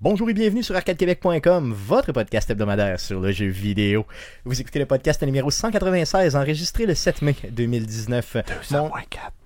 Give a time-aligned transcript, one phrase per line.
[0.00, 4.06] Bonjour et bienvenue sur arcadequebec.com, votre podcast hebdomadaire sur le jeu vidéo.
[4.44, 8.36] Vous écoutez le podcast numéro 196, enregistré le 7 mai 2019.
[8.70, 8.90] Mon,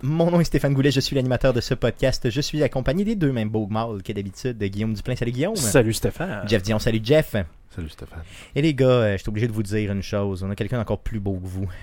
[0.03, 2.29] mon nom est Stéphane Goulet, je suis l'animateur de ce podcast.
[2.29, 5.17] Je suis accompagné des deux mêmes beaux mâles que d'habitude, de Guillaume Duplain.
[5.17, 5.57] Salut Guillaume.
[5.57, 6.47] Salut Stéphane.
[6.47, 7.35] Jeff Dion, salut Jeff.
[7.75, 8.23] Salut Stéphane.
[8.55, 10.43] Et les gars, euh, je suis obligé de vous dire une chose.
[10.43, 11.69] On a quelqu'un encore plus beau que vous.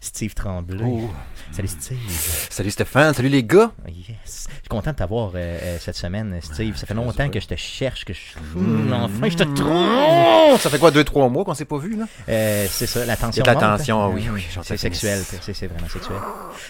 [0.00, 0.78] Steve Tremblay.
[0.82, 1.10] Oh.
[1.50, 1.98] Salut Steve.
[2.08, 3.72] Salut Stéphane, salut les gars.
[3.86, 4.46] Yes.
[4.48, 6.76] Je suis content de t'avoir euh, euh, cette semaine, Steve.
[6.76, 8.20] Ça fait longtemps que je te cherche, que je...
[8.56, 9.68] Hum, enfin, je te trouve.
[9.68, 12.06] Oh, ça fait quoi, deux, trois mois qu'on s'est pas vu, là?
[12.28, 13.42] Euh, c'est ça, la tension.
[13.42, 14.10] Il y a de la monte, tension, hein?
[14.14, 16.16] oui, oui, j'en C'est sais sexuel, c'est c'est vraiment sexuel.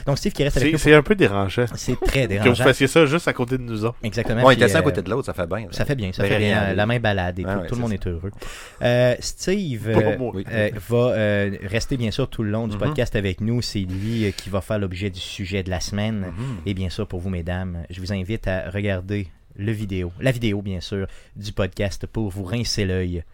[0.07, 0.79] Donc Steve qui reste avec C'est nous.
[0.79, 2.65] c'est un peu dérangeant C'est très que vous dérangeant.
[2.65, 3.99] fassiez ça juste à côté de nous autres.
[4.03, 4.45] Exactement.
[4.47, 5.59] Puis, était assis à côté de l'autre, ça fait bien.
[5.61, 5.67] là.
[5.71, 6.73] Ça fait bien, ça fait bien.
[6.75, 7.95] la main balade et Ouais, tout, ouais, tout le monde ça.
[7.97, 8.33] est heureux.
[8.83, 10.17] Euh, Steve euh.
[10.19, 10.45] Oui.
[10.51, 12.81] euh, va euh, rester bien sûr tout le long du Mhm.
[12.83, 13.63] podcast avec nous.
[13.63, 16.33] C'est lui euh, qui va faire l'objet du sujet de la semaine.
[16.37, 16.57] Mhm.
[16.67, 20.61] Et bien sûr, pour vous, mesdames, je vous invite à regarder le vidéo, la vidéo,
[20.63, 23.25] bien sûr, du podcast pour vous rincer l'œil.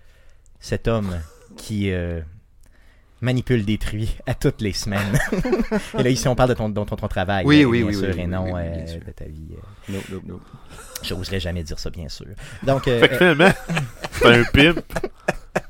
[0.60, 1.18] Cet homme
[1.56, 2.20] qui euh,
[3.22, 5.18] manipule des truies à toutes les semaines.
[5.98, 7.44] et là, ici, on parle de ton, de ton, ton travail.
[7.46, 9.00] Oui, euh, oui, bien oui, sûr, oui, et non oui, euh, bien sûr.
[9.06, 9.48] de ta vie.
[9.52, 10.40] euh, No, no, no.
[11.02, 12.26] J'oserais jamais dire ça, bien sûr.
[12.62, 13.50] Donc, euh, Fait que finalement,
[14.12, 14.82] c'est un pimp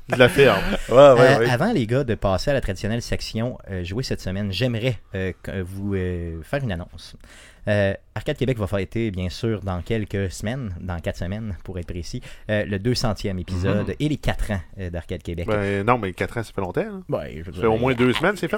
[0.09, 0.61] de la ferme.
[0.89, 1.49] Ouais, Euh, ouais, ouais.
[1.49, 5.31] Avant, les gars, de passer à la traditionnelle section euh, jouer cette semaine, j'aimerais euh,
[5.65, 7.15] vous euh, faire une annonce.
[7.67, 11.87] Euh, Arcade Québec va fêter, bien sûr, dans quelques semaines, dans quatre semaines pour être
[11.87, 13.95] précis, euh, le 200e épisode Mhm.
[13.99, 15.47] et les 4 ans euh, d'Arcade Québec.
[15.47, 16.81] Ben non, mais 4 ans, ça fait longtemps.
[16.81, 17.03] hein.
[17.45, 18.57] Ça fait au moins deux semaines, c'est fait.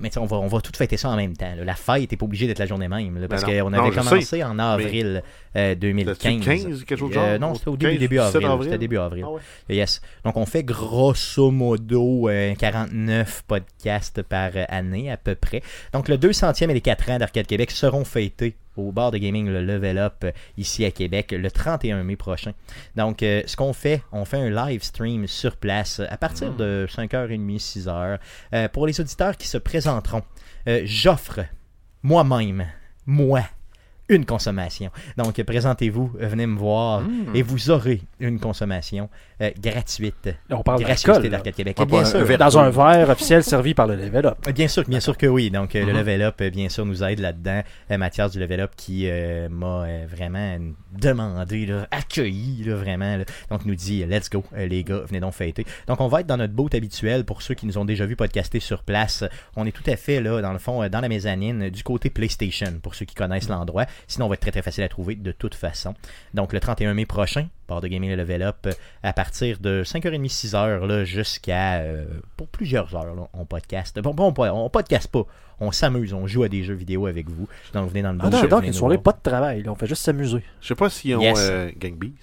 [0.00, 1.54] mais on va, on va tout fêter ça en même temps.
[1.54, 1.64] là.
[1.64, 4.42] La fête n'est pas obligée d'être la journée même, là, parce Ben qu'on avait commencé
[4.42, 5.22] en avril
[5.56, 6.16] euh, 2015.
[6.18, 7.38] C'était-tu 15, quelque chose genre?
[7.38, 8.46] non, c'était au 15, début, début 17 avril.
[8.50, 8.64] avril?
[8.64, 9.24] C'était début avril.
[9.26, 9.40] Ah ouais.
[9.76, 10.00] Yes.
[10.24, 15.62] Donc, on fait grosso modo euh, 49 podcasts par année, à peu près.
[15.92, 19.48] Donc, le 200e et les 4 ans d'Arcade Québec seront fêtés au bar de gaming,
[19.48, 22.52] le Level Up, euh, ici à Québec, le 31 mai prochain.
[22.94, 26.86] Donc, euh, ce qu'on fait, on fait un live stream sur place à partir de
[26.88, 28.20] 5h30, 6h.
[28.54, 30.22] Euh, pour les auditeurs qui se présenteront,
[30.84, 31.40] j'offre
[32.04, 32.68] moi-même,
[33.04, 33.42] moi,
[34.10, 34.90] une consommation.
[35.16, 37.34] Donc, euh, présentez-vous, euh, venez me voir Mm.
[37.34, 39.08] et vous aurez une consommation
[39.40, 40.28] euh, gratuite.
[40.50, 41.78] On parle d'Arcade Québec.
[41.78, 42.38] Ouais, Et bien un sûr.
[42.38, 44.36] Dans un verre officiel servi par le Level Up.
[44.54, 45.50] bien sûr, bien sûr que oui.
[45.50, 45.98] Donc, euh, le Mhm.
[45.98, 47.62] Level Up, euh, bien sûr, nous aide là-dedans.
[47.90, 50.56] Euh, Mathias du Level Up qui euh, m'a euh, vraiment
[50.92, 53.16] demandé, là, accueilli, là, vraiment.
[53.16, 53.24] là.
[53.50, 55.64] Donc, nous dit, let's go, euh, les gars, venez donc fêter.
[55.86, 58.16] Donc, on va être dans notre boat habituel pour ceux qui nous ont déjà vu
[58.16, 59.24] podcaster sur place.
[59.56, 61.82] On est tout à fait, là, dans le fond, euh, dans la mezzanine, euh, du
[61.82, 63.86] côté PlayStation, pour ceux qui connaissent l'endroit.
[64.08, 65.94] Sinon, on va être très, très facile à trouver de toute façon.
[66.34, 68.72] Donc, le 31 mai prochain, bar de gaming le Level Up, euh,
[69.02, 72.04] à partir de 5h30, 6h, là, jusqu'à, euh,
[72.36, 73.98] pour plusieurs heures, là, on podcast.
[74.00, 75.24] Bon, bon, on, on podcast pas.
[75.60, 77.46] On s'amuse, on joue à des jeux vidéo avec vous.
[77.74, 79.02] Donc, venez dans le Ah non, venez donc, une soirée, voir.
[79.02, 79.62] pas de travail.
[79.62, 79.70] là.
[79.72, 80.42] On fait juste s'amuser.
[80.60, 81.38] Je sais pas s'ils ont Yes.
[81.38, 82.14] euh, Gang Beast.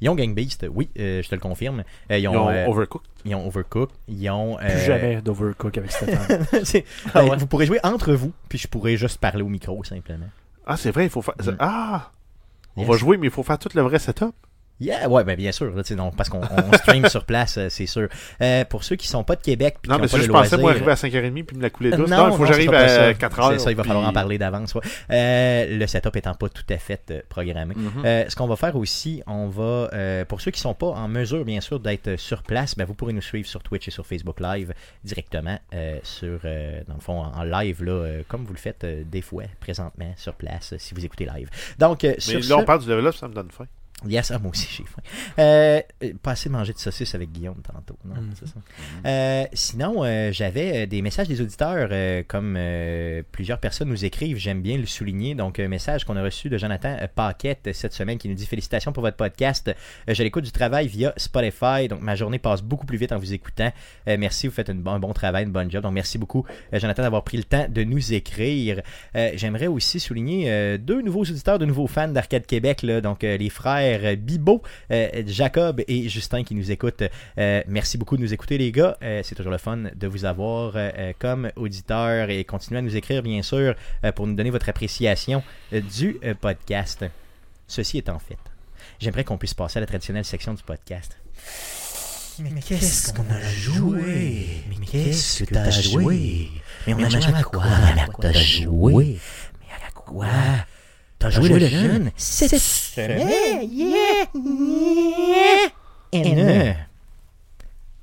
[0.00, 1.82] Ils ont Gang Beast, oui, euh, je te le confirme.
[2.10, 3.06] Euh, ils, Ils ont, ont euh, Overcooked.
[3.24, 3.94] ils ont Overcooked.
[4.08, 4.56] Ils ont.
[4.56, 6.46] Plus euh, jamais d'Overcook avec Stéphane.
[7.14, 7.36] Ah ben, ouais.
[7.38, 10.26] Vous pourrez jouer entre vous, puis je pourrais juste parler au micro simplement.
[10.66, 11.34] Ah, c'est vrai, il faut faire.
[11.38, 11.56] Mm.
[11.58, 12.10] Ah!
[12.76, 14.34] On va jouer, mais il faut faire tout le vrai setup.
[14.80, 17.86] Yeah, ouais, ben bien sûr, là, donc, parce qu'on on stream sur place, euh, c'est
[17.86, 18.08] sûr.
[18.42, 20.26] Euh, pour ceux qui sont pas de Québec, puis Non, qui mais ont pas je
[20.26, 22.10] le pensais, moi, arriver à 5h30 puis me la couler Euh, douce.
[22.10, 23.12] Non, il faut que j'arrive à ça.
[23.12, 23.52] 4h.
[23.52, 24.74] C'est ça, il va puis- falloir en parler d'avance.
[24.74, 24.80] ouais.
[25.10, 27.74] Euh, le setup étant pas tout à fait euh, programmé.
[27.76, 28.02] Mhm.
[28.04, 29.90] Euh, ce qu'on va faire aussi, on va,
[30.28, 33.12] pour ceux qui sont pas en mesure, bien sûr, d'être sur place, ben, vous pourrez
[33.12, 34.74] nous suivre sur Twitch et sur Facebook Live
[35.04, 35.58] directement,
[36.02, 40.12] sur, dans le fond, en, en live, là, comme vous le faites des fois, présentement,
[40.16, 41.48] sur place, si vous écoutez live.
[41.78, 43.66] Donc, Mais sur là, ce- on parle du level up, ça me donne faim.
[44.06, 45.02] Yes, ah, moi aussi j'ai faim.
[45.38, 45.80] Euh,
[46.22, 47.98] pas assez mangé de saucisse avec Guillaume tantôt.
[48.04, 48.34] Non, Mhm.
[48.34, 48.44] ça.
[49.06, 51.88] Euh, sinon, euh, j'avais euh, des messages des auditeurs,
[52.28, 52.58] comme
[53.32, 55.34] plusieurs personnes nous écrivent, j'aime bien le souligner.
[55.34, 58.92] Donc, un message qu'on a reçu de Jonathan Paquette cette semaine qui nous dit Félicitations
[58.92, 59.74] pour votre podcast.
[60.08, 63.32] Je l'écoute du travail via Spotify, donc ma journée passe beaucoup plus vite en vous
[63.32, 63.72] écoutant.
[64.06, 65.82] Merci, vous faites une- un bon travail, une bonne job.
[65.82, 68.82] Donc, merci beaucoup, Jonathan, d'avoir pris le temps de nous écrire.
[69.14, 73.93] J'aimerais aussi souligner deux nouveaux auditeurs, de nouveaux fans d'Arcade Québec, là, donc les frères
[74.02, 77.04] euh, Bibo, euh, Jacob et Justin qui nous écoutent.
[77.38, 78.96] Euh, merci beaucoup de nous écouter, les gars.
[79.02, 80.74] Euh, C'est toujours le fun de vous avoir
[81.18, 83.74] comme auditeurs et continuez à nous écrire, bien sûr,
[84.14, 85.42] pour nous donner votre appréciation
[85.72, 87.04] du podcast.
[87.66, 88.38] Ceci étant fait,
[89.00, 91.16] j'aimerais qu'on puisse passer à la traditionnelle section du podcast.
[92.40, 94.46] Mais qu'est-ce qu'on a joué?
[94.68, 96.50] Mais qu'est-ce que t'as joué?
[96.86, 97.64] Mais on a joué à quoi?
[97.64, 98.22] À quoi?
[98.22, 99.18] T'as joué?
[99.60, 100.26] Mais à quoi?
[101.18, 102.10] T'as joué le jeune?
[102.94, 103.68] Semaine?
[103.70, 104.26] Yeah!
[104.34, 105.68] Yeah!
[106.12, 106.76] N.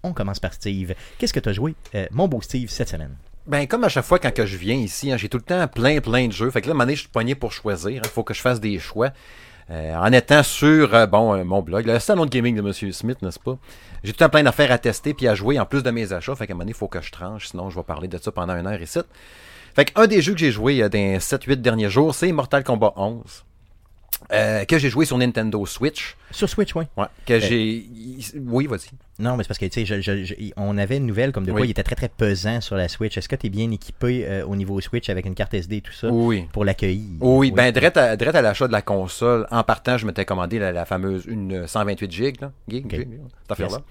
[0.04, 0.96] On commence par Steve.
[1.18, 3.16] Qu'est-ce que t'as joué, euh, mon beau Steve, cette semaine?
[3.48, 5.68] Ben, comme à chaque fois quand que je viens ici, hein, j'ai tout le temps
[5.68, 6.52] plein, plein de jeux.
[6.52, 8.02] Fait que là, à un moment donné, je suis pogné pour choisir.
[8.04, 9.12] Il faut que je fasse des choix.
[9.70, 12.92] Euh, en étant sur euh, bon euh, mon blog, le salon de gaming de Monsieur
[12.92, 13.58] Smith, n'est-ce pas?
[14.04, 16.36] J'ai tout un plein d'affaires à tester puis à jouer en plus de mes achats.
[16.36, 18.18] Fait qu'à un moment donné, il faut que je tranche, sinon je vais parler de
[18.18, 19.00] ça pendant une heure ici.
[19.74, 22.64] Fait qu'un des jeux que j'ai joué euh, dans les 7-8 derniers jours, c'est Mortal
[22.64, 23.46] Kombat 11.
[24.32, 26.16] Euh, que j'ai joué sur Nintendo Switch.
[26.32, 26.86] Sur Switch, oui.
[26.96, 27.86] Ouais, que j'ai.
[28.46, 28.90] Oui, vas-y.
[29.20, 31.68] Non, mais c'est parce que, tu sais, on avait une nouvelle comme de quoi Oui.
[31.68, 33.18] il était très très pesant sur la Switch.
[33.18, 35.82] Est-ce que tu es bien équipé euh, au niveau Switch avec une carte SD et
[35.82, 36.48] tout ça Oui.
[36.54, 37.18] pour l'accueillir?
[37.20, 40.58] Oui, ben, direct à, direct à l'achat de la console, en partant, je m'étais commandé
[40.60, 42.52] la, la fameuse une 128 gigs, là.
[42.68, 42.92] Gig, Ok.
[42.96, 43.08] gig,
[43.42, 43.82] cette affaire-là.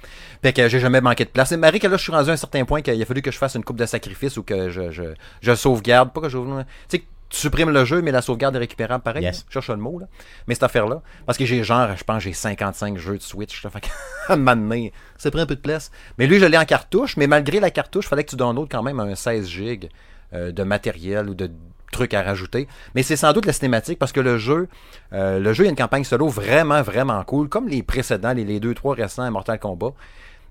[0.43, 1.53] Fait que j'ai jamais manqué de place.
[1.53, 3.31] Et Marie, que là, je suis rendu à un certain point qu'il a fallu que
[3.31, 5.03] je fasse une coupe de sacrifice ou que je, je,
[5.43, 6.13] je sauvegarde.
[6.13, 6.39] Pas que je.
[6.39, 9.23] Tu sais, que tu supprimes le jeu, mais la sauvegarde est récupérable pareil.
[9.23, 9.47] Yes.
[9.49, 10.07] Je cherche le mot, là.
[10.49, 13.71] Mais cette affaire-là, parce que j'ai genre, je pense, j'ai 55 jeux de Switch, là.
[13.73, 13.81] Fait
[14.29, 15.93] un moment donné, ça prend un peu de place.
[16.19, 18.69] Mais lui, je l'ai en cartouche, mais malgré la cartouche, il fallait que tu downloades
[18.71, 19.89] quand même un 16 gigs
[20.33, 21.51] euh, de matériel ou de
[21.93, 22.67] trucs à rajouter.
[22.95, 24.69] Mais c'est sans doute la cinématique parce que le jeu,
[25.13, 28.33] euh, le jeu, il y a une campagne solo vraiment, vraiment cool, comme les précédents,
[28.33, 29.93] les, les deux, trois récents à Mortal Kombat.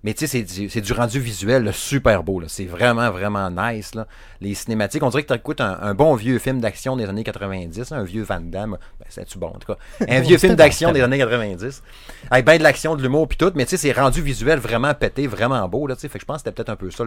[0.04, 2.42] Mais tu sais, c'est du, rendu visuel là, super beau.
[2.48, 3.96] C'est vraiment, vraiment nice.
[3.96, 4.08] Là.
[4.40, 7.26] Les cinématiques, on dirait que tu écoutes un, un bon vieux film d'action des années
[7.26, 8.78] 90, un vieux Van Damme.
[9.00, 9.78] Ben, c'est-tu bon, en tout cas?
[10.08, 11.84] Un vieux film d'action des années 90.
[12.32, 13.52] Avec ben de l'action, de l'humour, puis tout.
[13.56, 15.86] Mais tu sais, c'est rendu visuel vraiment pété, vraiment beau.
[15.86, 17.04] Là, fait que je pense que c'était peut-être un peu ça,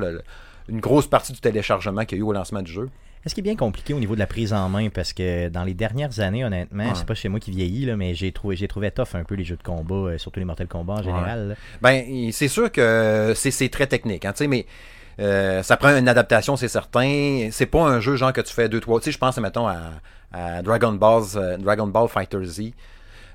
[0.68, 2.90] une grosse partie du téléchargement qu'il y a eu au lancement du jeu.
[3.24, 4.88] Est-ce qu'il est bien compliqué au niveau de la prise en main?
[4.88, 6.90] Parce que dans les dernières années, honnêtement, Ouais.
[6.94, 9.34] c'est pas chez moi qui vieillit, là, mais j'ai trouvé, j'ai trouvé tough un peu
[9.36, 11.56] les jeux de combat, euh, surtout les Mortal Kombat en général.
[11.80, 14.66] Ben, c'est sûr que c'est très technique, hein, mais
[15.20, 17.48] euh, ça prend une adaptation, c'est certain.
[17.52, 18.98] C'est pas un jeu genre que tu fais deux, trois.
[18.98, 19.78] Tu sais, je pense, mettons, à,
[20.32, 22.72] à Dragon, Balls, euh, Dragon Ball Fighter Z.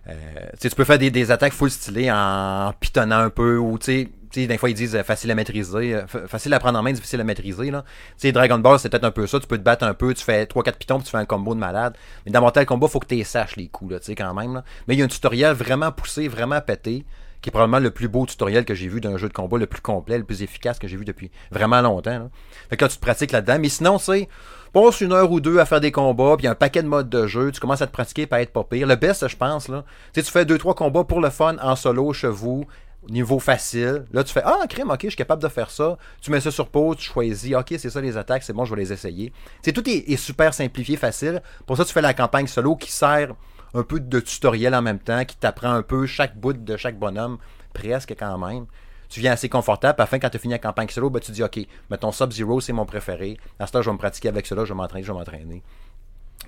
[0.10, 0.14] Euh,
[0.60, 4.10] tu peux faire des, des attaques full stylées en pitonnant un peu ou tu sais.
[4.46, 6.92] Des fois, ils disent euh, facile à maîtriser, euh, fa- facile à prendre en main,
[6.92, 7.72] difficile à maîtriser.
[7.72, 7.84] Là.
[8.12, 9.40] Tu sais, Dragon Ball, c'est peut-être un peu ça.
[9.40, 11.56] Tu peux te battre un peu, tu fais 3-4 pitons, puis tu fais un combo
[11.56, 11.96] de malade.
[12.26, 14.62] Mais dans Mortal Kombat, faut que tu saches les coups, là, tu sais, quand même.
[14.88, 17.06] Mais il y a un tutoriel vraiment poussé, vraiment pété,
[17.42, 19.68] qui est probablement le plus beau tutoriel que j'ai vu d'un jeu de combat, le
[19.68, 22.18] plus complet, le plus efficace que j'ai vu depuis vraiment longtemps.
[22.20, 22.30] Là.
[22.70, 23.58] Fait que là, tu te pratiques là-dedans.
[23.60, 24.28] Mais sinon, c'est
[24.74, 27.26] passe une heure ou deux à faire des combats, puis un paquet de modes de
[27.28, 28.86] jeu, tu commences à te pratiquer, pas être pas pire.
[28.88, 32.12] Le best, je pense, là, tu fais deux, trois combats pour le fun, en solo,
[32.12, 32.66] chez vous,
[33.10, 34.06] niveau facile.
[34.12, 35.98] Là, tu fais Ah, crème, ok, je suis capable de faire ça.
[36.22, 38.76] Tu mets ça sur pause, tu choisis, ok, c'est ça les attaques, c'est bon, je
[38.76, 39.32] vais les essayer.
[39.62, 41.42] Sais, tout est, super simplifié, facile.
[41.66, 43.34] Pour ça, tu fais la campagne solo qui sert
[43.74, 46.98] un peu de tutoriel en même temps, qui t'apprend un peu chaque bout de chaque
[46.98, 47.38] bonhomme,
[47.74, 48.66] presque quand même.
[49.10, 51.44] Tu viens assez confortable, afin quand tu as fini la campagne solo, ben, tu dis
[51.44, 53.38] OK, mettons Sub-Zero, c'est mon préféré.
[53.58, 55.64] À ce temps, je vais me pratiquer avec cela, je vais m'entraîner, je vais m'entraîner.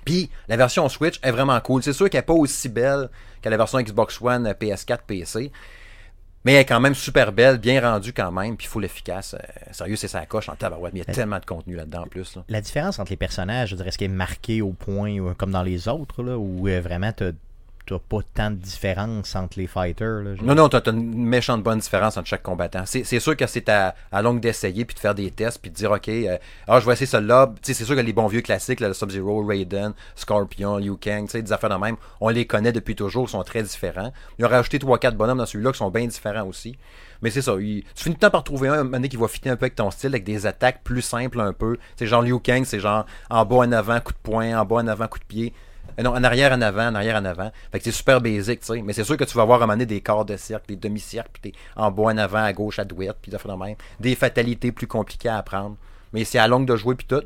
[0.04, 1.82] Puis la version Switch est vraiment cool.
[1.82, 3.10] C'est sûr qu'elle n'est pas aussi belle
[3.42, 5.52] que la version Xbox One, euh, PS4, PC.
[6.44, 9.34] Mais elle est quand même super belle, bien rendue quand même, puis full efficace.
[9.34, 10.94] Euh, sérieux, c'est sa coche en tabarouette.
[10.94, 12.34] Mais il y a tellement de contenu là-dedans en plus.
[12.36, 12.44] là.
[12.48, 15.50] La différence entre les personnages, je dirais, est-ce qu'elle est marquée au point euh, comme
[15.50, 17.32] dans les autres, là, ou euh, vraiment t'as
[17.86, 21.78] t'as pas tant de différence entre les fighters là, Non, non, t'as une méchante bonne
[21.78, 22.84] différence entre chaque combattant.
[22.86, 25.90] C'est sûr que c'est à, longue d'essayer, puis de faire des tests, puis de dire,
[25.90, 27.52] OK, euh, ah, je vais essayer celui-là.
[27.62, 31.70] C'est sûr que les bons vieux classiques, le Sub-Zero, Raiden, Scorpion, Liu Kang, des affaires
[31.70, 34.12] de même, on les connaît depuis toujours, ils sont très différents.
[34.38, 36.76] Ils ont rajouté 3-4 bonhommes dans celui-là qui sont bien différents aussi.
[37.22, 39.56] Mais c'est ça, il- tu finis temps par trouver un, un qui va fitter un
[39.56, 41.76] peu avec ton style, avec des attaques plus simples un peu.
[41.96, 44.76] C'est genre Liu Kang, c'est genre en bas, en avant, coup de poing, en bas,
[44.76, 45.52] en avant, coup de pied.
[45.98, 47.50] Euh, Non, en arrière, en avant, en arrière, en avant.
[47.72, 48.82] Fait que c'est super basic, tu sais.
[48.82, 51.52] Mais c'est sûr que tu vas moment donné des quarts de cercle, des demi-cercles, puis
[51.52, 53.76] t'es en bas, en avant, à gauche, à droite, puis de même.
[53.98, 55.76] Des fatalités plus compliquées à apprendre.
[56.12, 57.22] Mais c'est à longue de jouer, puis tout.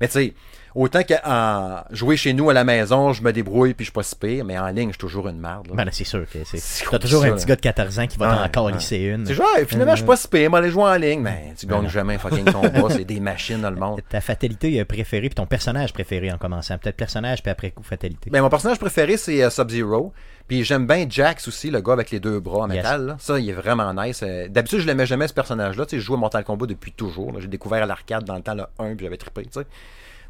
[0.00, 0.34] Mais tu sais,
[0.74, 4.02] autant qu'à jouer chez nous à la maison, je me débrouille, puis je suis pas
[4.02, 5.68] si pire, mais en ligne, je suis toujours une merde.
[5.74, 6.60] Ben c'est sûr que c'est.
[6.90, 8.72] T'as toujours ça, un petit gars de 14 ans qui va Ouais, encore ouais.
[8.72, 9.26] lisser une.
[9.26, 11.20] C'est genre, finalement, je suis pas si pire, mais aller jouer en ligne.
[11.20, 11.88] Mais tu gagnes non.
[11.88, 14.00] jamais un fucking combat, c'est des machines dans le monde.
[14.08, 16.78] Ta fatalité euh, préférée, puis ton personnage préféré en commençant.
[16.78, 18.30] Peut-être personnage, puis après coup, fatalité.
[18.30, 20.12] Ben, mon personnage préféré, c'est euh, Sub-Zero.
[20.46, 22.76] Puis j'aime bien Jax aussi, le gars avec les deux bras en Yes.
[22.78, 23.06] métal.
[23.06, 23.16] là.
[23.18, 24.20] Ça, il est vraiment nice.
[24.22, 25.84] Euh, D'habitude, je l'aimais jamais, ce personnage-là.
[25.84, 27.38] Tu sais, je joue à Mortal Kombat depuis toujours.
[27.38, 29.66] J'ai découvert l'arcade dans le temps le 1, puis j'avais trippé, tu sais.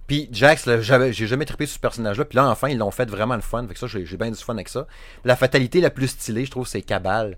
[0.08, 2.24] Puis Jax, j'ai jamais trippé sur ce personnage-là.
[2.24, 3.64] Puis là, enfin, ils l'ont fait vraiment le fun.
[3.68, 4.86] Fait que ça, j'ai bien du fun avec ça.
[5.24, 7.36] La fatalité la plus stylée, je trouve, c'est Cabal.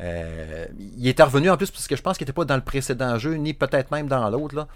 [0.00, 0.66] Euh,
[0.98, 3.16] il était revenu en plus parce que je pense qu'il était pas dans le précédent
[3.18, 4.54] jeu, ni peut-être même dans l'autre.
[4.54, 4.68] là.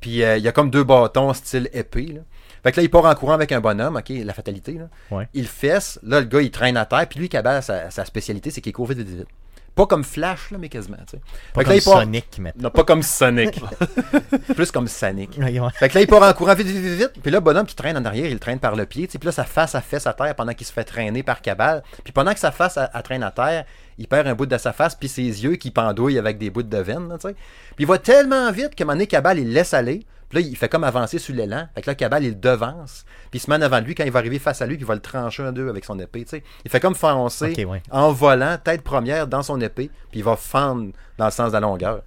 [0.00, 2.06] Puis euh, il y a comme deux bâtons style épée.
[2.06, 2.20] Là.
[2.62, 4.72] Fait que là, il part en courant avec un bonhomme, ok, la fatalité.
[4.72, 4.88] Là.
[5.10, 5.28] Ouais.
[5.34, 7.06] Il fesse, là, le gars, il traîne à terre.
[7.06, 9.28] Puis lui, Cabal, sa, sa spécialité, c'est qu'il court vite, vite, vite.
[9.74, 10.98] Pas comme Flash, là, mais quasiment.
[10.98, 11.22] tu sais.
[11.54, 12.62] Pas Fait comme là, il part- Sonic, maintenant.
[12.64, 13.60] Non, pas comme Sonic.
[14.54, 15.32] Plus comme Sonic.
[15.78, 17.12] Fait que là, il part en courant vite, vite, vite, vite.
[17.22, 19.06] Puis là, le bonhomme qui traîne en arrière, il traîne par le pied.
[19.06, 19.18] tu sais.
[19.18, 21.82] Puis là, sa face, elle fesse à terre pendant qu'il se fait traîner par Cabal.
[22.04, 23.64] Puis pendant que sa face, elle traîne à terre,
[23.98, 26.62] il perd un bout de sa face, puis ses yeux qui pendouillent avec des bouts
[26.62, 27.08] de veine.
[27.08, 27.34] là, tu sais.
[27.76, 30.04] Puis il va tellement vite que un moment donné, Cabal, il laisse aller.
[30.32, 31.68] Puis là, il fait comme avancer sur l'élan.
[31.74, 33.04] Fait que là, Cabal, il devance.
[33.30, 34.76] Puis il se met en avant de lui quand il va arriver face à lui,
[34.76, 36.24] puis il va le trancher un deux avec son épée.
[36.24, 36.42] tu sais.
[36.64, 37.82] Il fait comme foncer ouais.
[37.90, 41.52] en volant, tête première dans son épée, puis il va fendre dans le sens de
[41.52, 42.02] la longueur.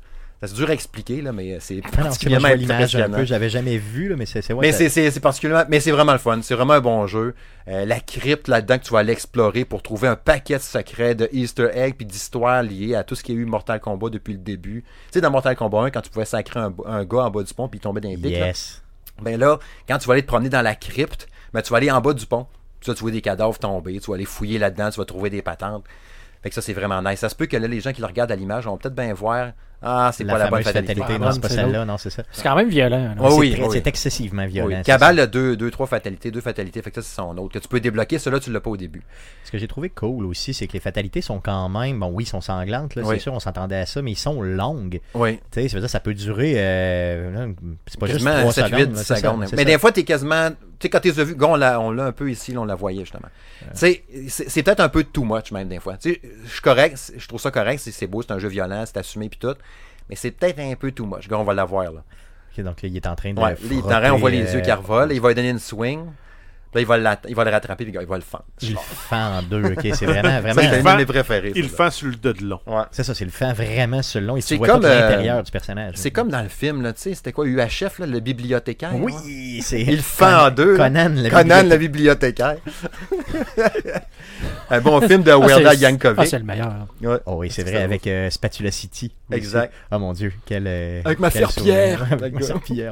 [0.47, 3.17] C'est dur à expliquer, là, mais c'est Ah non, particulièrement vois l'image un impressionnant.
[3.17, 5.91] peu, j'avais jamais vu, là, mais c'est ouais, Mais c'est- c'est c'est particulièrement, mais c'est
[5.91, 6.39] vraiment le fun.
[6.41, 7.33] C'est vraiment un bon jeu.
[7.67, 11.15] Euh, la crypte là-dedans que tu vas aller explorer pour trouver un paquet de secrets,
[11.15, 14.33] de Easter eggs puis d'histoires liées à tout ce qui a eu Mortal Kombat depuis
[14.33, 14.83] le début.
[14.83, 17.43] Tu sais, dans Mortal Kombat 1, quand tu pouvais sacrer un, un gars en bas
[17.43, 18.81] du pont puis il tombait dans les pics, là, Yes.
[19.21, 21.91] ben là, quand tu vas aller te promener dans la crypte, ben tu vas aller
[21.91, 22.47] en bas du pont.
[22.81, 25.41] Tu vas trouver des cadavres tombés, tu vas aller fouiller là-dedans, tu vas trouver des
[25.41, 25.83] patentes.
[26.43, 27.19] Fait que ça, c'est vraiment nice.
[27.21, 29.11] Ça se peut que là, les gens qui le regardent à l'image vont peut-être bien
[29.15, 29.53] voir
[29.85, 30.95] Ah, c'est pas la bonne fatalité.
[30.95, 31.19] fatalité.
[31.23, 32.23] Ah, Non, c'est pas celle-là, non, c'est ça.
[32.31, 33.15] C'est quand même violent.
[33.19, 33.67] Ouais, C'est oui, très- oui.
[33.71, 34.67] C'est excessivement violent.
[34.69, 34.75] Oui.
[34.77, 37.53] c'est Cabal a deux, deux, trois fatalités, deux fatalités, fait que ça, c'est son autre.
[37.53, 39.03] Que tu peux débloquer, cela tu l'as pas au début.
[39.43, 42.23] Ce que j'ai trouvé cool aussi, c'est que les fatalités sont quand même, bon oui,
[42.23, 43.15] ils sont sanglantes, là, Oui.
[43.15, 44.99] c'est sûr, on s'entendait à ça, mais ils sont longues.
[45.13, 45.37] Oui.
[45.51, 47.53] Tu sais, ça veut dire ça peut durer, euh, là,
[47.87, 48.79] c'est pas juste Quasiment 3 7, secondes.
[48.79, 49.39] 8 là, ça, secondes.
[49.41, 49.63] Mais ça.
[49.63, 50.49] des fois, t'es quasiment.
[50.77, 52.51] Tu sais, quand tu les as vus, Gon, on l'a on l'a un peu ici,
[52.51, 53.29] là, on la voyait justement.
[53.61, 55.95] Tu sais, c'est c'est peut-être un peu too much même des fois.
[55.97, 58.49] Tu sais, je suis correct, je trouve ça correct, c'est c'est beau, c'est un jeu
[58.49, 59.55] violent, c'est assumé puis tout.
[60.09, 61.27] Mais c'est peut-être un peu too much.
[61.31, 62.03] On va l'avoir là.
[62.57, 63.39] Ok, donc là, il est en train de.
[63.39, 65.29] Ouais, là, il est en train, on voit les yeux qui euh, revolent, il va
[65.29, 66.05] lui donner une swing.
[66.75, 68.43] Là, il va, il le rattraper, puis il va le fendre.
[68.61, 70.61] Il le fend en deux, ok, c'est vraiment, vraiment.
[70.61, 71.53] c'est un de mes préférés.
[71.55, 72.59] Il le fait sur le de long.
[72.67, 72.81] Ouais.
[72.91, 74.87] C'est ça, c'est le fend vraiment sur le long et tu C'est vois comme, tout
[74.87, 75.93] euh, l'intérieur du personnage.
[75.95, 78.91] C'est comme dans le film, là, tu sais, c'était quoi, UHF, là, le bibliothécaire?
[78.95, 79.81] Oui, c'est.
[79.81, 80.75] Il le fend en deux.
[80.75, 82.57] Conan, le Conan, le bibliothécaire.
[84.69, 86.19] un bon film de Ah, Weird Al c'est- Yankovic.
[86.19, 86.73] Ah, c'est le meilleur.
[87.01, 87.17] Ouais.
[87.25, 89.11] Oh oui, c'est vrai, avec euh, Spatula City.
[89.29, 89.37] aussi.
[89.37, 89.73] Exact.
[89.91, 90.65] Oh mon dieu, quel.
[90.67, 92.05] euh, Avec ma ma serpillière.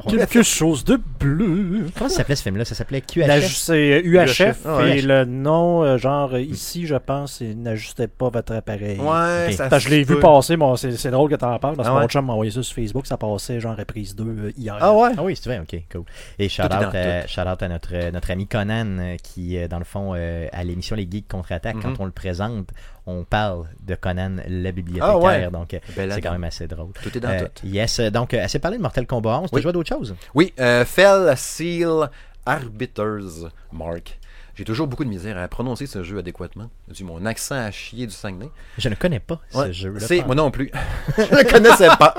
[0.06, 0.16] ouais.
[0.16, 1.86] Quelque chose de bleu.
[1.96, 2.64] Comment ça s'appelait ce film-là?
[2.64, 3.46] Ça s'appelait La- QHF.
[3.74, 4.98] C'est UHF, ouais.
[4.98, 8.98] et le nom, euh, genre, euh, ici, je pense, c'est n'ajustez pas votre appareil.
[8.98, 9.52] Ouais, Ok.
[9.54, 11.88] ça Parce que je l'ai vu passer, bon, c'est c'est drôle que t'en parles, parce
[11.88, 12.02] que Ah ouais?
[12.02, 14.76] mon chum m'a envoyé ça sur Facebook, ça passait genre reprise 2 euh, hier.
[14.80, 15.10] Ah ouais?
[15.16, 16.04] Ah oui, c'est vrai, ok, cool.
[16.38, 19.78] Et shout est dans out, à, shout out à notre, notre ami Conan qui, dans
[19.78, 22.68] le fond, euh, à l'émission Les Geeks contre-attaque, quand on le présente,
[23.06, 25.16] on parle de Conan le bibliothécaire.
[25.16, 25.50] Ah ouais.
[25.50, 26.92] Donc, c'est quand même assez drôle.
[27.02, 27.66] Tout est dans Euh, tout.
[27.66, 29.50] yes, donc, assez parlé de Mortal Kombat 11.
[29.50, 29.62] T'as Oui.
[29.62, 30.14] joué à d'autres choses?
[30.34, 32.08] Oui, euh, Fell Seal
[32.46, 34.18] Arbiters, Mark.
[34.56, 36.70] J'ai toujours beaucoup de misère à prononcer ce jeu adéquatement.
[36.88, 38.50] Du mon accent à chier du Saguenay.
[38.78, 40.24] Je ne connais pas ce jeu-là.
[40.26, 40.70] moi non plus.
[41.18, 42.14] je le connaissais pas.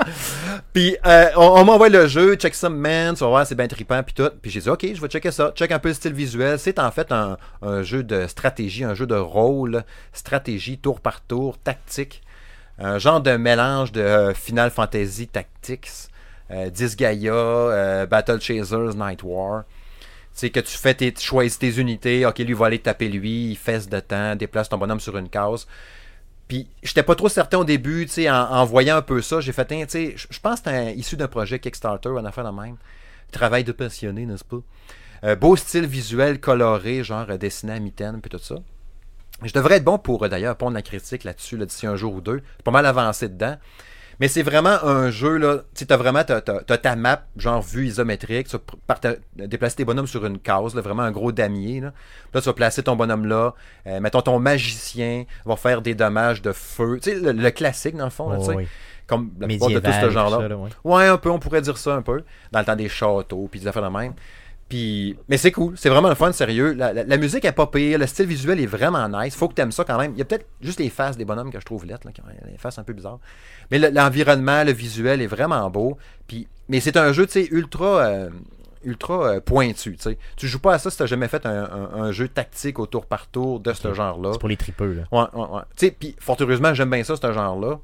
[0.74, 3.66] Puis euh, on, on m'envoie le jeu, check some man, tu vas voir, c'est bien
[3.68, 4.30] trippant, puis tout.
[4.42, 5.52] Puis j'ai dit, ok, je vais checker ça.
[5.54, 6.58] Check un peu le style visuel.
[6.58, 11.22] C'est en fait un, un jeu de stratégie, un jeu de rôle, stratégie, tour par
[11.22, 12.22] tour, tactique.
[12.78, 16.10] Un genre de mélange de euh, Final Fantasy Tactics,
[16.50, 19.64] euh, Disgaea, euh, Battle Chasers, Night War.
[20.36, 23.56] Sais, que tu fais tes, choisis tes unités, ok, lui va aller taper lui, il
[23.56, 25.66] fesse de temps, déplace ton bonhomme sur une case.
[26.46, 29.52] Puis, j'étais pas trop certain au début, tu sais, en, voyant un peu ça, j'ai
[29.52, 32.44] fait, un, tu sais, je pense que c'était issu d'un projet Kickstarter, ou une affaire
[32.44, 32.76] de même.
[33.32, 34.60] Travail de passionné, n'est-ce pas?
[35.24, 38.56] Euh, beau style visuel coloré, genre euh, dessiné à mitaine, puis tout ça.
[39.42, 42.14] Je devrais être bon pour, euh, d'ailleurs, pondre la critique là-dessus, là, d'ici un jour
[42.14, 42.42] ou deux.
[42.62, 43.56] Pas mal avancé dedans.
[44.20, 45.58] Mais c'est vraiment un jeu, là.
[45.74, 48.48] Tu t'as vraiment ta map, genre vue isométrique.
[48.48, 48.56] Tu
[48.88, 48.96] vas
[49.36, 51.80] déplacer tes bonhommes sur une case, là, vraiment un gros damier.
[51.80, 51.90] Là.
[51.92, 53.54] Puis là, tu vas placer ton bonhomme là.
[53.86, 56.98] Euh, mettons, ton magicien va faire des dommages de feu.
[57.02, 58.66] Tu sais, le, le classique, dans le fond, là, Oh, oui.
[59.06, 60.56] Comme la plupart de tout ce genre-là.
[60.56, 60.70] ouais.
[60.82, 62.24] Ouais, un peu, on pourrait dire ça un peu.
[62.50, 64.14] Dans le temps des châteaux, puis des affaires de même.
[64.68, 66.72] Puis, mais c'est cool, c'est vraiment le fun, sérieux.
[66.72, 69.36] La, la- la musique est pas pire, le style visuel est vraiment nice.
[69.36, 70.12] Faut que t'aimes ça quand même.
[70.12, 72.20] Il y a peut-être juste les faces des bonhommes que je trouve lettres, là, qui
[72.20, 73.20] ont les faces un peu bizarres.
[73.70, 75.96] Mais le- l'environnement, le visuel est vraiment beau.
[76.26, 78.30] Puis, mais c'est un jeu, tu sais, ultra, euh,
[78.84, 79.96] ultra euh, pointu.
[79.96, 82.26] Tu sais, tu joues pas à ça si t'as jamais fait un, un- un jeu
[82.26, 84.30] tactique au tour par tour de ce genre-là.
[84.32, 85.02] C'est pour les tripeux, là.
[85.12, 85.62] Ouais, ouais, ouais.
[85.76, 87.78] Tu sais, puis fort heureusement, j'aime bien ça, ce genre-là.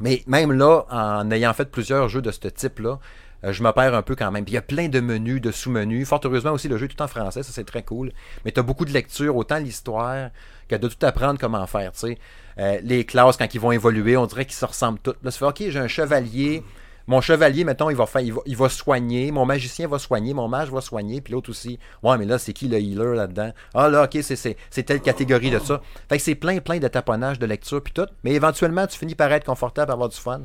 [0.00, 2.98] Mais même là, en ayant fait plusieurs jeux de ce type-là,
[3.42, 4.44] je me perds un peu quand même.
[4.44, 6.06] Puis il y a plein de menus, de sous-menus.
[6.08, 8.12] Fort heureusement aussi, le jeu est tout en français, ça c'est très cool.
[8.44, 10.30] Mais tu as beaucoup de lecture, autant l'histoire
[10.68, 11.92] que de tout apprendre comment faire.
[11.92, 12.16] tu.
[12.58, 15.22] Euh, les classes, quand ils vont évoluer, on dirait qu'ils se ressemblent toutes.
[15.22, 16.62] Là, ça fait, OK, j'ai un chevalier.
[17.08, 19.30] Mon chevalier, mettons, il va, faire, il, va, soigner.
[19.30, 20.34] Mon magicien va soigner.
[20.34, 21.20] Mon mage va soigner.
[21.20, 21.78] Puis l'autre aussi.
[22.02, 23.52] Ouais, mais là, c'est qui le healer là-dedans?
[23.74, 25.80] Ah là, OK, c'est telle catégorie de ça.
[26.08, 28.08] Fait que c'est plein, plein de taponnage, de lecture, puis tout.
[28.24, 30.40] Mais éventuellement, tu finis par être confortable, avoir du fun.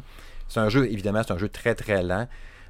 [0.47, 2.27] C'est un jeu, évidemment, c'est un jeu très, très lent.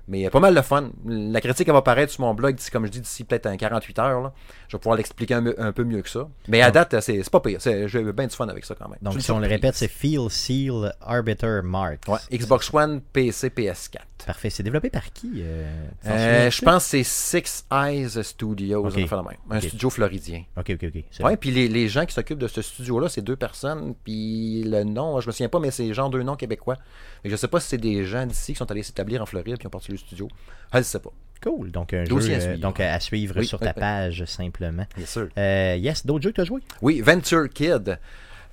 [0.07, 0.89] Mais pas mal de fun.
[1.05, 3.57] La critique, elle va paraître sur mon blog, d'ici, comme je dis, d'ici peut-être un
[3.57, 4.21] 48 heures.
[4.21, 4.33] là.
[4.67, 6.27] Je vais pouvoir l'expliquer un, un peu mieux que ça.
[6.47, 7.61] Mais à date, c'est, c'est pas pire.
[7.61, 8.99] C'est, j'ai eu bien du fun avec ça quand même.
[9.01, 11.99] Donc, si on le répète, c'est Feel Seal Arbiter Mark.
[12.07, 13.97] Ouais, Xbox One, PC, PS4.
[14.25, 14.49] Parfait.
[14.49, 15.69] C'est développé par qui euh,
[16.07, 20.43] Euh, je pense que c'est Six Eyes Studios, un studio floridien.
[20.57, 21.03] Ok, ok, ok.
[21.25, 24.83] Ouais, puis les, les gens qui s'occupent de ce studio-là, c'est deux personnes, puis le
[24.83, 26.77] nom, je me souviens pas, mais c'est genre deux noms québécois.
[27.23, 29.57] Que je sais pas si c'est des gens d'ici qui sont allés s'établir en Floride
[29.57, 30.27] puis ont parti le studio.
[30.73, 31.11] Je ne sais pas.
[31.43, 31.71] Cool.
[31.71, 32.59] Donc, un Dossier jeu à euh, suivre.
[32.59, 33.79] donc, à suivre Oui, sur ta oui.
[33.79, 34.85] page, simplement.
[34.95, 35.27] Bien sûr.
[35.37, 37.97] Euh, yes, d'autres jeux que tu as joué Oui, Venture Kid.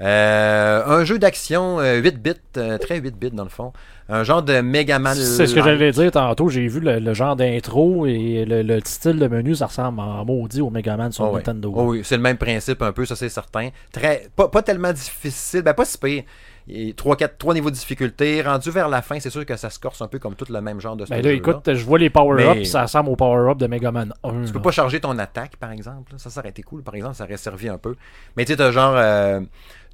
[0.00, 3.72] Euh, un jeu d'action euh, 8 bits, euh, très 8 bits dans le fond.
[4.10, 5.14] Un genre de Megaman.
[5.14, 6.48] C'est ce que j'allais dire tantôt.
[6.48, 10.24] J'ai vu le, le genre d'intro et le, le style de menu, ça ressemble en
[10.24, 11.36] maudit au Megaman sur Oh, oui.
[11.36, 11.72] Nintendo.
[11.76, 13.68] Oh oui, c'est le même principe un peu, ça c'est certain.
[13.92, 16.22] Très, pas, pas tellement difficile, ben pas si pire.
[16.70, 18.42] Et trois, quatre, trois niveaux de difficulté.
[18.42, 20.60] Rendu vers la fin, c'est sûr que ça se corse un peu comme tout le
[20.60, 23.66] même genre de Ben là, écoute, je vois les power-ups, ça ressemble au power-up de
[23.66, 24.44] Megaman 1.
[24.46, 26.12] Tu peux pas charger ton attaque, par exemple.
[26.18, 27.14] Ça, ça aurait été cool, par exemple.
[27.14, 27.94] Ça aurait servi un peu.
[28.36, 28.94] Mais tu sais, t'as genre...
[28.96, 29.40] euh,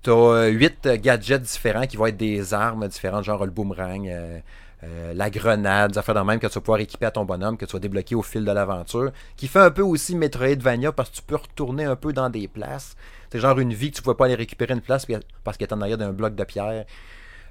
[0.05, 4.39] t'as 8 gadgets différents qui vont être des armes différentes, genre le boomerang, euh,
[4.85, 7.57] euh, la grenade, des affaires de même que tu vas pouvoir équiper à ton bonhomme,
[7.57, 9.13] que tu vas débloquer au fil de l'aventure.
[9.37, 12.47] Qui fait un peu aussi Metroidvania parce que tu peux retourner un peu dans des
[12.47, 12.97] places.
[13.33, 15.07] C'est genre une vie que tu ne pouvais pas aller récupérer une place
[15.43, 16.85] parce qu'elle est en arrière d'un bloc de pierre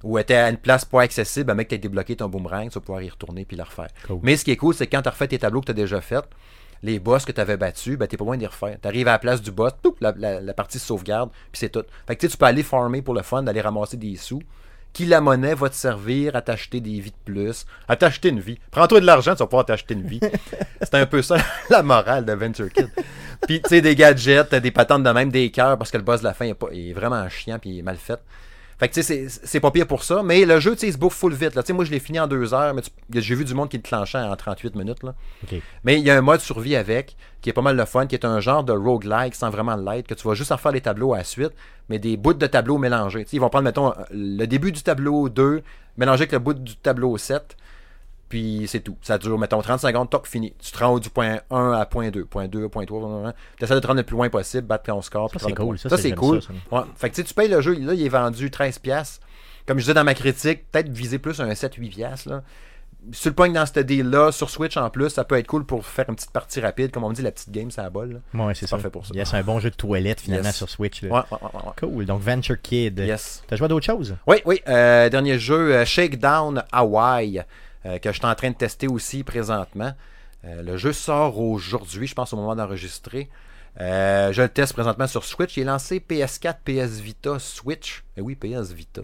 [0.04, 2.76] ou était à une place pas accessible, ben, mec, tu as débloqué ton boomerang, tu
[2.76, 3.88] vas pouvoir y retourner puis le refaire.
[4.06, 4.20] Cool.
[4.22, 5.76] Mais ce qui est cool, c'est quand tu as refait tes tableaux que tu as
[5.76, 6.26] déjà fait,
[6.84, 8.78] les boss que tu avais battus, ben, tu pas loin d'y refaire.
[8.82, 9.72] Tu arrives à la place du boss,
[10.02, 11.84] la, la- la partie se sauvegarde, puis c'est tout.
[12.06, 14.42] Fait que tu peux aller farmer pour le fun, d'aller ramasser des sous.
[14.92, 18.40] Qui la monnaie va te servir à t'acheter des vies de plus, à t'acheter une
[18.40, 18.60] vie.
[18.70, 20.20] Prends-toi de l'argent, tu vas pouvoir t'acheter une vie.
[20.82, 21.38] c'est un peu ça
[21.72, 22.92] la morale de Venture Kid.
[23.48, 26.04] Puis tu sais, des gadgets, t'as des patentes de même, des cœurs, parce que le
[26.04, 28.20] boss de la fin est, pas, est vraiment chiant puis il est mal fait.
[28.84, 30.92] Fait que tu sais, c'est- pas pire pour ça, mais le jeu, tu sais, il
[30.94, 31.56] se bouffe full vite.
[31.56, 31.64] Là.
[31.74, 32.82] Moi, je l'ai fini en deux heures, mais
[33.14, 35.04] j'ai vu du monde qui le clenchait en 38 minutes.
[35.04, 35.16] Là.
[35.86, 38.16] Mais il y a un mode survie avec, qui est pas mal le fun, qui
[38.16, 40.82] est un genre de roguelike sans vraiment l'être, que tu vas juste en faire les
[40.82, 41.54] tableaux à la suite,
[41.88, 43.26] mais des bouts de tableaux mélangés.
[43.32, 45.62] Ils vont prendre, mettons, le début du tableau 2,
[45.96, 47.56] mélanger avec le bout du tableau 7,
[48.30, 48.98] puis c'est tout.
[49.02, 50.54] Ça dure, mettons, 30 secondes, toc, fini.
[50.60, 53.76] Tu te rends du point 1 à point 2, point 2, point 3, tu essaies
[53.76, 55.30] de te rendre le plus loin possible, battre ton score.
[55.32, 55.78] Ça, c'est cool.
[55.78, 56.42] Ça, Ça, c'est cool.
[56.42, 56.76] ça, ça.
[56.78, 56.84] Ouais.
[56.96, 58.80] Fait que tu payes le jeu, là, il est vendu 13$.
[58.80, 59.20] piastres.
[59.66, 61.90] Comme je disais dans ma critique, peut-être viser plus un 7-8$.
[61.90, 62.44] piastres, Là.
[63.12, 65.66] Sur le point que dans ce deal-là, sur Switch en plus, ça peut être cool
[65.66, 66.90] pour faire une petite partie rapide.
[66.92, 68.22] Comme on dit, la petite game, ça bol.
[68.34, 68.46] là.
[68.46, 68.78] Ouais, c'est ça.
[68.78, 69.14] parfait pour ça.
[69.14, 70.56] Yes, c'est un bon jeu de toilette, finalement, Yes.
[70.56, 71.02] sur Switch.
[71.02, 71.10] là.
[71.10, 71.90] Ouais, ouais, ouais, ouais, ouais.
[71.96, 72.06] Cool.
[72.06, 73.00] Donc, Venture Kid.
[73.00, 73.44] Yes.
[73.46, 74.16] T'as joué à d'autres choses?
[74.26, 74.62] Oui, oui.
[74.70, 77.42] euh, dernier jeu, euh, Shakedown Hawaii,
[77.86, 79.94] euh, que je suis en train de tester aussi présentement.
[80.46, 83.30] Euh, le jeu sort aujourd'hui, je pense, au moment d'enregistrer.
[83.80, 85.58] Euh, je le teste présentement sur Switch.
[85.58, 88.04] Il est lancé PS4, PS Vita, Switch.
[88.18, 89.02] Oui, PS Vita.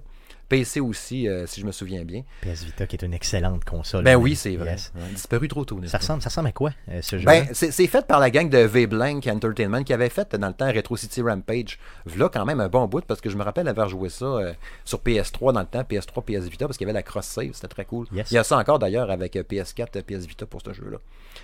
[0.49, 2.23] PC aussi, euh, si je me souviens bien.
[2.41, 4.03] PS Vita, qui est une excellente console.
[4.03, 4.17] Ben là.
[4.17, 4.71] oui, c'est vrai.
[4.71, 4.91] Yes.
[4.95, 7.87] Ouais, Disparu trop tôt, Ça ressemble, ça ressemble à quoi, euh, ce jeu Ben, c'est
[7.87, 11.21] fait par la gang de V-Blank Entertainment qui avait fait dans le temps Retro City
[11.21, 11.79] Rampage.
[12.17, 14.53] Là, quand même un bon bout parce que je me rappelle avoir joué ça euh,
[14.83, 17.67] sur PS3 dans le temps, PS3, PS Vita, parce qu'il y avait la cross-save, c'était
[17.67, 18.07] très cool.
[18.11, 18.31] Yes.
[18.31, 20.97] Il y a ça encore d'ailleurs avec euh, PS4, euh, PS Vita pour ce jeu-là.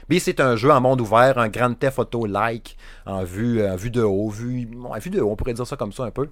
[0.09, 3.91] Mais c'est un jeu en monde ouvert, un Grand Theft Auto-like, en vue, en vue
[3.91, 6.29] de haut, vue, en vue de haut, on pourrait dire ça comme ça un peu.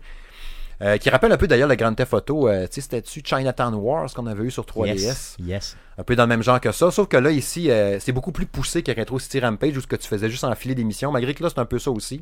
[0.84, 3.74] Euh, qui rappelle un peu d'ailleurs le Grand Theft Auto, euh, tu sais, c'était-tu Chinatown
[3.76, 5.38] Wars qu'on avait eu sur 3DS Yes.
[5.39, 5.78] Yes.
[5.98, 6.91] un peu dans le même genre que ça.
[6.91, 9.88] Sauf que là, ici, euh, c'est beaucoup plus poussé que Retro City Rampage où ce
[9.88, 11.12] que tu faisais juste enfiler des missions.
[11.12, 12.22] Malgré que là, c'est un peu ça aussi.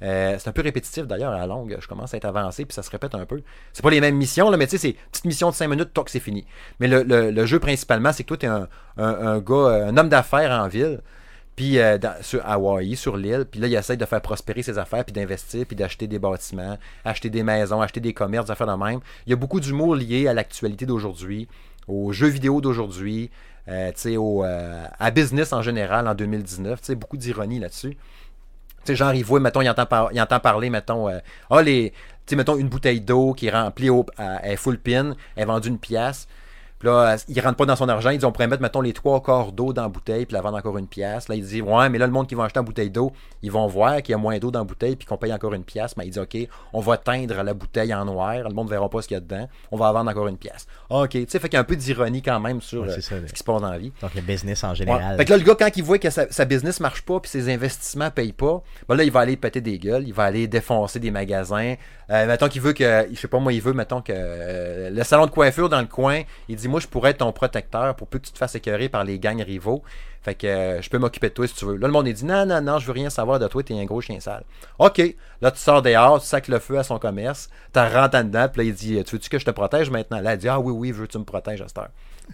[0.00, 1.76] C'est un peu répétitif d'ailleurs à la longue.
[1.80, 3.42] Je commence à être avancé puis ça se répète un peu.
[3.72, 5.92] C'est pas les mêmes missions, là, mais tu sais, c'est petite mission de 5 minutes,
[5.92, 6.46] toc, c'est fini.
[6.78, 9.86] Mais le, le- le jeu principalement, c'est que toi, tu es un, un, un gars,
[9.88, 11.00] un homme d'affaires en ville.
[11.58, 14.78] Puis euh, dans- sur Hawaï, sur l'île, puis là, il essaie de faire prospérer ses
[14.78, 18.68] affaires, puis d'investir, puis d'acheter des bâtiments, acheter des maisons, acheter des commerces, des affaires
[18.68, 19.00] de même.
[19.26, 21.48] Il y a beaucoup d'humour lié à l'actualité d'aujourd'hui,
[21.88, 23.32] aux jeux vidéo d'aujourd'hui,
[23.66, 26.78] euh, au, euh, à business en général en 2019.
[26.80, 27.96] Tu sais, beaucoup d'ironie là-dessus.
[27.96, 27.96] Tu
[28.84, 31.18] sais, genre, il voit, mettons, il entend, il entend parler, mettons, euh,
[31.50, 31.92] ah, les,
[32.36, 35.70] mettons, une bouteille d'eau qui est remplie, au, à- est full pin, elle est vendue
[35.70, 36.28] une pièce.
[36.78, 38.10] Puis là, euh, il rentre pas dans son argent.
[38.10, 40.40] Il dit, on pourrait mettre, mettons, les trois quarts d'eau dans la bouteille, puis la
[40.40, 41.28] vendre encore une pièce.
[41.28, 43.12] Là, il dit, ouais, mais là, le monde qui va acheter une bouteille d'eau,
[43.42, 45.54] ils vont voir qu'il y a moins d'eau dans la bouteille, puis qu'on paye encore
[45.54, 45.96] une pièce.
[45.96, 46.36] Mais il dit, OK,
[46.72, 48.34] on va teindre la bouteille en noir.
[48.48, 49.48] Le monde ne verra pas ce qu'il y a dedans.
[49.72, 50.66] On va en vendre encore une pièce.
[50.90, 53.00] OK, tu sais, fait qu'il y a un peu d'ironie quand même sur Ouais, euh,
[53.00, 53.92] ce qui se passe dans la vie.
[54.00, 54.74] Donc, le business en Ouais.
[54.76, 55.16] général.
[55.16, 57.30] Fait que là, le gars, quand il voit que sa, sa business marche pas, puis
[57.30, 60.46] ses investissements payent pas, ben là, il va aller péter des gueules, il va aller
[60.46, 61.74] défoncer des magasins.
[62.10, 65.02] Euh, mettons qu'il veut que, je sais pas moi, il veut, mettons que euh, le
[65.04, 68.06] salon de coiffure dans le coin, il dit, moi, je pourrais être ton protecteur pour
[68.06, 69.82] peu que tu te fasses écœurer par les gangs rivaux.
[70.22, 71.76] Fait que euh, je peux m'occuper de toi si tu veux.
[71.76, 73.78] Là, le monde, il dit, non, non, non, je veux rien savoir de toi, t'es
[73.78, 74.44] un gros chien sale.
[74.78, 75.00] OK.
[75.40, 78.48] Là, tu sors dehors, tu sacs le feu à son commerce, tu rentres en dedans,
[78.52, 80.20] puis là, il dit, tu veux-tu que je te protège maintenant?
[80.20, 81.90] Là, elle dit, ah oui, oui, veux tu me protèges à cette heure?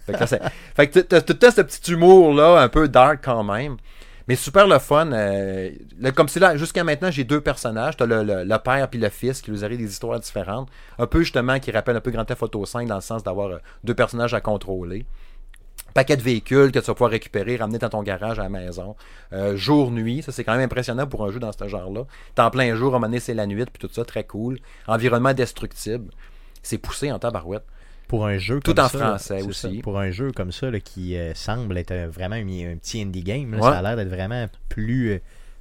[0.07, 1.01] Fait que,
[1.33, 3.77] t'as ce petit humour-là, un peu dark quand même.
[4.29, 5.13] Mais super le fun.
[5.13, 5.71] euh,
[6.15, 7.97] comme c'est là, jusqu'à maintenant, j'ai deux personnages.
[7.97, 10.69] T'as le, le, le père puis le fils qui nous arrivent des histoires différentes.
[10.99, 13.49] Un peu justement qui rappelle un peu Grand Theft Auto 5 dans le sens d'avoir
[13.49, 15.07] euh, deux personnages à contrôler.
[15.95, 18.97] paquet de véhicules que tu vas pouvoir récupérer, ramener dans ton garage à la maison.
[19.33, 22.05] Euh, jour, nuit, ça c'est quand même impressionnant pour un jeu dans ce genre-là.
[22.35, 24.59] T'es en plein jour, à un moment c'est la nuit, puis tout ça, très cool.
[24.89, 26.11] Environnement destructible.
[26.63, 27.65] C'est poussé en tabarouette.
[28.15, 29.77] Pour un jeu Tout comme en ça, français aussi.
[29.77, 32.41] ça, pour un jeu comme ça là, qui euh, semble être euh, vraiment un,
[32.73, 33.63] un petit indie game, là, Ouais.
[33.63, 35.19] ça a l'air d'être vraiment plus euh,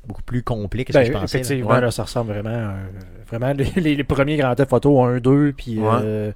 [0.07, 1.37] beaucoup plus complet que ce Ben, que je pensais.
[1.37, 1.43] là.
[1.43, 1.81] effectivement, Ouais.
[1.81, 2.89] là, ça ressemble vraiment à un-
[3.27, 5.87] vraiment les, les- les premiers Grand Theft Auto 1, 2, puis Ouais.
[6.03, 6.31] euh,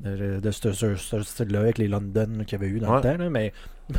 [0.00, 2.96] de, de ce, ce- ce style-là avec les London qu'il y avait eu dans Ouais.
[2.96, 3.16] le temps.
[3.24, 3.52] là, mais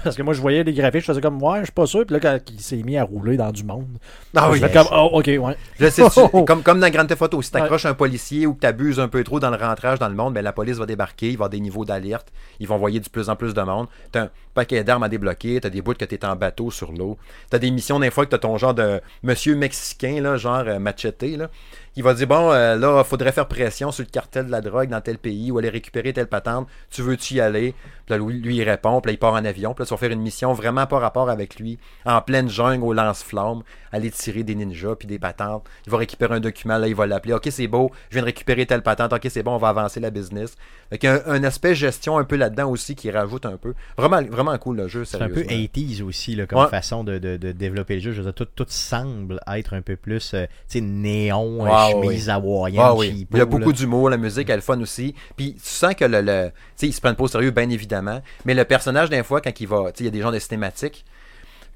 [0.03, 2.05] parce que moi, je voyais les graphiques, je faisais comme, ouais, je suis pas sûr.
[2.05, 3.87] Puis là, quand il s'est mis à rouler dans du monde,
[4.35, 5.55] Ah je oui, fais comme, oh, ok, ouais.
[5.79, 5.89] Là,
[6.45, 7.91] comme, comme dans Grand Theft Auto, si t'accroches Ouais.
[7.91, 10.41] un policier ou que t'abuses un peu trop dans le rentrage dans le monde, ben,
[10.43, 12.27] la police va débarquer, il va y avoir des niveaux d'alerte,
[12.59, 13.87] ils vont envoyer de plus en plus de monde.
[14.11, 17.17] T'as un paquet d'armes à débloquer, t'as des bouts que t'es en bateau sur l'eau.
[17.49, 20.79] T'as des missions des fois que t'as ton genre de monsieur mexicain, là, genre euh,
[20.79, 21.49] machete, là,
[21.97, 24.87] qui va dire, bon, euh, là, faudrait faire pression sur le cartel de la drogue
[24.87, 27.73] dans tel pays ou aller récupérer telle patente, tu veux-tu y aller?
[28.05, 30.11] Puis lui, il répond, puis là, il part en avion, puis là, tu vas faire
[30.11, 33.63] une mission vraiment pas rapport avec lui, en pleine jungle au lance-flamme,
[33.97, 35.65] aller tirer des ninjas puis des patentes.
[35.85, 37.33] Il va récupérer un document, là, il va l'appeler.
[37.33, 39.13] Ok, c'est beau, je viens de récupérer telle patente.
[39.13, 40.55] Ok, c'est bon, on va avancer la business.
[40.89, 43.57] Fait qu'il y a un, un aspect gestion un peu là-dedans aussi qui rajoute un
[43.57, 43.73] peu.
[43.97, 45.67] Vraiment, vraiment cool le jeu, C'est un peu sérieusement.
[45.75, 46.69] 80s aussi là, comme Ouais.
[46.69, 48.11] façon de, de- de développer le jeu.
[48.13, 51.89] Je veux dire, tout, tout semble être un peu plus euh, tu sais, néon, Ah,
[51.91, 52.31] chemise oui.
[52.31, 53.07] hawaïenne, Ah oui.
[53.19, 55.13] cheapo, Il y a beaucoup d'humour, la musique, elle est fun aussi.
[55.35, 56.21] Puis tu sens que le.
[56.21, 58.21] le tu sais, ils se prennent pas au sérieux, bien évidemment.
[58.45, 59.91] Mais le personnage, des fois, quand il va.
[59.91, 61.05] Tu sais, il y a des gens de cinématiques.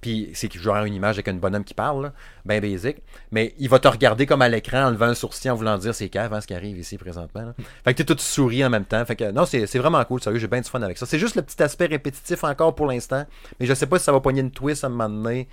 [0.02, 2.98] Puis c'est joue une image avec un bonhomme qui parle, là, ben basic.
[3.32, 5.94] Mais il va te regarder comme à l'écran en levant un sourcil en voulant dire
[5.94, 7.42] c'est cave hein, ce qui arrive ici présentement.
[7.42, 7.54] là.
[7.84, 9.06] Fait que t'es tout souri en même temps.
[9.06, 11.06] Fait que non, c'est vraiment cool, sérieux, j'ai bien du fun avec ça.
[11.06, 13.26] C'est juste le petit aspect répétitif encore pour l'instant.
[13.60, 15.48] Mais je sais pas si ça va pogner une twist à un moment donné.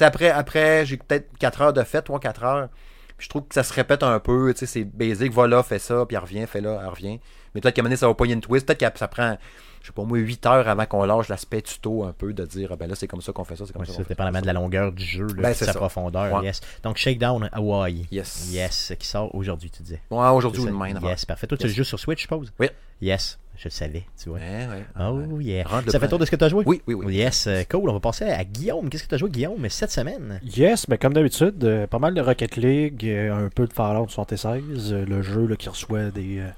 [0.00, 2.68] Après, après j'ai peut-être 4 heures de fête, 3-4 heures.
[3.16, 5.62] Puis je trouve que ça se répète un peu, tu sais, c'est basic, va là,
[5.62, 7.20] fais ça, puis elle revient, fais là, elle revient.
[7.54, 9.38] Mais peut-être qu'à un moment donné, ça va pogner une twist, peut-être que ça prend,
[9.84, 12.70] je sais pas moi, 8 heures avant qu'on lâche l'aspect tuto un peu, de dire,
[12.72, 13.92] ah ben là, c'est comme ça qu'on fait ça, c'est comme Ouais, ça.
[13.98, 15.74] ça, dépendamment de la longueur du jeu, là, Ben, de sa ça.
[15.74, 16.32] profondeur.
[16.40, 16.44] Ouais.
[16.46, 16.62] Yes.
[16.82, 18.06] Donc Shakedown Hawaii.
[18.10, 18.48] Yes.
[18.50, 20.00] Yes, qui sort aujourd'hui, tu disais.
[20.10, 20.98] Ouais, aujourd'hui ou demain.
[21.02, 21.46] Yes, parfait.
[21.46, 22.50] Toi, tu le joues sur Switch, je suppose?
[22.58, 22.68] Oui.
[23.02, 24.38] Yes, je le savais, tu vois.
[24.38, 24.84] Ouais, ouais.
[24.98, 25.44] Oh Ouais.
[25.44, 25.64] yeah.
[25.68, 26.10] Rentre le Ça fait plan.
[26.10, 26.62] tour de ce que tu as joué?
[26.66, 27.14] Oui, oui, oui.
[27.16, 27.90] Yes, euh, cool.
[27.90, 28.88] On va passer à Guillaume.
[28.88, 30.40] Qu'est-ce que tu as joué, Guillaume, cette semaine?
[30.56, 34.08] Yes, mais comme d'habitude, euh, pas mal de Rocket League, euh, un peu de Fallout
[34.08, 36.48] 76, euh, le jeu là, qui reçoit des, euh,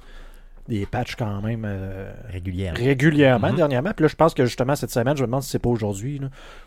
[0.69, 2.79] des patchs quand même euh, Régulièrement.
[2.79, 3.57] régulièrement Mhm.
[3.57, 3.91] dernièrement.
[3.95, 6.21] Puis là, je pense que justement cette semaine, je me demande si c'est pas aujourd'hui,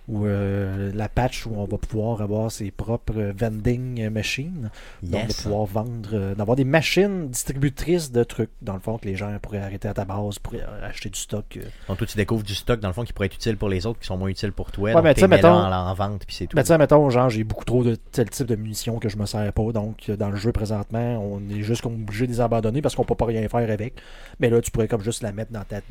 [0.08, 4.70] où euh, la patch où on va pouvoir avoir ses propres vending machines.
[5.04, 9.06] Donc, de pouvoir vendre, euh, d'avoir des machines distributrices de trucs, dans le fond, que
[9.08, 11.60] les gens pourraient arrêter à ta base, pourraient acheter du stock.
[11.88, 13.86] Donc, toi, tu découvres du stock, dans le fond, qui pourrait être utile pour les
[13.86, 14.86] autres, qui sont moins utiles pour toi.
[14.90, 16.56] Ouais, donc, mais tu sais, mettons- en, en vente, puis c'est tout.
[16.56, 19.18] Mais tu sais, mettons, genre, j'ai beaucoup trop de tel type de munitions que je
[19.18, 19.72] me sers pas.
[19.72, 23.16] Donc, dans le jeu présentement, on est juste obligé de les abandonner parce qu'on peut
[23.16, 23.89] pas rien faire avec.
[24.40, 25.82] Mais là, tu pourrais comme juste la mettre dans ta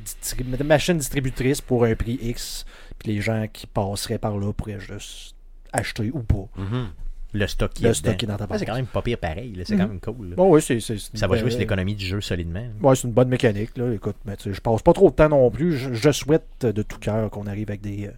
[0.65, 2.65] machine distributrice pour un prix X.
[2.99, 5.35] Puis les gens qui passeraient par là pourraient juste
[5.73, 6.49] acheter ou pas.
[6.57, 6.89] Mhm.
[7.35, 8.17] le stock qui Le est stock dedans.
[8.17, 9.53] qui est dans ta Ouais, c'est quand même pas pire pareil.
[9.67, 9.81] C'est Mhm.
[9.83, 10.35] quand même cool.
[10.35, 12.65] Bon, oui, Ça va une- jouer sur l'économie du jeu solidement.
[12.81, 13.77] Ouais, c'est une bonne mécanique.
[13.77, 13.93] Là.
[13.93, 15.77] Écoute, mais je passe pas trop de temps non plus.
[15.77, 18.07] Je, je souhaite euh, de tout cœur qu'on arrive avec des.
[18.07, 18.13] euh,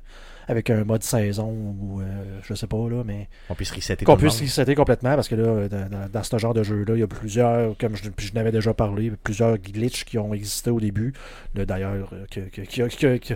[0.50, 2.04] avec un mode saison ou euh,
[2.42, 5.68] je sais pas là, mais On puisse resetter qu'on puisse resetter complètement parce que là,
[5.68, 8.74] dans, dans- ce genre de jeu-là, il y a plusieurs, comme je, je n'avais déjà
[8.74, 11.12] parlé, plusieurs glitches qui ont existé au début.
[11.54, 13.34] D'ailleurs, euh, que, que- que- que- que-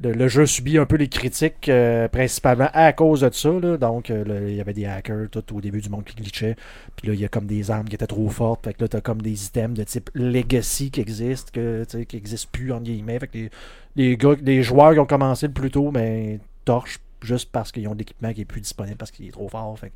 [0.00, 3.48] le, le jeu subit un peu les critiques euh, principalement à cause de ça.
[3.62, 3.76] là.
[3.76, 6.56] Donc, euh, il y avait des hackers tout au début du monde qui glitchait.
[6.96, 8.64] Puis là, il y a comme des armes qui étaient trop fortes.
[8.64, 12.48] Fait que là, t'as comme des items de type Legacy qui existent, que, qui existent
[12.50, 13.20] plus, en guillemets.
[13.20, 13.50] Fait que les,
[13.94, 17.86] les, gars, les joueurs qui ont commencé le plus tôt, mais torchent juste parce qu'ils
[17.88, 19.78] ont de l'équipement qui est plus disponible parce qu'il est trop fort.
[19.78, 19.92] Fait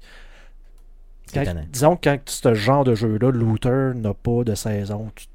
[1.34, 5.26] quand- disons que quand ce genre de jeu-là, looter n'a pas de saison, tu-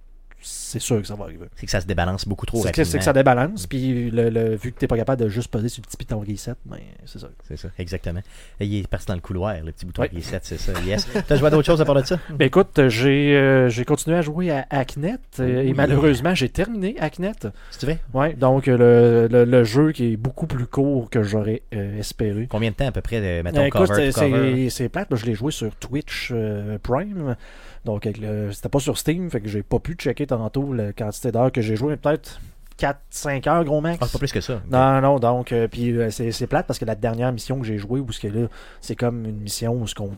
[0.44, 1.46] c'est sûr que ça va arriver.
[1.56, 2.86] C'est que ça se débalance beaucoup trop C'est que, rapidement.
[2.92, 5.70] c'est que ça débalance, puis le, le- vu que t'es pas capable de juste poser
[5.70, 7.30] sur le petit piton reset, ben, c'est ça.
[7.48, 8.22] C'est ça, exactement.
[8.60, 10.12] Et il est parti dans le couloir, le petit bouton Ouais.
[10.16, 10.74] reset, c'est ça.
[10.86, 11.08] Yes.
[11.28, 12.20] T'as joué à d'autres choses à part de ça?
[12.30, 16.96] Ben écoute, j'ai euh, j'ai continué à jouer à Hacknet, euh, et malheureusement, j'ai terminé
[17.00, 17.32] Hacknet.
[17.72, 17.98] Si tu veux.
[18.14, 22.00] Ouais, donc euh, le, le- le jeu qui est beaucoup plus court que j'aurais euh,
[22.00, 22.48] espéré.
[22.50, 24.12] Combien de temps à peu près, de, mettons, Euh, cover
[24.70, 26.34] c'est- plate, moi, je l'ai joué sur Twitch
[26.84, 27.36] Prime.
[27.86, 28.08] Donc,
[28.52, 31.62] c'était pas sur Steam, fait que j'ai pas pu checker tantôt la quantité d'heures que
[31.62, 32.40] j'ai joué, peut-être
[32.80, 34.00] 4-5 heures, gros max.
[34.02, 34.62] Ah, pas plus que ça.
[34.70, 37.78] Non, non, donc, euh, puis euh, c'est plate parce que la dernière mission que j'ai
[37.78, 38.48] jouée, où ce que là,
[38.82, 40.12] c'est comme une mission où ce qu'on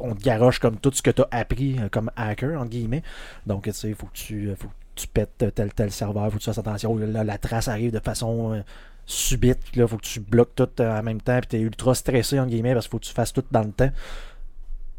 [0.00, 3.02] on te garoche comme tout ce que tu as appris euh, comme hacker, entre guillemets.
[3.46, 6.38] Donc, tu sais, il faut que tu, faut que tu pètes tel tel serveur, faut
[6.38, 6.96] que tu fasses attention.
[6.96, 8.62] Là, la trace arrive de façon
[9.06, 12.38] subite, là, faut que tu bloques tout en même temps, puis tu es ultra stressé,
[12.38, 13.90] entre guillemets, parce qu'il faut que tu fasses tout dans le temps.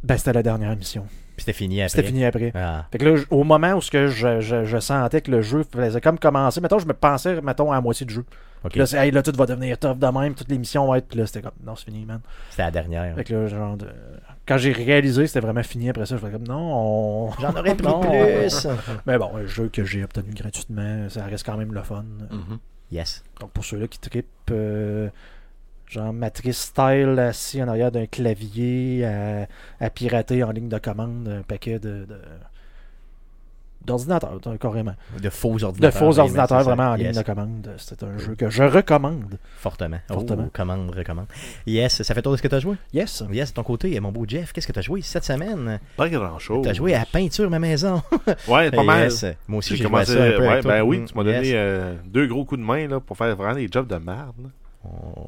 [0.03, 1.05] Ben, c'était la dernière mission.
[1.35, 1.89] Puis c'était fini après.
[1.89, 2.51] C'était fini après.
[2.55, 2.85] Ah.
[2.91, 5.63] Fait que là, au moment où ce que je, je- je sentais que le jeu
[5.71, 8.25] faisait comme commencer, mettons, je me pensais, mettons, à la moitié du jeu.
[8.63, 8.71] Ok.
[8.71, 11.07] Puis là, hey, là, tout va devenir tough de même, toutes les missions vont être.
[11.07, 12.21] Puis là, c'était comme, non, c'est fini, man.
[12.49, 13.15] C'était la dernière.
[13.15, 13.89] Fait que là, genre, de-
[14.47, 16.71] quand j'ai réalisé, c'était vraiment fini après ça, je faisais comme, non,
[17.27, 17.31] on.
[17.41, 17.99] J'en aurais pris Non.
[18.01, 18.67] plus.
[19.05, 22.05] Mais bon, un jeu que j'ai obtenu gratuitement, ça reste quand même le fun.
[22.31, 22.59] Mhm.
[22.91, 23.23] Yes.
[23.41, 25.09] Donc pour ceux-là qui trippent, euh,
[25.93, 29.47] genre matrice style assis en arrière d'un clavier à,
[29.79, 32.05] à pirater en ligne de commande un paquet de.
[32.05, 32.19] de-
[33.85, 34.95] d'ordinateurs, euh, carrément.
[35.21, 35.99] De faux De ordinateurs.
[35.99, 37.07] faux vraiment, ordinateurs vraiment en Yes.
[37.11, 37.69] ligne de commande.
[37.77, 39.37] C'est un jeu que je recommande.
[39.57, 39.97] Fortement.
[40.07, 40.45] Fortement.
[40.47, 41.25] Oh, commande, recommande.
[41.67, 42.77] Yes, ça fait tour de ce que tu as joué?
[42.93, 43.23] Yes.
[43.29, 45.81] Yes, de ton côté, mon beau Jeff, qu'est-ce que tu as joué cette semaine?
[45.97, 46.63] Pas grand chose.
[46.63, 48.01] Tu as joué à Peinture ma maison.
[48.47, 49.03] Ouais, pas mal.
[49.03, 49.25] Yes.
[49.49, 50.13] Moi aussi, J'ai joué à commencé.
[50.13, 50.71] ça un peu ouais, avec toi.
[50.75, 53.35] ben oui, Mm, tu m'as donné euh, deux gros coups de main là, pour faire
[53.35, 54.49] vraiment des jobs de merde.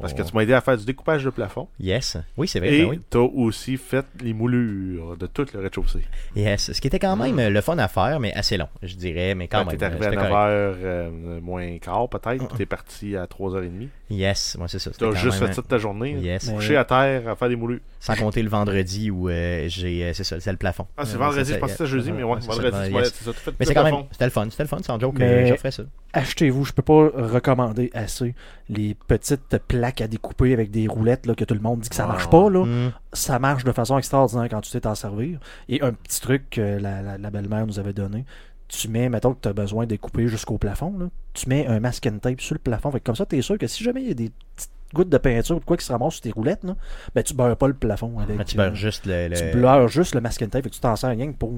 [0.02, 1.68] Parce que tu m'as aidé à faire du découpage de plafond.
[1.80, 2.18] Yes.
[2.38, 2.74] Oui, c'est vrai.
[2.74, 3.02] Et ben oui.
[3.10, 6.04] tu as aussi fait les moulures de tout le rez-de-chaussée.
[6.36, 6.74] Yes.
[6.74, 9.34] Ce qui était quand même euh, le fun à faire, mais assez long, je dirais.
[9.36, 9.78] Mais quand Quand même.
[9.78, 10.80] t'es arrivé euh, à c'était 9h correct.
[10.84, 13.88] euh, moins quart peut-être, puis t'es parti à 3h30.
[14.10, 14.56] Yes.
[14.58, 14.92] Moi, c'est ça.
[14.92, 16.14] T'as quand juste même, fait ça de ta journée.
[16.16, 16.20] là.
[16.20, 16.50] Yes.
[16.50, 17.80] Couché à terre à faire des moulures.
[18.00, 20.14] Sans compter le vendredi où euh, j'ai.
[20.14, 20.86] c'est ça, c'est le plafond.
[20.98, 22.78] Ah, c'est vendredi, je pensais que c'était jeudi, mais ouais, vendredi,
[23.18, 24.04] tu tu Mais c'est quand le même.
[24.12, 24.48] C'était le fun.
[24.52, 25.18] C'était le fun, sans joke.
[25.18, 25.84] Ferais ça.
[26.14, 28.36] Achetez-vous, je peux pas recommander assez
[28.70, 31.96] les petites plaques à découper avec des roulettes là, que tout le monde dit que
[31.96, 32.32] ça Ah, marche ouais.
[32.32, 32.50] pas.
[32.50, 32.66] Là.
[32.66, 32.92] Mm.
[33.14, 35.40] ça marche de façon extraordinaire quand tu sais t'en servir.
[35.70, 38.26] Et un petit truc que la, la- la belle-mère nous avait donné,
[38.68, 41.80] tu mets, mettons que tu as besoin de découper jusqu'au plafond, là, tu mets un
[41.80, 42.92] masque and tape sur le plafond.
[42.92, 44.72] Fait que comme ça, tu es sûr que si jamais il y a des petites
[44.94, 46.76] gouttes de peinture ou de quoi qui se ramassent sur tes roulettes, là,
[47.14, 48.38] ben, tu beurres pas le plafond avec.
[48.38, 49.28] Mais tu euh, beurres juste le.
[49.28, 51.54] le- tu beurres juste le masque and tape et tu t'en sers rien que pour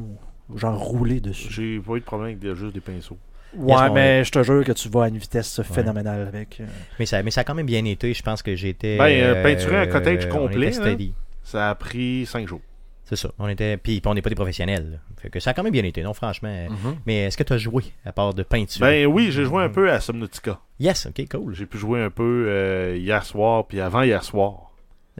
[0.55, 1.51] genre rouler dessus.
[1.51, 3.17] J'ai pas eu de problème avec des- juste des pinceaux.
[3.55, 6.59] Ouais, mais je te jure que tu vas à une vitesse phénoménale avec.
[6.59, 6.65] euh,
[6.99, 8.13] Mais, ça, mais ça a quand même bien été.
[8.13, 8.97] Je pense que j'étais.
[8.97, 10.95] Ben, euh, peinturer un cottage on complet, là.
[11.43, 12.61] Ça a pris 5 jours.
[13.05, 13.29] C'est ça.
[13.39, 13.77] On était.
[13.77, 14.99] Puis, on n'est pas des professionnels.
[15.17, 16.67] Fait que ça a quand même bien été, non, franchement.
[16.69, 16.97] Mhm.
[17.05, 18.81] Mais est-ce que tu as joué à part de peinture?
[18.85, 20.59] Ben oui, j'ai joué un peu à Subnautica.
[20.79, 21.55] Yes, ok, cool.
[21.55, 24.71] J'ai pu jouer un peu euh, hier soir, puis avant hier soir.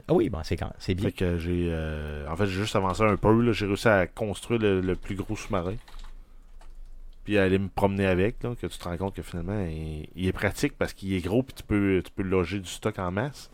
[0.06, 1.06] Ah oui, bon, c'est quand c'est bien.
[1.06, 1.68] Fait que j'ai.
[1.70, 3.40] euh, en fait, j'ai juste avancé un peu.
[3.42, 3.52] là.
[3.52, 5.74] J'ai réussi à construire le, le plus gros sous-marin.
[7.28, 10.26] Puis aller me promener avec, là, que tu te rends compte que finalement, il, il
[10.28, 13.10] est pratique parce qu'il est gros, puis tu peux, tu peux loger du stock en
[13.10, 13.50] masse.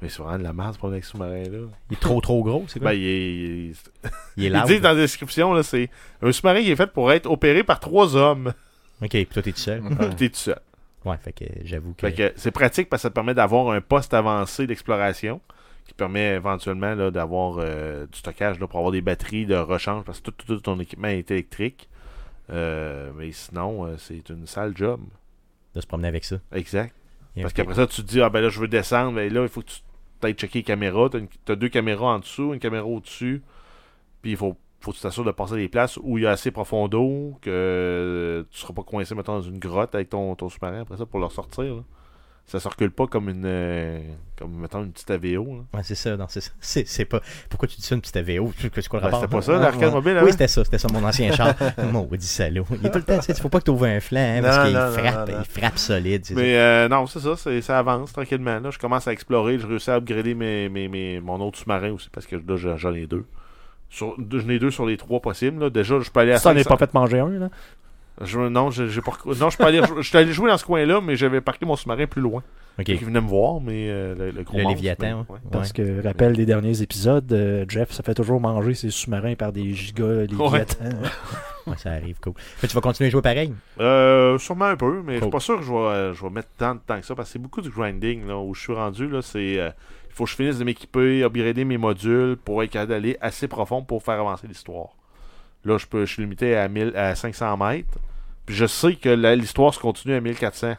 [0.00, 1.66] Mais c'est vraiment de la masse pour ce sous-marin-là.
[1.90, 2.92] Il est trop, trop gros, c'est quoi?
[2.92, 3.32] Ben, il est.
[3.34, 3.90] il est-
[4.36, 5.90] Il est Ils disent dans la description, là, c'est
[6.22, 8.52] un sous-marin qui est fait pour être opéré par trois hommes.
[9.02, 9.80] Ok, puis toi, t'es tout seul.
[9.82, 10.10] Ouais.
[10.16, 10.60] T'es tout seul.
[11.04, 12.06] Ouais, fait que j'avoue que.
[12.06, 15.40] Fait que c'est pratique parce que ça te permet d'avoir un poste avancé d'exploration
[15.84, 20.04] qui permet éventuellement là, d'avoir euh, du stockage là, pour avoir des batteries de rechange
[20.04, 21.88] parce que tout, tout- tout ton équipement est électrique.
[22.50, 25.00] Euh, mais sinon, euh, c'est une sale job.
[25.74, 26.36] De se promener avec ça.
[26.52, 26.94] Exact.
[27.36, 29.42] Et Parce qu'après ça, tu te dis, ah ben là, je veux descendre, mais là,
[29.42, 29.80] il faut que tu
[30.22, 31.08] ailles checker les caméras.
[31.10, 33.40] T'as, une- t'as deux caméras en dessous, une caméra au-dessus.
[34.20, 36.30] Puis il faut, faut que tu t'assures de passer des places où il y a
[36.32, 40.48] assez profond d'eau que tu seras pas coincé, mettons, dans une grotte avec ton, ton
[40.48, 41.76] sous-marin après ça pour le ressortir.
[41.76, 41.82] là.
[42.46, 44.00] Ça ne recule pas comme une, euh,
[44.36, 45.44] comme, mettons, une petite AVO.
[45.44, 45.60] là.
[45.72, 46.50] Ouais, c'est ça, non, c'est ça.
[46.60, 47.20] C'est, c'est pas.
[47.48, 49.82] Pourquoi tu dis ça, une petite AVO C'est quoi le Ben, c'était pas ça, l'arcade
[49.82, 49.90] ouais.
[49.92, 50.22] mobile, hein?
[50.24, 51.54] Oui, c'était ça, c'était ça, mon ancien char.
[51.92, 52.66] Maudit salaud.
[52.72, 54.40] Il est tout le temps, tu sais, faut pas que tu ouvres un flanc, hein,
[54.42, 55.42] parce qu'il frappe, non, non.
[55.46, 56.24] il frappe solide.
[56.24, 58.58] c'est Mais euh, non, c'est ça, c'est- ça avance tranquillement.
[58.58, 61.92] Là, je commence à explorer, je réussis à upgrader mes, mes, mes- mon autre sous-marin
[61.92, 63.26] aussi parce que là, j'en- j'en ai deux.
[63.90, 65.62] Sur, j'en ai deux sur les trois possibles.
[65.64, 65.70] là.
[65.70, 66.76] Déjà, je peux aller à Ça n'est 500.
[66.76, 67.48] pas fait manger un, là.
[68.22, 71.40] Je, non, je, j'ai pas, non, je suis allé jouer dans ce coin-là, mais j'avais
[71.40, 72.42] parqué mon sous-marin plus loin.
[72.84, 75.40] Qui venait me voir, mais euh, le, le gros Le monstre, Léviathan, mais- ouais.
[75.42, 75.50] ouais.
[75.52, 79.52] Parce que, rappel des derniers épisodes, euh, Jeff se fait toujours manger ses sous-marins par
[79.52, 80.84] des gigas léviathans.
[81.66, 82.32] Ouais, ça arrive, cool.
[82.62, 83.52] Mais tu vas continuer à jouer pareil?
[83.80, 85.30] Euh, sûrement un peu, mais je suis Cool.
[85.30, 87.28] pas sûr que je vais, euh, je vais mettre tant de temps que ça parce
[87.28, 89.06] que c'est beaucoup du grinding là, où je suis rendu.
[89.08, 89.68] là C'est euh,
[90.08, 93.46] il faut que je finisse de m'équiper, upgrader mes modules pour être capable d'aller assez
[93.46, 94.88] profond pour faire avancer l'histoire.
[95.64, 97.98] Là, je peux je suis limité à, 1000, à 500 mètres.
[98.46, 100.72] Puis je sais que l'histoire se continue à 1400.
[100.72, 100.76] Ok,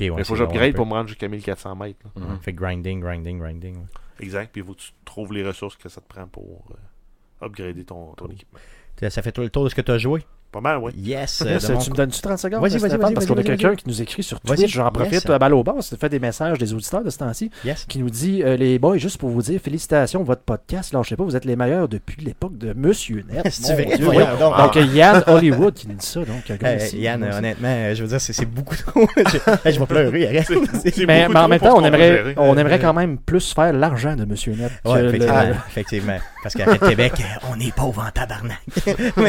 [0.00, 0.10] ouais.
[0.10, 2.06] mais il faut que j'upgrade pour me rendre jusqu'à 1400 mètres.
[2.16, 2.38] Mhm.
[2.40, 3.76] Fait grinding, grinding, grinding.
[3.76, 3.84] ouais.
[4.20, 4.50] Exact.
[4.52, 7.84] Puis il faut que tu trouves les ressources que ça te prend pour euh, upgrader
[7.84, 8.58] ton, ton équipement.
[8.98, 10.24] Ça- Ça fait tout le tour de ce que tu as joué?
[10.54, 10.92] Pas mal, oui.
[10.96, 11.42] Yes.
[11.44, 12.60] euh, Yes, de mon tu me donnes-tu 30 secondes?
[12.62, 14.72] Vas-y, vas-y, vas-y, Parce qu'on a quelqu'un qui nous écrit sur Twitch.
[14.72, 15.28] J'en profite, yes.
[15.30, 17.86] à balle au bar, ça fait des messages des auditeurs de ce temps-ci, Yes.
[17.88, 20.92] qui nous dit euh, Les boys, juste pour vous dire, félicitations, votre podcast.
[20.92, 23.48] Là, je sais pas, vous êtes les meilleurs depuis l'époque de Monsieur Net.
[23.50, 24.38] C'est Mon vrai, Dieu, voyons oui.
[24.38, 24.56] donc.
[24.74, 26.20] Donc, Yann Hollywood qui nous dit ça.
[26.20, 27.36] Donc, Euh, Yann, aussi.
[27.36, 29.08] honnêtement, euh, je veux dire, c'est, c'est beaucoup trop.
[29.16, 30.44] je, je vais pleurer.
[30.84, 34.24] C'est Mais, en même temps, on aimerait, on aimerait quand même plus faire l'argent de
[34.24, 34.70] Monsieur Net.
[34.84, 35.04] Ouais,
[35.68, 36.18] effectivement.
[36.44, 37.14] Parce qu'à Québec,
[37.50, 38.60] on est pauvre en tabarnak.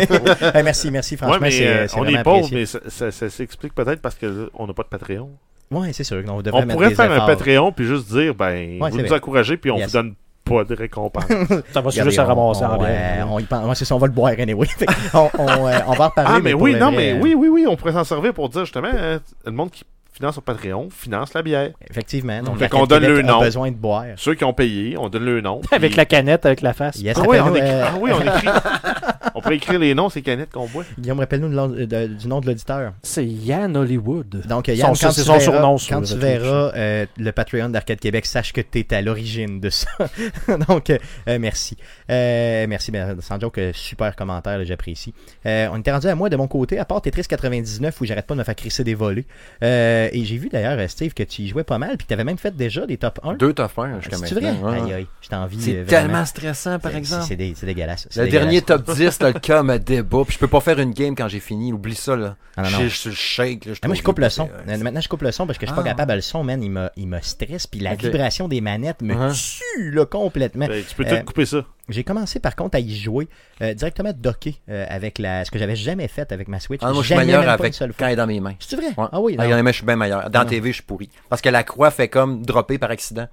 [0.45, 4.01] Euh, merci, franchement, Ouais, c'est, euh, on est pauvre, mais ça, ça- ça s'explique peut-être
[4.01, 5.29] parce qu'on n'a pas de Patreon.
[5.71, 6.23] Ouais, c'est sûr.
[6.27, 7.25] On, devrait On pourrait faire un.
[7.25, 9.17] Patreon puis juste dire, ben, Ouais, vous nous vrai.
[9.17, 9.87] encouragez puis on Yes.
[9.87, 11.25] vous donne pas de récompense.
[11.73, 13.25] Ça va Regardez, juste à on- ramasser en on, bière.
[13.25, 13.67] euh, on y pense.
[13.67, 14.67] Ouais, c'est ça, on va le boire anyway.
[15.15, 16.33] On, on, euh, on va en reparler.
[16.35, 18.47] ah, mais, oui, non, vrai, mais euh, oui, oui, oui, on pourrait s'en servir pour
[18.49, 21.71] dire justement, le monde qui finance sur Patreon finance la bière.
[21.89, 22.41] Effectivement.
[22.41, 23.39] Donc, Fait qu'on donne le a nom.
[23.41, 24.05] besoin de boire.
[24.17, 25.59] Ceux qui ont payé, on donne le nom.
[25.71, 26.99] Avec puis- la canette, avec la face.
[27.01, 27.61] Yes, Ah oui, on écrit...
[27.67, 28.47] euh, ah oui, on écrit.
[29.35, 30.83] on pourrait écrire les noms, ces canettes qu'on boit.
[30.97, 32.93] Guillaume, rappelle-nous du nom de l'auditeur.
[33.03, 34.43] C'est Yann Hollywood.
[34.47, 37.05] Donc, Yann, Son- quand c'est tu son verras, surnom sur quand le tu verras euh,
[37.17, 39.87] le Patreon d'Arcade Québec, sache que tu es à l'origine de ça.
[40.67, 41.77] Donc, euh, euh, merci.
[42.09, 45.13] Euh, merci, ben, sans joke, super commentaire, là, j'apprécie.
[45.45, 48.25] Euh, on était rendu à moi de mon côté, à part Tetris 99, où j'arrête
[48.25, 49.25] pas de me faire crisser des volets.
[49.63, 52.23] Euh, et j'ai vu d'ailleurs, Steve, que tu y jouais pas mal, puis tu avais
[52.23, 53.33] même fait déjà des top 1.
[53.35, 54.51] Deux top 1 jusqu'à C'est vrai?
[54.53, 54.71] maintenant.
[54.71, 54.81] ouais.
[54.81, 55.61] Aïe, aïe, je t'envie.
[55.61, 57.23] C'est euh, tellement stressant, par C'est- exemple.
[57.27, 58.07] C'est dé- c'est dégueulasse.
[58.09, 58.43] c'est Le dégueulasse.
[58.45, 60.23] dernier top 10, cas me débat.
[60.25, 61.73] Puis je peux pas faire une game quand j'ai fini.
[61.73, 62.35] Oublie ça, là.
[62.57, 62.79] Ah, non, non.
[62.79, 63.65] Je je- je shake.
[63.65, 64.49] Là, je Ah, moi, je coupe le son.
[64.67, 65.89] Euh, Maintenant, je coupe le son parce que je suis pas Ah.
[65.89, 66.13] capable.
[66.13, 67.67] Le son, man, il me, il me stresse.
[67.67, 69.59] Puis la vibration des manettes me Uh-huh.
[69.75, 70.67] tue là, complètement.
[70.67, 71.65] Ben, tu peux Euh, tout couper ça.
[71.89, 73.27] J'ai commencé par contre à y jouer
[73.61, 76.81] euh, directement docké euh, avec la, ce que j'avais jamais fait avec ma Switch.
[76.83, 78.55] Ah, moi, je suis Jamais, meilleur avec quand elle est dans mes mains.
[78.59, 78.87] C'est vrai?
[78.97, 79.07] Ouais.
[79.11, 79.49] Ah oui, Ah, non.
[79.51, 80.29] dans les mains, je suis bien meilleur.
[80.29, 80.45] Dans Ah.
[80.45, 81.09] TV, je suis pourri.
[81.29, 83.27] Parce que la croix fait comme dropper par accident.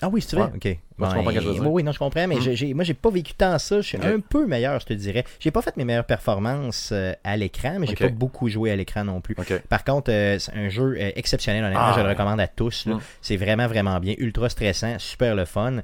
[0.00, 0.46] Ah oui, c'est vrai?
[0.46, 0.52] Ouais.
[0.72, 0.78] Ok.
[0.98, 1.62] Comprends que je veux dire.
[1.62, 2.52] oui, oui, non, je comprends, mais Mm.
[2.54, 3.80] j'ai- moi, j'ai pas vécu tant ça.
[3.80, 5.24] Je suis un peu meilleur, je te dirais.
[5.40, 7.98] J'ai pas fait mes meilleures performances euh, à l'écran, mais j'ai Ok.
[8.00, 9.34] pas beaucoup joué à l'écran non plus.
[9.68, 12.86] Par contre, euh, c'est un jeu euh, exceptionnel, honnêtement, Ah, je le recommande à tous.
[12.86, 12.98] Mm.
[13.20, 14.14] C'est vraiment, vraiment bien.
[14.18, 15.78] Ultra stressant, super le fun.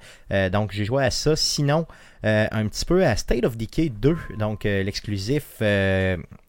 [0.52, 1.36] Donc, j'ai joué à ça.
[1.36, 1.86] Sinon,
[2.22, 5.60] un petit peu à State of Decay 2, donc l'exclusif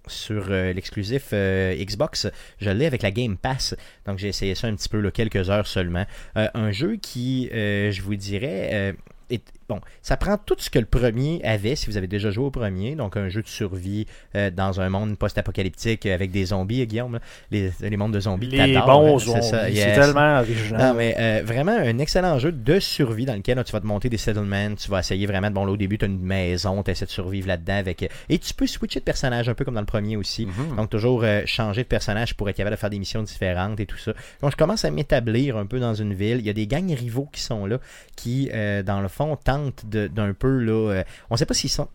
[0.08, 2.28] sur euh, l'exclusif euh, Xbox.
[2.60, 3.76] Je l'ai avec la Game Pass.
[4.06, 6.06] Donc, j'ai essayé ça un petit peu, quelques heures seulement.
[6.38, 8.96] Euh, un jeu qui, je vous dirais,
[9.30, 12.46] est- bon, ça prend tout ce que le premier avait, si vous avez déjà joué
[12.46, 16.82] au premier, donc un jeu de survie euh, dans un monde post-apocalyptique avec des zombies,
[16.82, 17.20] euh, Guillaume, là.
[17.52, 18.48] les, les mondes de zombies.
[18.48, 19.44] Les bons hein, zombies.
[19.44, 19.96] C'est yes.
[19.96, 20.82] tellement original.
[20.82, 23.88] Non, mais euh, vraiment un excellent jeu de survie dans lequel là, tu vas te
[23.88, 26.20] monter des settlements, tu vas essayer vraiment de bon là au début tu as une
[26.20, 29.66] maison, tu essaies de survivre là-dedans avec et tu peux switcher de personnage un peu
[29.66, 30.46] comme dans le premier aussi.
[30.46, 30.76] Mhm.
[30.78, 33.86] Donc toujours euh, changer de personnage pour être capable de faire des missions différentes et
[33.86, 34.14] tout ça.
[34.42, 36.94] Donc je commence à m'établir un peu dans une ville, il y a des gangs
[36.94, 37.80] rivaux qui sont là
[38.16, 38.50] qui
[38.86, 41.88] dans le fond tentent d'un peu là euh, on sait pas s'ils sont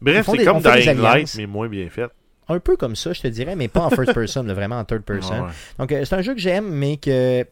[0.00, 2.10] Bref, c'est comme Dying Light, mais moins bien fait.
[2.48, 4.84] un peu comme ça, je te dirais, mais pas en first person, là, vraiment en
[4.84, 5.34] third person.
[5.36, 5.52] Ouais, ouais.
[5.78, 7.46] Donc, euh, c'est un jeu que j'aime, mais que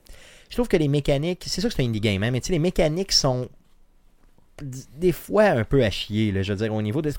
[0.50, 2.48] je trouve que les mécaniques, c'est sûr que c'est un indie game, hein, mais tu
[2.48, 3.48] sais, les mécaniques sont
[4.60, 7.12] des fois un peu à chier, là, je veux dire, au niveau de.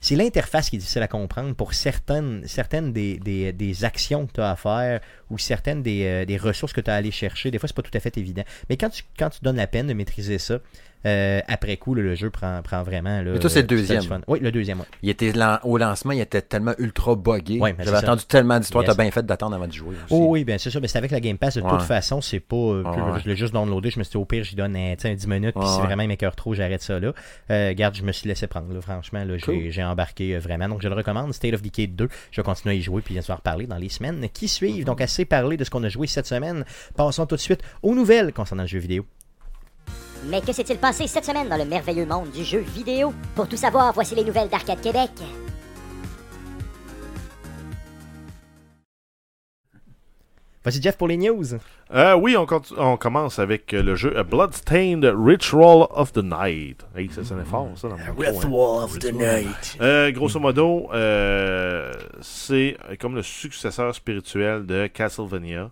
[0.00, 4.32] C'est l'interface qui est difficile à comprendre pour certaines, certaines des, des, des actions que
[4.32, 7.10] tu as à faire ou certaines des, euh, des ressources que tu as à aller
[7.10, 7.50] chercher.
[7.50, 8.42] Des fois, c'est pas tout à fait évident.
[8.68, 10.58] Mais quand tu, quand tu donnes la peine de maîtriser ça,
[11.06, 13.22] euh, après coup, là, le jeu prend, prend vraiment.
[13.22, 14.02] Là, Mais toi, c'est le euh, deuxième.
[14.28, 14.82] Oui, le deuxième.
[15.02, 15.32] Il était
[15.64, 17.58] au lancement, il était tellement ultra buggé.
[17.58, 18.84] Ouais, J'avais attendu tellement d'histoires.
[18.84, 19.94] T'as bien fait d'attendre avant de jouer.
[19.94, 20.04] Aussi.
[20.10, 21.56] Oh oui, bien c'est ça, mais c'est avec la Game Pass.
[21.56, 22.54] De toute façon, c'est pas.
[22.56, 23.18] euh.
[23.24, 23.88] Je l'ai juste downloadé.
[23.90, 25.54] Je me suis dit, au pire, j'y donne un, tu sais, un 10 minutes.
[25.58, 27.14] Puis si vraiment il m'écœure trop, j'arrête ça là.
[27.50, 28.70] Euh, regarde, je me suis laissé prendre.
[28.74, 29.82] là, franchement, là, j'ai, Cool.
[29.84, 30.68] embarqué vraiment.
[30.68, 31.32] Donc, je le recommande.
[31.32, 32.08] State of Decay 2.
[32.30, 33.00] Je vais continuer à y jouer.
[33.00, 34.84] Puis, on va en reparler dans les semaines qui suivent.
[34.84, 36.64] Donc, assez parlé de ce qu'on a joué cette semaine.
[36.96, 39.04] Passons tout de suite aux nouvelles concernant le jeu vidéo.
[40.26, 43.14] Mais que s'est-il passé cette semaine dans le merveilleux monde du jeu vidéo?
[43.34, 45.10] Pour tout savoir, voici les nouvelles d'Arcade Québec.
[50.62, 51.54] Voici Jeff pour les news.
[51.94, 56.84] Euh, oui, on, commence avec euh, le jeu A Bloodstained Ritual of the Night.
[56.94, 57.88] Hey, ça sonnait fort, ça.
[57.88, 58.86] Dans mon micro, hein.
[59.80, 65.70] Euh, grosso modo, euh, c'est comme le successeur spirituel de Castlevania.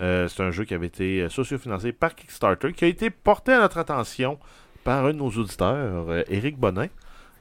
[0.00, 3.60] Euh, c'est un jeu qui avait été socio-financé par Kickstarter, qui a été porté à
[3.60, 4.38] notre attention
[4.84, 6.88] par un de nos auditeurs, Eric Bonin.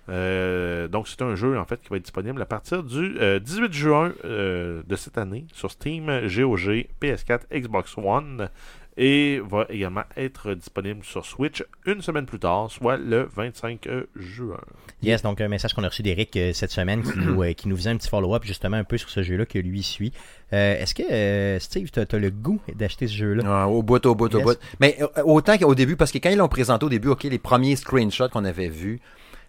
[0.09, 3.39] Euh, donc c'est un jeu en fait qui va être disponible à partir du euh,
[3.39, 8.49] 18 juin euh, de cette année sur Steam, GOG, PS4, Xbox One
[8.97, 14.59] et va également être disponible sur Switch une semaine plus tard, soit le 25 juin.
[15.01, 17.67] Yes, donc un message qu'on a reçu d'Eric euh, cette semaine qui nous, euh, qui
[17.67, 20.13] nous faisait un petit follow-up justement un peu sur ce jeu-là que lui suit.
[20.53, 23.43] Euh, Est-ce que, euh, Steve, tu as, le goût d'acheter ce jeu-là?
[23.45, 24.57] Ah, au bout, au bout, au bout.
[24.79, 27.39] Mais euh, autant qu'au début, parce que quand ils l'ont présenté au début, ok, les
[27.39, 29.01] premiers screenshots qu'on avait vus,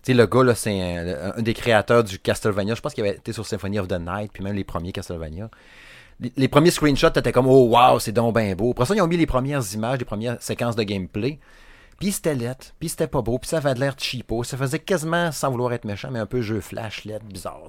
[0.06, 2.74] sais, le gars, là, c'est un, un des créateurs du Castlevania.
[2.74, 5.50] Je pense qu'il avait été sur Symphony of the Night, puis même les premiers Castlevania.
[6.20, 8.70] Les, les premiers screenshots étaient comme, oh wow, c'est donc bien beau.
[8.70, 11.38] Après ça, ils ont mis les premières images, les premières séquences de gameplay.
[11.98, 14.42] Puis c'était lettre, puis c'était pas beau, puis ça avait de l'air cheapo.
[14.42, 17.62] Ça faisait quasiment, sans vouloir être méchant, mais un peu jeu flash, lettre, bizarre.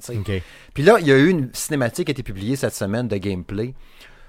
[0.73, 3.17] Puis là, il y a eu une cinématique qui a été publiée cette semaine de
[3.17, 3.75] gameplay.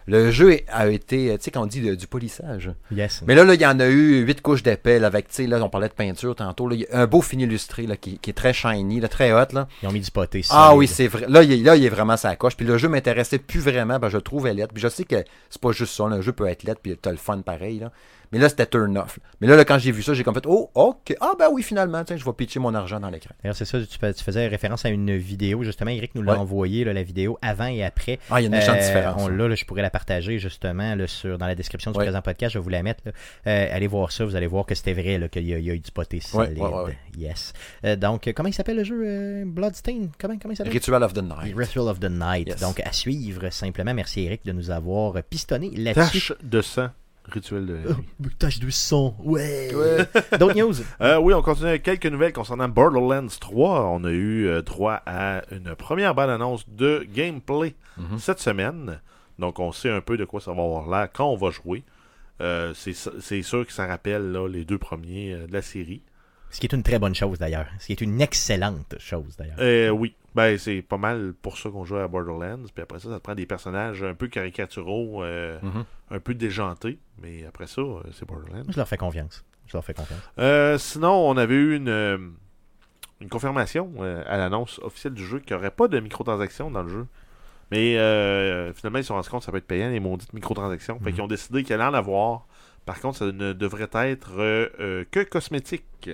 [0.07, 2.71] Le jeu a été, tu sais, quand on dit du polissage.
[2.93, 3.23] Yes.
[3.27, 5.61] Mais là, là, il y en a eu huit couches d'épais avec, tu sais, là,
[5.63, 6.69] on parlait de peinture tantôt.
[6.69, 9.09] Là, il y a un beau fini illustré là, qui, qui est très shiny, là,
[9.09, 9.53] très hot.
[9.53, 9.67] Là.
[9.83, 10.43] Ils ont mis du poté.
[10.51, 11.27] Ah oui, c'est vrai.
[11.29, 12.57] Là, il est, là, il est vraiment sa coche.
[12.57, 13.99] Puis le jeu m'intéressait plus vraiment.
[13.99, 14.73] Ben, je le trouvais lettre.
[14.73, 16.07] Puis je sais que c'est pas juste ça.
[16.09, 16.81] Le jeu peut être lettre.
[16.83, 17.81] Puis t'as le fun pareil.
[17.81, 17.91] Là.
[18.33, 19.19] Mais là, c'était turn off.
[19.41, 21.15] Mais là, là, quand j'ai vu ça, j'ai comme fait Oh, ok.
[21.21, 23.35] Ah, ben oui, finalement, tiens, je vais pitcher mon argent dans l'écran.
[23.43, 26.33] D'ailleurs, c'est ça, tu, fais- tu faisais référence à une vidéo, justement, Eric nous l'a
[26.33, 26.39] Ouais.
[26.39, 28.19] envoyé, là, la vidéo avant et après.
[28.31, 29.23] Ah, il y a une méchante Euh, différence.
[29.23, 29.37] On hein.
[29.49, 32.05] l'a, je pourrais la partager justement là, sur, dans la description du Ouais.
[32.05, 33.03] présent podcast, je vais vous la mettre.
[33.47, 35.79] Euh, allez voir ça, vous allez voir que c'était vrai, qu'il y, y a eu
[35.81, 36.59] du poté solide.
[36.59, 36.99] ouais, ouais, ouais.
[37.17, 37.53] Yes.
[37.85, 40.09] Euh, donc, comment il s'appelle le jeu euh, Bloodstain?
[40.19, 40.73] Comment, comment il s'appelle?
[40.73, 41.55] Ritual of the Night.
[41.57, 42.49] Ritual of the Night.
[42.49, 42.61] Yes.
[42.61, 43.95] Donc, à suivre simplement.
[43.95, 46.19] Merci Eric de nous avoir pistonné là-dessus.
[46.29, 46.89] Tache de sang,
[47.29, 47.89] rituel de la nuit.
[48.25, 49.71] Oh, Tache de son, ouais.
[50.39, 50.75] D'autres news?
[51.01, 53.83] Euh, oui, on continue avec quelques nouvelles concernant Borderlands 3.
[53.87, 58.19] On a eu euh, droit à une première bonne annonce de gameplay Mhm.
[58.19, 59.01] cette semaine.
[59.39, 61.83] Donc, on sait un peu de quoi ça va avoir l'air quand on va jouer.
[62.43, 66.03] Euh, c'est c'est sûr que ça rappelle là, les deux premiers de la série.
[66.51, 67.67] Ce qui est une très bonne chose d'ailleurs.
[67.79, 69.57] Ce qui est une excellente chose d'ailleurs.
[69.59, 72.63] Euh, oui, ben, c'est pas mal pour ça qu'on joue à Borderlands.
[72.75, 75.85] Puis après ça, ça te prend des personnages un peu caricaturaux, euh, Mhm.
[76.11, 76.99] un peu déjantés.
[77.21, 78.65] Mais après ça, euh, c'est Borderlands.
[78.69, 79.45] Je leur fais confiance.
[79.67, 80.21] Je leur fais confiance.
[80.39, 82.19] Euh, sinon, on avait eu une, euh,
[83.21, 83.91] une confirmation
[84.27, 87.07] à l'annonce officielle du jeu qu'il n'y aurait pas de microtransactions dans le jeu.
[87.73, 90.33] Mais euh, finalement, ils se sont rendus compte que ça peut être payant, les maudites
[90.35, 90.99] microtransactions.
[91.01, 91.13] Fait Mhm.
[91.15, 92.47] qu'ils ont décidé qu'il allait en avoir.
[92.85, 96.11] Par contre, ça ne devrait être euh, euh, que cosmétique.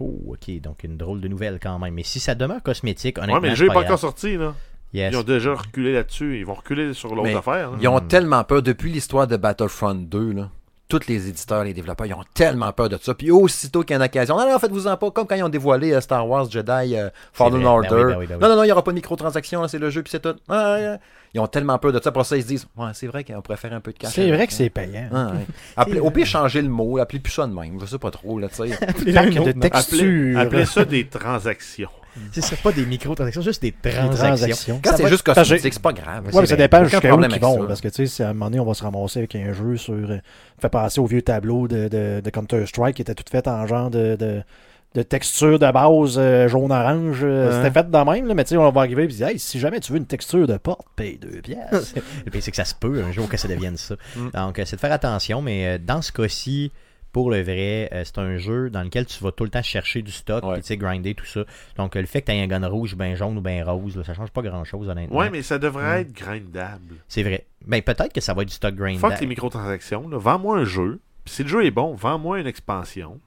[0.00, 0.60] Oh, ok.
[0.60, 1.94] Donc, une drôle de nouvelle quand même.
[1.94, 3.34] Mais si ça demeure cosmétique, honnêtement.
[3.36, 4.36] Ouais, mais le jeu n'est pas encore sorti.
[4.36, 4.54] Là.
[4.92, 5.12] Yes.
[5.12, 6.38] Ils ont déjà reculé là-dessus.
[6.38, 7.70] Ils vont reculer sur l'autre affaire.
[7.80, 8.06] Ils ont Hmm.
[8.08, 10.50] tellement peur, depuis l'histoire de Battlefront 2, là,
[10.88, 13.12] tous les éditeurs, les développeurs, ils ont tellement peur de ça.
[13.14, 15.48] Puis aussitôt qu'il y a une occasion, non, non, faites-vous-en pas, comme quand ils ont
[15.48, 17.64] dévoilé euh, Star Wars Jedi euh, Fallen vrai.
[17.66, 17.88] Order.
[17.90, 18.40] Ben oui, ben oui, ben oui.
[18.40, 20.36] Non, non, non, il n'y aura pas de microtransactions, c'est le jeu, puis c'est tout.
[20.48, 20.98] Ah.
[21.34, 22.12] Ils ont tellement peur de ça.
[22.12, 24.12] Pour ça, ils se disent, ouais, c'est vrai qu'on pourrait faire un peu de cash.
[24.12, 24.58] C'est vrai que ça.
[24.58, 25.08] c'est payant.
[25.12, 25.46] Ah, ouais.
[25.76, 27.78] Appelez- au pire, changer le mot, appelez plus ça de même.
[27.80, 28.78] Je sais pas trop, là, tu sais.
[30.36, 31.90] Appelez ça des transactions.
[32.32, 34.80] C'est pas des microtransactions, juste des Des transactions.
[34.82, 36.24] Quand Ça c'est juste cosmétique, c'est pas grave.
[36.32, 37.60] Ouais, mais ça dépend jusqu'à où problème ils vont.
[37.60, 37.66] ça.
[37.66, 39.52] Parce que, tu sais, si à un moment donné, on va se ramasser avec un
[39.52, 39.94] jeu sur.
[39.94, 40.18] euh,
[40.60, 43.90] fait passer au vieux tableau de, de, de Counter-Strike qui était tout fait en genre
[43.90, 44.16] de.
[44.16, 44.42] de
[44.94, 48.56] de texture de base euh, jaune-orange, euh, c'était fait de même, là, mais tu sais,
[48.56, 51.18] on va arriver et dire hey, si jamais tu veux une texture de porte, paye
[51.18, 51.92] deux pièces.
[52.26, 53.96] Et puis c'est que ça se peut un jour que ça devienne ça.
[54.16, 54.30] Mm.
[54.32, 56.72] Donc, c'est de faire attention, mais dans ce cas-ci,
[57.16, 60.02] pour le vrai, euh, c'est un jeu dans lequel tu vas tout le temps chercher
[60.02, 60.52] du stock, Ouais.
[60.52, 61.44] puis tu sais, grinder tout ça.
[61.78, 63.96] Donc, euh, le fait que tu aies un gun rouge, ben jaune ou ben rose,
[63.96, 65.16] là, ça change pas grand-chose, honnêtement.
[65.16, 66.00] Ouais, mais ça devrait Mm.
[66.02, 66.96] être grindable.
[67.08, 67.46] C'est vrai.
[67.66, 68.98] Ben, peut-être que ça va être du stock grind.
[68.98, 70.06] Fuck les microtransactions.
[70.10, 71.00] Vends-moi un jeu.
[71.24, 73.18] Si le jeu est bon, vends-moi une expansion.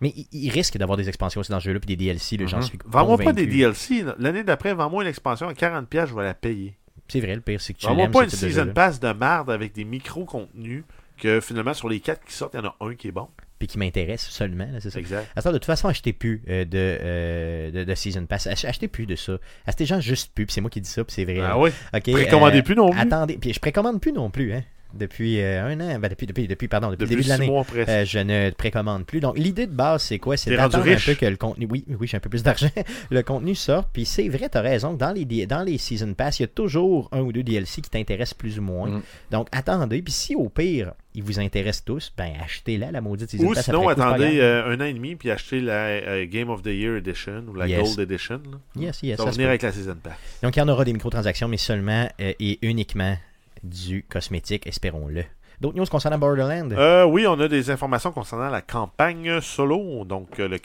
[0.00, 2.58] Mais il, il risque d'avoir des expansions aussi dans ce jeu-là, puis des DLC, j'en
[2.58, 2.62] Mhm.
[2.62, 3.46] suis Vends-moi pas des.
[3.48, 4.04] DLC.
[4.18, 6.76] L'année d'après, vends-moi une expansion à 40$, je vais la payer.
[7.08, 9.72] C'est vrai, le pire, c'est que tu Vends-moi pas une season pass de merde avec
[9.74, 10.84] des micro-contenus
[11.18, 13.28] que finalement, sur les 4 qui sortent, il y en a un qui est bon.
[13.58, 14.98] Puis qui m'intéresse seulement, c'est ça.
[14.98, 15.28] Exact.
[15.40, 18.46] Ça, de toute façon, achetez plus euh, de, euh, de, de Season Pass.
[18.48, 19.38] Ach- Achetez plus de ça.
[19.66, 20.44] Achetez gens juste plus.
[20.46, 21.38] Puis c'est moi qui dis ça, puis c'est vrai.
[21.40, 21.58] Ah là.
[21.58, 21.70] oui?
[21.92, 22.98] Précommandez euh, plus non plus.
[23.00, 24.64] Attendez, puis je précommande plus non plus, hein.
[24.98, 27.74] Depuis euh, un an, ben depuis, depuis, depuis, pardon, depuis, Depuis le début de 6
[27.76, 27.88] l'année.
[27.88, 29.20] Euh, je ne précommande plus.
[29.20, 30.36] Donc, l'idée de base, c'est quoi?
[30.36, 31.66] C'est d'attendre un peu que le contenu.
[31.70, 32.68] Oui, oui, j'ai un peu plus d'argent.
[33.10, 33.88] le contenu sorte.
[33.92, 34.94] Puis c'est vrai, t'as raison.
[34.94, 37.90] Dans les, dans les Season Pass, il y a toujours un ou deux DLC qui
[37.90, 38.88] t'intéressent plus ou moins.
[38.88, 39.02] Mm.
[39.30, 40.02] Donc, attendez.
[40.02, 43.64] Puis si au pire, ils vous intéressent tous, ben achetez-la, la maudite Season Ou Pass.
[43.64, 46.66] sinon, c'est pas attendez euh, un an et demi puis achetez la Game of the
[46.66, 47.96] Year Edition ou la Yes.
[47.96, 48.40] Gold Edition.
[48.50, 48.58] là.
[48.76, 50.14] Yes, yes, Ça venir avec la Season Pass.
[50.42, 53.16] Donc, il y en aura des microtransactions, mais seulement et uniquement
[53.64, 55.24] du cosmétique, espérons-le.
[55.60, 56.70] D'autres news concernant Borderlands?
[56.72, 60.04] Euh, oui, on a des informations concernant la campagne solo.
[60.04, 60.58] Donc, euh, le,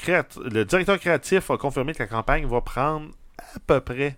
[0.50, 4.18] le directeur créatif a confirmé que la campagne va prendre à peu près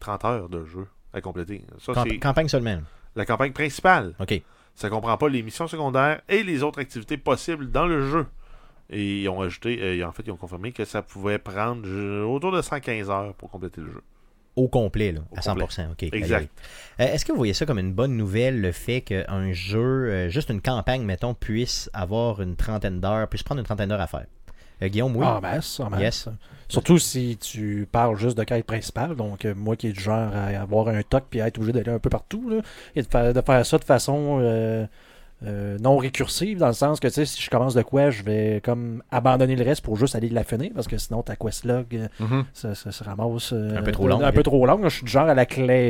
[0.00, 1.64] 30 heures de jeu à compléter.
[1.80, 2.78] Ça, Camp- campagne seulement.
[3.16, 4.14] la campagne principale.
[4.20, 4.40] OK.
[4.76, 8.26] Ça comprend pas les missions secondaires et les autres activités possibles dans le jeu.
[8.90, 11.88] Et ils ont ajouté, euh, en fait, ils ont confirmé que ça pouvait prendre
[12.26, 14.02] autour de 115 heures pour compléter le jeu.
[14.56, 15.90] Au complet, là, Au à 100%.
[15.92, 16.02] OK.
[16.12, 16.48] Exact.
[17.00, 20.28] Euh, Est-ce que vous voyez ça comme une bonne nouvelle, le fait qu'un jeu, euh,
[20.28, 24.06] juste une campagne, mettons, puisse avoir une trentaine d'heures, puisse prendre une trentaine d'heures à
[24.06, 24.26] faire?
[24.82, 25.24] Euh, Guillaume, oui?
[25.26, 26.00] En masse, en masse.
[26.00, 26.28] Yes.
[26.68, 29.16] Surtout si tu parles juste de quête principale.
[29.16, 31.72] Donc, euh, moi qui est du genre à avoir un toc puis à être obligé
[31.72, 32.60] d'aller un peu partout, là,
[32.96, 34.86] et de faire, de faire ça de façon euh,
[35.46, 38.22] euh, non récursive, dans le sens que, tu sais, si je commence de quoi, je
[38.22, 41.64] vais comme abandonner le reste pour juste aller la finir, parce que sinon, ta quest
[41.64, 42.44] log, euh, Mhm.
[42.52, 44.32] ça, ça se ramasse euh, Un peu trop long, Un oui.
[44.34, 44.80] peu trop long.
[44.84, 45.44] Je suis du genre à la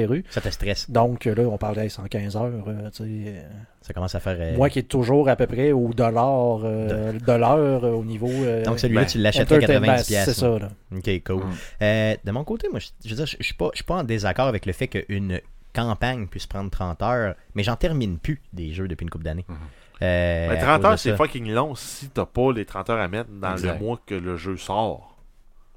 [0.07, 0.25] rue.
[0.31, 0.91] Ça te stresse.
[0.91, 2.51] Donc, là, on parle de 115 heures.
[2.95, 3.35] tu sais,
[3.83, 4.37] Ça commence à faire.
[4.41, 8.05] euh, Moi qui est toujours à peu près au dollar euh, de l'heure euh, au
[8.05, 8.29] niveau.
[8.31, 10.25] euh, Donc celui-là, ben, tu l'achèterais entertainment, 90$.
[10.25, 10.69] C'est ça, là.
[10.97, 11.37] OK, cool.
[11.37, 11.53] Mm.
[11.83, 13.85] Euh, de mon côté, moi, je, je veux dire, je, je suis pas, je suis
[13.85, 15.41] pas en désaccord avec le fait qu'une
[15.75, 19.45] campagne puisse prendre 30 heures, mais j'en termine plus des jeux depuis une couple d'années.
[19.49, 19.57] Mhm.
[20.03, 22.91] Euh, Mais à 30 cause de heures, c'est fucking long si t'as pas les 30
[22.91, 23.75] heures à mettre dans Exact.
[23.75, 25.17] le mois que le jeu sort.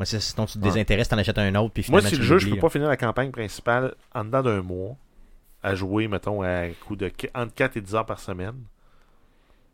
[0.03, 0.63] C'est- sinon, tu te Ouais.
[0.65, 2.69] désintéresses, t'en achètes un autre, puis Moi, finalement, si tu le jeu, je peux pas
[2.69, 4.95] finir la campagne principale en dedans d'un mois,
[5.63, 8.55] à jouer, mettons, à coup de qu- entre 4 et 10 heures par semaine,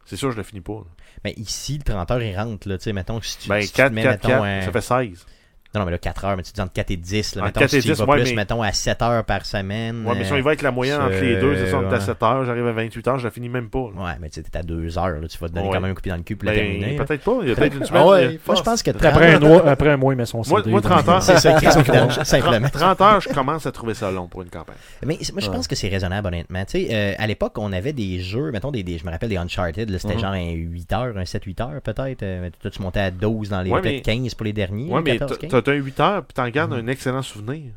[0.05, 0.74] c'est sûr, je le finis pas.
[0.74, 0.86] là.
[1.24, 3.69] Mais ici, le 30 heures, il rentre, là, tu sais, mettons, si tu, Ben, si
[3.69, 5.26] tu 4, te mets, 4, mettons, 4, un- ça fait 16.
[5.74, 7.59] Non, non, mais là, 4 heures, mais tu dis entre 4 et 10, là, mettons,
[7.61, 9.45] 4 si et tu y 10, vas ouais, plus, mais- mettons, à 7 heures par
[9.45, 10.05] semaine.
[10.05, 11.78] Ouais, mais si on y euh, va avec la moyenne entre les deux, c'est ça,
[11.80, 11.99] on est à ouais.
[11.99, 13.89] 7 heures, j'arrive à 28 heures, je la finis même pas.
[13.95, 14.03] là.
[14.03, 15.74] Ouais, mais tu sais, t'es à 2 heures, là, tu vas te donner Ouais.
[15.74, 16.97] quand même un coup de pied dans le cul pour la Ben, terminer.
[16.97, 17.03] là.
[17.05, 18.01] peut-être pas, il y a peut-être une semaine.
[18.05, 20.26] Ah ouais, Moi, je pense que Après un, 30 mois, après un mois, il met
[20.26, 20.69] son Moi- CD.
[20.69, 21.59] moi, 30 heures, C'est ça,
[22.26, 22.69] simplement.
[22.69, 24.76] 30 heures, je commence à trouver ça long pour une campagne.
[25.05, 26.63] Mais moi, je pense que c'est raisonnable, honnêtement.
[26.65, 29.38] Tu sais, euh, à l'époque, on avait des jeux, mettons, des, je me rappelle des
[29.38, 30.19] Uncharted, là, c'était Mhm.
[30.19, 32.24] genre un 8 heures, un 7-8 heures peut-être.
[32.24, 34.53] Euh, mais toi, tu montais à 12 dans les Ouais, peut-être mais- 15 pour les
[34.53, 34.89] derniers.
[34.91, 35.17] Ouais, mais
[35.64, 35.66] 14, t'as 15.
[35.66, 36.80] t'as un 8 heures, puis t'en gardes Mhm.
[36.80, 37.72] un excellent souvenir.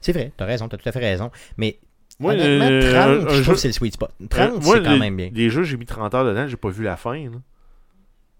[0.00, 1.30] C'est vrai, t'as raison, t'as tout à fait raison.
[1.56, 1.78] Mais
[2.18, 4.10] Moi, honnêtement, euh, 30, un je trouve que c'est le sweet spot.
[4.30, 5.30] 30, Euh, moi, c'est quand les- même bien.
[5.32, 7.14] Les jeux, j'ai mis 30 heures dedans, j'ai pas vu la fin.
[7.18, 7.38] là.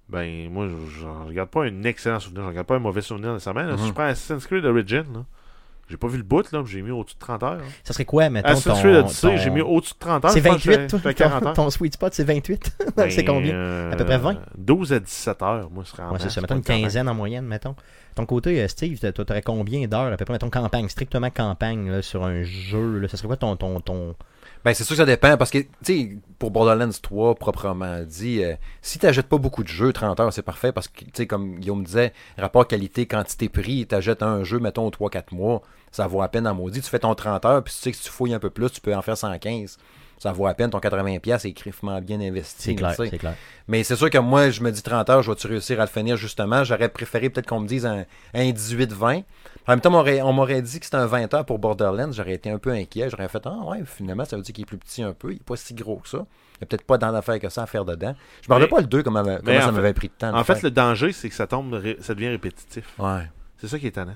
[0.08, 3.32] Ben, moi, je je regarde pas un excellent souvenir, je regarde pas un mauvais souvenir
[3.32, 3.76] nécessairement.
[3.76, 3.88] Si Mhm.
[3.88, 5.24] je prends Assassin's Creed Origin, là,
[5.92, 7.60] j'ai pas vu le bout, là, puis j'ai mis au-dessus de 30 heures.
[7.84, 8.80] Ça serait quoi, mettons, Assassin's ton...
[8.82, 10.30] Creed Odyssey, ton- j'ai mis au-dessus de 30 heures.
[10.32, 10.98] C'est je pense que 28, toi?
[11.04, 12.76] j'étais à 40 Ton, ton sweet spot, c'est 28?
[12.96, 13.54] Ben, c'est combien?
[13.54, 14.36] euh, À peu près 20?
[14.58, 17.14] 12 à 17 heures, moi, ce serait en Ouais, c'est ça, mettons une quinzaine en
[17.14, 17.76] moyenne, mettons.
[18.14, 21.90] Ton côté, euh, Steve, toi, t'aurais combien d'heures à peu près, mettons campagne, strictement campagne,
[21.90, 23.56] là, sur un jeu, là, ça serait quoi ton...
[23.56, 24.14] ton, ton...
[24.64, 28.44] Ben, c'est sûr que ça dépend parce que, tu sais, pour Borderlands 3, proprement dit,
[28.44, 31.26] euh, si tu pas beaucoup de jeux, 30 heures, c'est parfait parce que, tu sais,
[31.26, 35.62] comme Guillaume disait, rapport qualité, quantité, prix, tu achètes un jeu, mettons, 3-4 mois,
[35.92, 36.80] ça vaut à peine en maudit.
[36.80, 38.70] Tu fais ton 30 heures, puis tu sais que si tu fouilles un peu plus,
[38.70, 39.78] tu peux en faire 115.
[40.18, 42.62] Ça vaut à peine ton 80$ est griffement bien investi.
[42.62, 43.10] C'est clair, tu sais.
[43.10, 43.34] c'est clair.
[43.66, 45.88] Mais c'est sûr que moi, je me dis 30 heures, je vais-tu réussir à le
[45.90, 46.62] finir justement?
[46.62, 49.24] J'aurais préféré peut-être qu'on me dise un, un 18-20.
[49.66, 52.12] En même temps, on m'aurait- on m'aurait dit que c'était un 20 heures pour Borderlands.
[52.12, 53.10] J'aurais été un peu inquiet.
[53.10, 55.30] J'aurais fait, ah ouais, finalement, ça veut dire qu'il est plus petit un peu.
[55.30, 56.18] Il n'est pas si gros que ça.
[56.18, 56.20] Il
[56.60, 58.14] n'y a peut-être pas tant d'affaires que ça à faire dedans.
[58.42, 60.32] Je me rappelle Mais- pas le 2 comment, comment ça m'avait pris de temps.
[60.38, 60.62] En fait, faire.
[60.64, 62.84] le danger, c'est que ça tombe, ré- ça devient répétitif.
[63.00, 63.22] Ouais.
[63.58, 64.14] C'est ça qui est étonnant.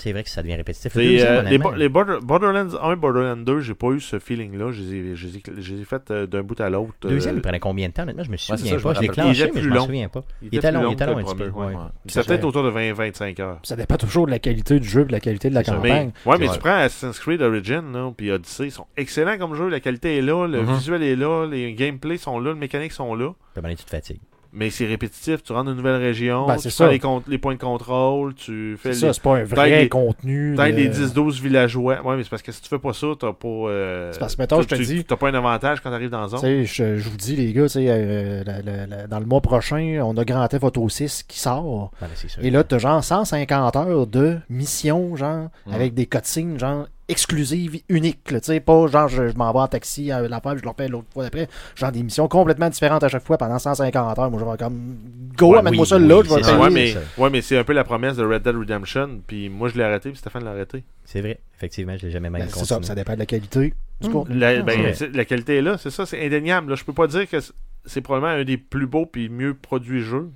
[0.00, 0.94] C'est vrai que ça devient répétitif.
[0.94, 3.88] Le deuxième, euh, les, honnêtement, Bo- les Border- Borderlands 1 et Borderlands 2, j'ai pas
[3.88, 4.72] eu ce feeling-là.
[4.72, 6.92] Je les ai, ai- fait euh, d'un bout à l'autre.
[7.04, 8.22] Le deuxième, euh, il prenait combien de temps, honnêtement?
[8.24, 8.88] Je me souviens Ouais, c'est ça, pas.
[8.90, 9.84] me Je l'ai clenché, mais je long.
[9.84, 10.22] souviens pas.
[10.42, 11.48] il Il était plus long, il était long un petit peu.
[11.50, 11.66] ouais.
[11.66, 11.74] Ouais.
[12.06, 13.58] C'était peut-être autour de 20-25 heures.
[13.62, 16.12] Ça dépend toujours de la qualité du jeu et de la qualité de la campagne.
[16.24, 19.54] Mais, ouais, mais tu prends Assassin's Creed Origin là, puis Odyssey, ils sont excellents comme
[19.54, 19.68] jeu.
[19.68, 20.74] La qualité est là, le Mhm.
[20.74, 23.32] visuel est là, les gameplays sont là, les mécaniques sont là.
[23.54, 24.20] Puis tu te fatigues.
[24.52, 25.42] Mais c'est répétitif.
[25.44, 26.88] Tu rentres dans une nouvelle région, Ben, tu ça.
[26.90, 26.98] les,
[27.38, 30.56] points de contrôle, tu fais C'est ça, les, c'est pas un vrai les- contenu.
[30.56, 32.00] de- les 10-12 villageois.
[32.04, 33.46] Ouais, mais c'est parce que si tu fais pas ça, t'as pas.
[33.48, 36.10] euh, C'est parce que, mettons, je te tu- dis- T'as pas un avantage quand t'arrives
[36.10, 36.40] dans la Tu zone.
[36.40, 39.26] sais, je, je vous dis, les gars, tu sais, euh, la- la- la- dans le
[39.26, 41.92] mois prochain, on a Grand Theft Auto 6 qui sort.
[42.14, 42.44] C'est sûr.
[42.44, 45.74] Et là, t'as genre 150 heures de mission, genre, Ouais.
[45.74, 48.30] avec des cutscenes, genre, exclusives, uniques.
[48.30, 50.62] là, Tu sais, pas genre, je, je m'en vais en taxi à la fin, je
[50.62, 51.48] le refais l'autre fois d'après.
[51.76, 54.30] Genre, des missions complètement différentes à chaque fois pendant 150 heures.
[54.30, 54.96] Moi, je vais comme,
[55.36, 56.56] go, Ouais, amène-moi oui, ça oui, là, je vais payer.
[56.58, 59.20] ouais, mais, ouais, mais c'est un peu la promesse de Red Dead Redemption.
[59.26, 60.84] Puis moi, je l'ai arrêté, puis Stéphane l'a arrêté.
[61.04, 61.40] C'est vrai.
[61.56, 64.22] Effectivement, je l'ai jamais même Ben, c'est ça, ça dépend de la qualité Hmm.
[64.30, 66.70] La, ben, la qualité est là, c'est ça, c'est indéniable.
[66.70, 66.76] Là.
[66.76, 67.52] Je peux pas dire que c'est-
[67.84, 70.30] c'est probablement un des plus beaux puis mieux produits jeux.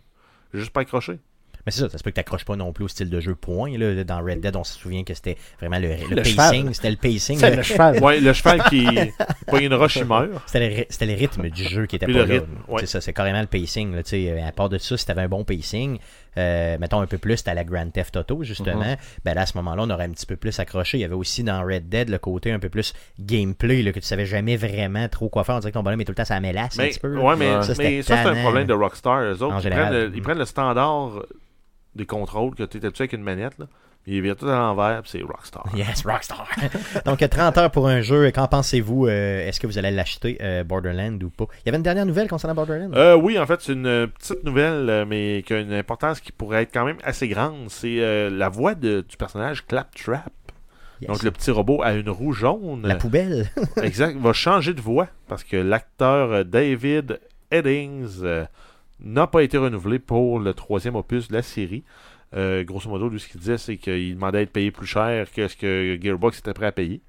[0.53, 1.18] J'ai juste pas accroché.
[1.67, 3.35] Mais c'est ça, ça se peut que t'accroches pas non plus au style de jeu
[3.35, 3.77] point.
[3.79, 4.05] Là.
[4.05, 6.73] Dans Red Dead, on se souvient que c'était vraiment le, le Le pacing.
[6.75, 7.41] C'était le pacing.
[7.41, 8.03] Le cheval.
[8.03, 8.87] Ouais, le cheval qui
[9.47, 10.29] pogne une roche, il meurt.
[10.47, 12.43] C'était le, ry- c'était le rythme du jeu qui était Puis pas le là.
[12.69, 12.81] ouais.
[12.81, 13.95] C'est ça, c'est carrément le pacing.
[13.95, 14.43] Là, tu sais.
[14.43, 15.99] à part de ça, si t'avais un bon pacing,
[16.37, 18.97] euh, mettons un peu plus, t'as la Grand Theft Auto, justement, Mhm.
[19.25, 20.99] ben là, à ce moment-là, on aurait un petit peu plus accroché.
[20.99, 24.01] Il y avait aussi dans Red Dead le côté un peu plus gameplay, là, que
[24.01, 25.55] tu savais jamais vraiment trop quoi faire.
[25.55, 26.99] On dirait que ton bonhomme est tout le temps à la mélasse un Mais, petit
[27.01, 27.17] peu.
[27.17, 29.23] ouais, mais ça, mais c'est un problème de Rockstar.
[29.23, 29.89] Eux autres, En ils, général.
[29.89, 31.23] prennent le, ils prennent le standard
[31.97, 33.59] des contrôles que tu étais avec une manette.
[33.59, 33.66] Là.
[34.07, 35.64] Ils virent tout à l'envers, c'est Rockstar.
[35.74, 36.47] Yes, Rockstar.
[37.07, 38.30] Donc, euh, 30 heures pour un jeu.
[38.32, 41.47] Qu'en pensez-vous euh, Est-ce que vous allez l'acheter, euh, Borderland ou pas?
[41.61, 44.07] Il y avait une dernière nouvelle concernant Borderland Euh, oui, en fait, c'est une euh,
[44.07, 47.70] petite nouvelle, mais qui a une importance qui pourrait être quand même assez grande.
[47.70, 50.30] C'est la voix de- du personnage Claptrap.
[51.01, 51.09] Yes.
[51.09, 52.86] Donc, le petit robot à une roue jaune.
[52.86, 53.51] La poubelle.
[53.82, 57.20] exact, va changer de voix parce que l'acteur David
[57.51, 58.22] Eddings
[59.05, 61.84] n'a pas été renouvelé pour le troisième opus de la série.
[62.34, 65.30] Euh, grosso modo, lui, ce qu'il disait, c'est qu'il demandait à être payé plus cher
[65.30, 67.00] que ce que Gearbox était prêt à payer,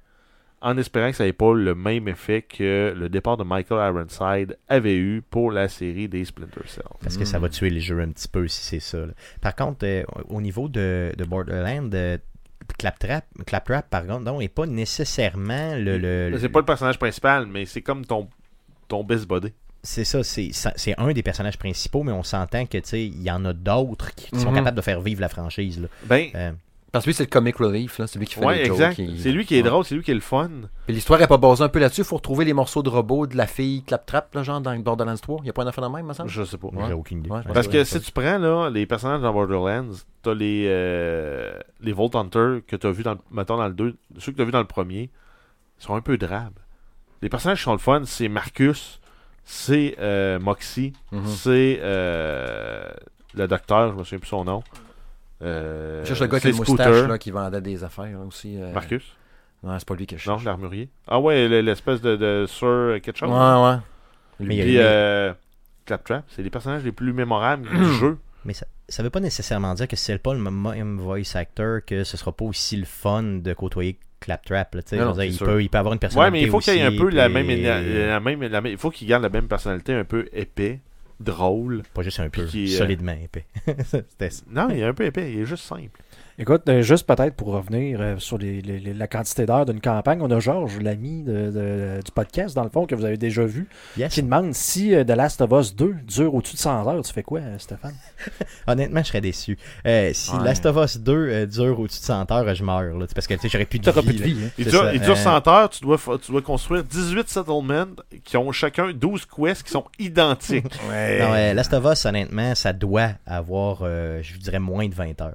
[0.60, 4.56] en espérant que ça n'ait pas le même effet que le départ de Michael Ironside
[4.68, 6.84] avait eu pour la série des Splinter Cell.
[7.02, 8.98] Parce que ça va tuer les jeux un petit peu si c'est ça.
[9.06, 9.12] là.
[9.40, 12.18] Par contre, euh, au niveau de, de Borderland, euh,
[12.78, 15.98] Claptrap, Claptrap, pardon, n'est pas nécessairement le.
[15.98, 18.28] le- C'est pas le personnage principal, mais c'est comme ton,
[18.88, 19.52] ton best buddy.
[19.86, 23.30] C'est ça, c'est un des personnages principaux, mais on s'entend que tu sais, il y
[23.30, 24.56] en a d'autres qui, qui sont Mhm.
[24.56, 25.80] capables de faire vivre la franchise.
[25.80, 25.88] Là.
[26.04, 26.52] Ben, Euh,
[26.92, 28.06] Parce que lui, c'est le comic relief, là.
[28.06, 28.76] C'est lui qui fait Ouais, les jokes.
[28.76, 28.94] exact.
[28.94, 29.68] qui- C'est lui qui est Ouais.
[29.68, 30.48] drôle, c'est lui qui est le fun.
[30.88, 32.00] L'histoire est pas basée un peu là-dessus.
[32.00, 35.16] Il faut retrouver les morceaux de robot de la fille Claptrap, là, genre dans Borderlands
[35.16, 35.40] 3.
[35.42, 36.30] Il y a pas un affaire de même, me semble?
[36.30, 36.68] Je sais pas.
[36.86, 37.28] J'ai aucune idée.
[37.52, 39.90] Parce que si tu prends là, les personnages dans Borderlands,
[40.22, 43.94] t'as les, euh, les Vault Hunters que t'as vu dans, le- mettons, dans le 2,
[44.18, 45.10] ceux que t'as vu dans le premier,
[45.78, 46.58] ils sont un peu drabes.
[47.20, 49.00] Les personnages qui sont le fun, c'est Marcus,
[49.46, 51.26] c'est euh, Moxie, Mhm.
[51.26, 52.90] c'est euh,
[53.34, 54.62] le docteur, je me souviens plus son nom.
[55.42, 58.24] Euh, Je cherche le gars avec c'est le moustache, là, qui vendait des affaires, là,
[58.26, 58.60] aussi.
[58.60, 59.04] euh, Marcus?
[59.62, 60.44] Non, c'est pas lui que je Non, cherche.
[60.44, 60.88] l'armurier.
[61.08, 63.30] Ah ouais, le- l'espèce de, de Sir quelque chose.
[63.30, 63.76] Ouais, ouais.
[64.40, 65.32] Mais il y a- Puis euh,
[65.86, 68.18] Claptrap, c'est les personnages les plus mémorables du jeu.
[68.44, 71.80] Mais ça, ça veut pas nécessairement dire que si c'est pas le même voice actor
[71.86, 74.74] que ce sera pas aussi le fun de côtoyer Claptrap.
[74.74, 76.76] Là, Non, dire, il, peut, il peut avoir une Ouais, personnalité mais il faut qu'il
[76.76, 79.22] ait un peu la puis- même, éner- la même, la même- Il faut qu'il garde
[79.22, 80.80] la même personnalité un peu épais,
[81.20, 81.82] drôle.
[81.94, 83.46] Pas juste un peu, euh, solidement épais.
[84.50, 86.00] Non, il est un peu épais, il est juste simple.
[86.38, 89.80] Écoute, euh, juste peut-être pour revenir euh, sur les- les- les- la quantité d'heures d'une
[89.80, 93.16] campagne, on a Georges, l'ami de- de- du podcast, dans le fond, que vous avez
[93.16, 93.66] déjà vu,
[93.96, 94.12] Yes.
[94.12, 97.00] qui demande si euh, The Last of Us 2 dure au-dessus de 100 heures.
[97.02, 97.94] Tu fais quoi, euh, Stéphane?
[98.66, 99.56] Honnêtement, je serais déçu.
[99.86, 100.44] Euh, si Ouais.
[100.44, 102.82] Last of Us 2 euh, dure au-dessus de 100 heures, je meurs.
[102.98, 104.02] Là, parce que tu sais, j'aurais plus de vie.
[104.02, 104.36] plus de vie.
[104.44, 104.50] hein.
[104.58, 107.86] Il dure, il dure euh, 100 heures, tu dois, tu dois construire 18 settlements
[108.24, 110.66] qui ont chacun 12 quests qui sont identiques.
[110.90, 111.18] Ouais.
[111.18, 114.94] Non, euh, Last of Us, honnêtement, ça doit avoir, euh, je vous dirais, moins de
[114.94, 115.34] 20 heures.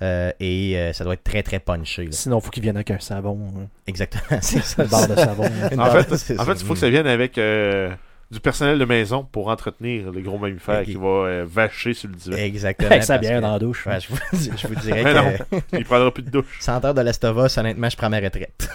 [0.00, 2.04] Euh, et euh, ça doit être très très punché.
[2.04, 2.12] là.
[2.12, 3.66] Sinon, il faut qu'il vienne avec un savon, hein.
[3.86, 4.84] Exactement, c'est ça.
[4.84, 5.42] une barre de savon.
[5.44, 7.90] fait, en fait, il faut que ça vienne avec euh,
[8.30, 12.14] du personnel de maison pour entretenir le gros mammifère qui va euh, vacher sur le
[12.14, 12.36] divan.
[12.36, 12.90] Exactement.
[12.90, 13.86] Avec sa bière que- dans la douche.
[13.86, 14.18] Ouais, je, vous,
[14.56, 15.18] je vous dirais Mais que
[15.56, 15.60] non.
[15.78, 16.56] Il prendra plus de douche.
[16.60, 17.02] 100 heures de
[17.46, 18.68] Us, honnêtement, je prends ma retraite.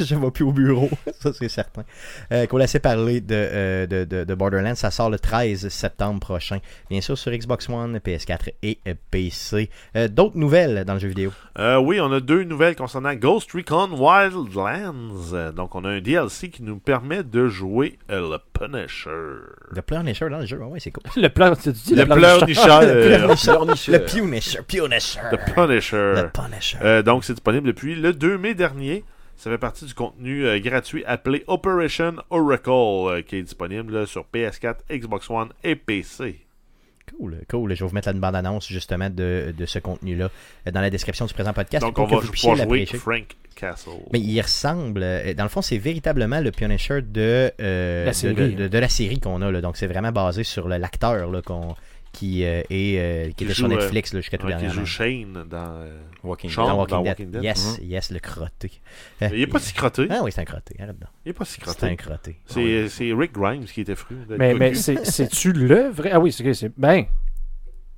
[0.00, 1.84] Je ne vais plus au bureau, ça c'est certain.
[2.32, 6.20] Euh, qu'on laissait parler de, euh, de, de, de Borderlands, ça sort le 13 septembre
[6.20, 6.58] prochain.
[6.90, 9.70] Bien sûr sur Xbox One, PS4 et euh, PC.
[9.96, 11.32] Euh, D'autres nouvelles dans le jeu vidéo?
[11.58, 15.32] Euh, oui, on a deux nouvelles concernant Ghost Recon Wildlands.
[15.32, 18.38] Euh, Donc, on a un DLC qui nous permet de jouer euh, le
[18.74, 19.10] Punisher.
[19.70, 21.02] Le Punisher dans le jeu, ouais, c'est cool.
[21.16, 22.80] Le tu dis Le pleurnicheur.
[22.80, 23.64] pleurnicheur.
[23.64, 25.20] Le Punisher, Punisher.
[25.30, 26.12] Le Punisher.
[26.22, 26.78] Le Punisher.
[26.82, 29.04] Euh, donc, c'est disponible depuis le 2 mai dernier.
[29.36, 34.06] Ça fait partie du contenu euh, gratuit appelé Operation Oracle, euh, qui est disponible là,
[34.06, 36.43] sur PS4, Xbox One et PC.
[37.18, 37.74] Cool, cool.
[37.74, 40.30] Je vais vous mettre la bande-annonce justement de, de ce contenu-là
[40.66, 42.68] euh, dans la description du présent podcast Donc, pour on que va vous puissiez pouvoir
[42.68, 42.98] jouer l'apprécier.
[42.98, 43.90] Frank Castle.
[44.12, 48.16] Mais il ressemble, euh, dans le fond, c'est véritablement le Punisher de, euh, La de-
[48.16, 49.50] série, de, de- de la série qu'on a.
[49.50, 49.60] Là.
[49.60, 51.76] Donc, c'est vraiment basé sur le- l'acteur là, qu'on-
[52.14, 54.84] qui, euh, est, euh, qui Qui était sur Netflix là, jusqu'à tout Ouais, qui dernièrement.
[54.84, 56.62] joue Shane dans, euh, Walking Sean.
[56.62, 56.70] Dead.
[56.72, 57.30] Dans Walking, Walking Dead.
[57.32, 57.44] Dead.
[57.44, 58.70] Yes, yes, le crotté.
[59.20, 60.06] Mais il est pas si crotté.
[60.10, 60.74] Ah oui, c'est un crotté.
[60.80, 61.10] Arrête donc.
[61.26, 62.36] Il est pas si C'est un crotté.
[62.46, 64.16] C'est c'est Rick Grimes qui était fru.
[64.30, 66.10] Mais, mais c'est- c'est-tu le vrai?
[66.12, 67.04] Ah oui, c'est c'est- Ben,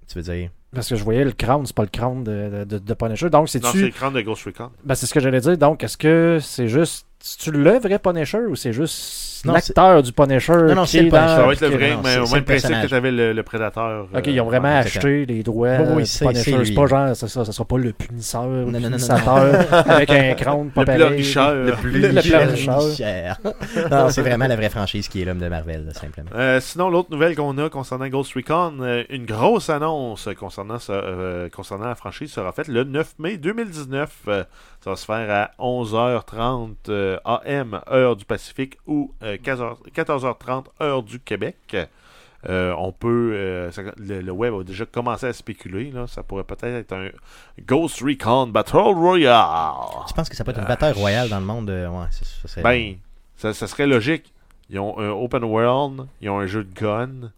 [0.08, 0.50] Tu veux dire?
[0.74, 3.30] Parce que je voyais le crown, c'est pas le crown de, de, de Punisher.
[3.30, 3.82] Donc, Non, c'est c'est-tu.
[3.82, 4.70] le crâne de Ghost Recon.
[4.84, 5.56] Ben, c'est ce que j'allais dire.
[5.56, 7.06] Donc, est-ce que c'est juste.
[7.18, 11.16] C'est-tu le vrai Punisher ou c'est juste l'acteur du Punisher Non, c'est est le dans-
[11.18, 11.36] Punisher.
[11.36, 13.42] Ça va être le vrai, mais c'est- au même le principe que t'avais le, le
[13.42, 14.06] prédateur.
[14.14, 16.64] Ok, euh, ils ont vraiment ouais, acheté les droits du Punisher.
[16.64, 20.70] c'est pas genre, c'est ça, ça sera pas le punisseur, le punissateur avec un crâne
[20.70, 21.00] pas Le pareil.
[21.00, 22.40] Le Le pleurnicheur.
[22.46, 23.36] pleurnicheur.
[23.90, 26.30] non, c'est vraiment la vraie franchise qui est l'homme de Marvel, simplement.
[26.34, 30.92] Euh, sinon, l'autre nouvelle qu'on a concernant Ghost Recon, euh, une grosse annonce concernant, ce-
[30.92, 34.10] euh, concernant la franchise sera faite le 9 mai 2019.
[34.28, 34.44] Euh,
[34.82, 39.12] ça va se faire à 11h30 euh, AM, heure du Pacifique, ou
[39.48, 41.76] euh, 15h 14h30, heure du Québec.
[42.48, 43.32] Euh, on peut.
[43.34, 45.90] euh, ça- le, le web a déjà commencé à spéculer.
[45.90, 47.08] Là, ça pourrait peut-être être un
[47.66, 49.72] Ghost Recon Battle Royale.
[50.06, 52.46] Tu penses que ça peut être une bataille royale dans le monde euh, Ouais, ça
[52.48, 52.96] serait- Ben,
[53.36, 54.32] ça, serait logique.
[54.70, 57.30] Ils ont un open world, ils ont un jeu de gun.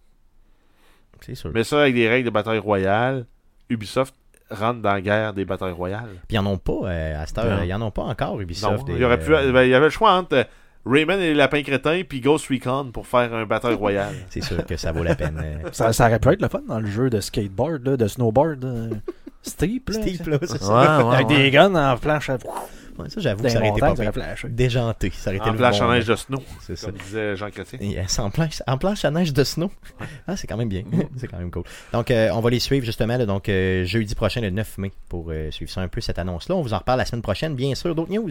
[1.20, 1.50] c'est sûr.
[1.54, 3.24] Mais ça, avec des règles de bataille royale,
[3.70, 4.14] Ubisoft
[4.50, 6.08] rentre dans la guerre des batailles royales.
[6.26, 7.58] Puis ils en ont pas euh, à cette heure.
[7.58, 7.62] Non.
[7.64, 8.86] Ils en ont pas encore, Ubisoft.
[8.88, 10.46] il y aurait pu, ben, il y avait le choix entre
[10.88, 14.14] Rayman et les lapins crétins puis Ghost Recon pour faire un bataille royale.
[14.30, 15.40] C'est sûr que ça vaut la peine.
[15.42, 15.68] euh.
[15.72, 18.64] Ça, ça aurait pu être le fun dans le jeu de skateboard, là, de snowboard.
[18.64, 18.88] euh,
[19.42, 19.94] Steep, là.
[20.02, 20.98] Steve, là, c'est ça.
[21.00, 21.36] Ouais, ouais, Avec ouais.
[21.36, 22.38] des guns en planche à
[22.98, 24.48] Ouais, ça, j'avoue que ça aurait été pas flashé.
[24.48, 25.12] Déjanté.
[25.14, 26.90] Ça aurait été En le planche bon en neige de snow, C'est ça.
[26.90, 27.78] disait Jean Chrétien.
[27.80, 29.70] Yes, en, planche, en planche à neige de snow.
[30.26, 30.82] Ah, c'est quand même bien.
[31.16, 31.62] c'est quand même cool.
[31.92, 34.92] Donc, euh, on va les suivre justement là, donc, euh, jeudi prochain, le 9 mai,
[35.08, 36.56] pour euh, suivre ça un peu, cette annonce-là.
[36.56, 37.94] On vous en reparle la semaine prochaine, bien sûr.
[37.94, 38.30] D'autres news?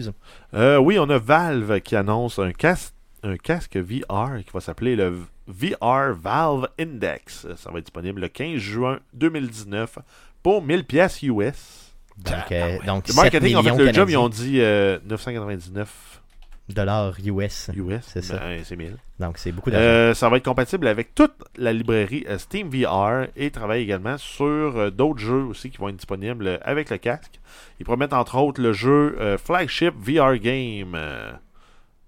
[0.54, 2.92] Euh, oui, on a Valve qui annonce un casque,
[3.22, 7.46] un casque VR qui va s'appeler le VR Valve Index.
[7.56, 9.98] Ça va être disponible le 15 juin 2019
[10.42, 11.87] pour 1000 pièces US.
[12.24, 16.20] Donc, euh, donc Le 7 marketing, en fait, job, ils ont dit euh, 999
[16.68, 17.70] dollars US.
[17.74, 18.00] US.
[18.02, 18.38] C'est ça.
[18.38, 18.96] Ben, c'est 1000.
[19.18, 19.86] Donc, c'est beaucoup d'argent.
[19.86, 24.18] Euh, ça va être compatible avec toute la librairie euh, Steam VR et travaille également
[24.18, 27.40] sur euh, d'autres jeux aussi qui vont être disponibles euh, avec le casque.
[27.80, 31.32] Ils promettent entre autres le jeu euh, Flagship VR Game euh,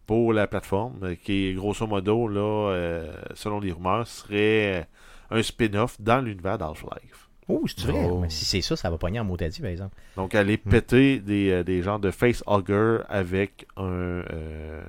[0.07, 4.87] pour la plateforme, euh, qui est grosso modo, là, euh, selon les rumeurs, serait
[5.31, 7.30] euh, un spin-off dans l'univers d'Half-Life.
[7.51, 8.07] Oh, c'est vrai?
[8.11, 8.21] Oh.
[8.21, 9.95] Mais Si c'est ça, ça va pogner en mot dit, par exemple.
[10.17, 10.71] Donc aller Hmm.
[10.71, 14.83] péter des, euh, des genres de facehugger avec un, euh.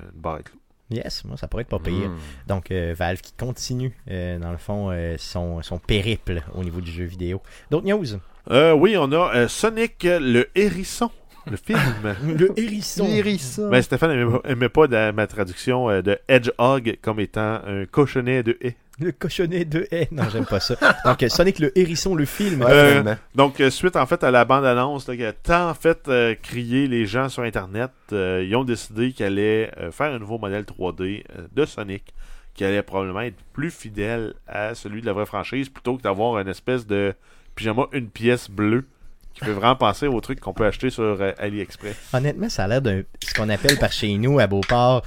[0.89, 2.07] Yes, moi, ça pourrait être pas payé.
[2.07, 2.17] Hmm.
[2.47, 6.91] Donc, euh, Valve qui continue, euh, dans le fond, son, son périple au niveau du
[6.91, 7.41] jeu vidéo.
[7.69, 8.05] D'autres news?
[8.49, 11.09] Euh, oui, on a euh, Sonic le hérisson,
[11.49, 11.79] le film.
[12.37, 13.05] Le hérisson.
[13.07, 13.69] Hérisson.
[13.69, 18.43] Ben, Stéphane aimait, aimait pas de- ma traduction euh, de Hedgehog comme étant un cochonnet
[18.43, 18.75] de haie.
[18.99, 20.07] Le cochonnet de haie.
[20.11, 20.75] Non, j'aime pas ça.
[21.05, 22.63] Donc, euh, Sonic le hérisson, le film.
[22.67, 23.15] Euh.
[23.33, 27.05] Donc, suite en fait à la bande-annonce là, qui a tant fait euh, crier les
[27.07, 31.23] gens sur Internet, euh, ils ont décidé qu'ils allaient euh, faire un nouveau modèle 3D
[31.37, 32.13] euh, de Sonic
[32.53, 36.37] qui allait probablement être plus fidèle à celui de la vraie franchise plutôt que d'avoir
[36.37, 37.13] une espèce de
[37.55, 38.85] pyjama une pièce bleue
[39.33, 41.95] qui fait vraiment penser au truc qu'on peut acheter sur euh, AliExpress.
[42.13, 45.01] Honnêtement, ça a l'air d'un ce qu'on appelle par chez nous à Beauport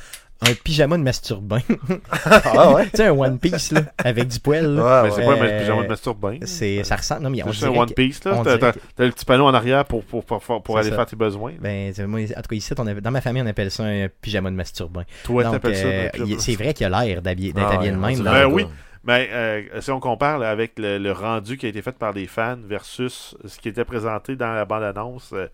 [0.47, 1.61] un pyjama de masturbin.
[2.27, 2.85] Ah ouais?
[2.87, 4.67] tu sais, un One Piece là, avec du poil.
[4.75, 4.83] là.
[5.01, 5.17] Ah, Mais ouais.
[5.17, 6.39] c'est pas un Euh, pyjama de masturbin.
[6.45, 7.23] C'est, ça ressemble.
[7.23, 8.43] Non, mais on C'est juste un One Piece, là.
[8.45, 8.73] T'as,
[9.05, 10.97] le petit panneau en arrière pour, pour, pour, pour, aller ça.
[10.97, 11.53] faire tes besoins.
[11.61, 14.09] Ben, moi, en tout cas, ici, on avait- dans ma famille, on appelle ça un
[14.21, 15.05] pyjama de masturbin.
[15.23, 15.87] Toi, Donc, t'appelles ça.
[15.87, 16.31] euh, un pyjama.
[16.33, 17.53] il- c'est vrai qu'il a l'air d'être Ah, habillé
[17.93, 18.23] de ouais, même.
[18.23, 18.67] Ben oui.
[19.07, 22.15] Mais euh, si on compare là, avec le, le rendu qui a été fait par
[22.15, 25.47] des fans versus ce qui était présenté dans la bande-annonce, euh,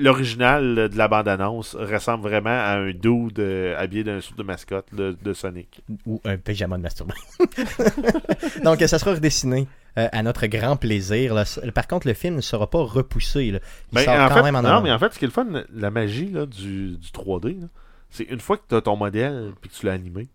[0.00, 4.92] l'original de la bande-annonce ressemble vraiment à un dude euh, habillé d'un soupe de mascotte
[4.92, 5.82] de, de Sonic.
[6.06, 7.14] ou un pyjama de masturbin.
[8.64, 11.34] Donc, ça sera redessiné euh, à notre grand plaisir.
[11.34, 11.44] là.
[11.74, 13.52] Par contre, le film ne sera pas repoussé.
[13.52, 13.58] là.
[13.92, 15.28] Il Ben, sort en quand fait, même en non, mais en fait, ce qui est
[15.28, 17.66] le fun, la magie là, du, du 3D, là,
[18.10, 20.26] c'est une fois que tu as ton modèle et que tu l'as animé,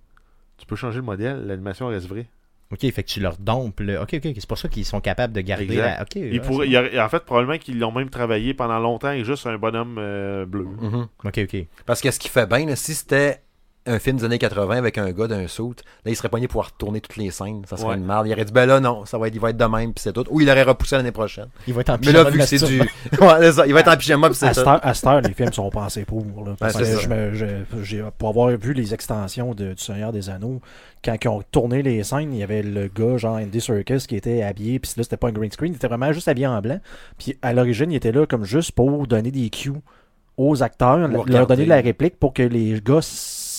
[0.58, 2.28] tu peux changer le modèle, l'animation reste vraie.
[2.72, 3.80] Ok, fait que tu leur dompes.
[3.80, 5.66] le- Ok, ok, c'est pour ça qu'ils sont capables de garder.
[5.66, 5.98] Exact.
[5.98, 6.02] La...
[6.02, 9.46] Ok, Il ouais, a- en fait, probablement qu'ils l'ont même travaillé pendant longtemps avec juste
[9.46, 10.66] un bonhomme euh, bleu.
[10.82, 11.08] Mhm.
[11.26, 11.66] Ok, ok.
[11.86, 13.42] Parce que ce qui fait bien, là, si c'était
[13.88, 15.64] un film des années 80 avec un gars d'un suit,
[16.06, 17.62] là, il serait pogné pour retourner toutes les scènes.
[17.70, 17.96] Ça serait Ouais.
[17.96, 18.26] une merde.
[18.28, 20.02] Il aurait dit, ben là, non, ça va être, il va être de même, puis
[20.02, 20.26] c'est tout.
[20.30, 21.48] Ou il aurait repoussé l'année prochaine.
[21.68, 22.80] Il va être en Mais là, pyjama vu que c'est du.
[23.22, 24.70] ouais, ça, il va être en pyjama, puis c'est À tout.
[24.82, 26.24] à cette heure, les films sont pensés pour.
[26.46, 30.62] Là, je me- je- j'ai- pour avoir vu les extensions de, du Seigneur des Anneaux,
[31.04, 34.16] quand ils ont tourné les scènes, il y avait le gars, genre Andy Serkis, qui
[34.16, 36.60] était habillé, puis là, c'était pas un green screen, il était vraiment juste habillé en
[36.62, 36.80] blanc.
[37.20, 39.74] Puis à l'origine, il était là comme juste pour donner des cues
[40.38, 43.00] aux acteurs, leur donner la réplique pour que les gars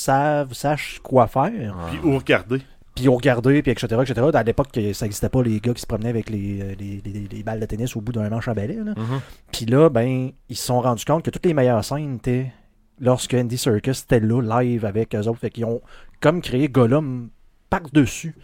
[0.06, 1.76] savent, sachent quoi faire.
[1.90, 2.62] Puis où regarder.
[2.94, 4.26] Puis on regardait, puis etc., etc.
[4.32, 7.42] À l'époque, ça n'existait pas les gars qui se promenaient avec les, les, les- les
[7.42, 8.76] balles de tennis au bout d'un manche à balai.
[8.76, 8.94] là.
[8.96, 9.20] Mhm.
[9.52, 12.50] Puis là, ben, ils se sont rendus compte que toutes les meilleures scènes étaient
[12.98, 15.40] lorsque Andy Serkis était là, live avec eux autres.
[15.40, 15.82] Fait qu'ils ont
[16.20, 17.28] comme créé Gollum
[17.68, 18.34] par-dessus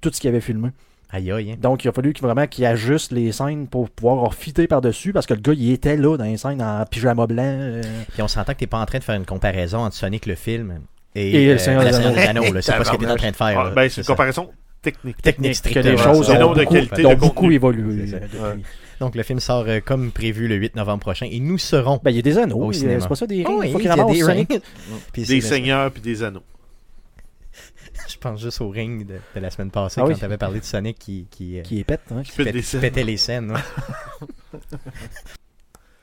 [0.00, 0.70] tout ce qu'ils avaient filmé.
[1.14, 1.52] Aïe aïe.
[1.52, 1.56] hein.
[1.60, 5.26] Donc, il a fallu qu'il- vraiment qu'ils ajustent les scènes pour pouvoir refiter par-dessus parce
[5.26, 7.44] que le gars, il était là dans les scènes en pyjama blanc.
[7.44, 7.82] euh,
[8.14, 10.34] Puis on s'entend que t'es pas en train de faire une comparaison entre Sonic le
[10.34, 10.80] film
[11.14, 12.44] et, Et le Seigneur des Anneaux.
[12.60, 13.58] C'est pas ce que t'es en train de faire.
[13.58, 14.50] Ah, ben, c'est une comparaison
[14.80, 15.20] technique.
[15.22, 15.90] technique que strictement.
[15.92, 18.06] les choses ont non de beaucoup, qualité, ont de beaucoup évolué.
[19.00, 22.10] Donc le film sort euh, comme prévu le 8 novembre prochain et nous serons Ben,
[22.12, 22.72] il y a des anneaux.
[22.72, 23.58] C'est pas ça des Oh, rings.
[23.60, 24.60] oui, il faut il qu'il y a ramasse des rings.
[25.14, 26.42] Des seigneurs puis des anneaux.
[28.08, 30.18] Je pense juste au ring de, de la semaine passée Ah quand oui.
[30.18, 32.00] t'avais parlé de Sonic qui, qui, euh, Qui est pète.
[32.10, 32.22] Hein?
[32.22, 33.50] Qui des qui pétait les scènes.
[33.52, 34.58] ouais.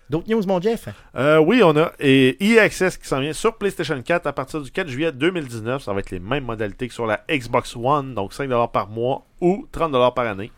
[0.09, 0.89] D'autres news, mon Jeff?
[1.15, 4.59] Euh, oui, on a et EA Access qui s'en vient sur PlayStation 4 à partir
[4.59, 5.83] du 4 juillet 2019.
[5.83, 9.25] Ça va être les mêmes modalités que sur la Xbox One, donc 5$ par mois
[9.39, 10.51] ou 30$ par année.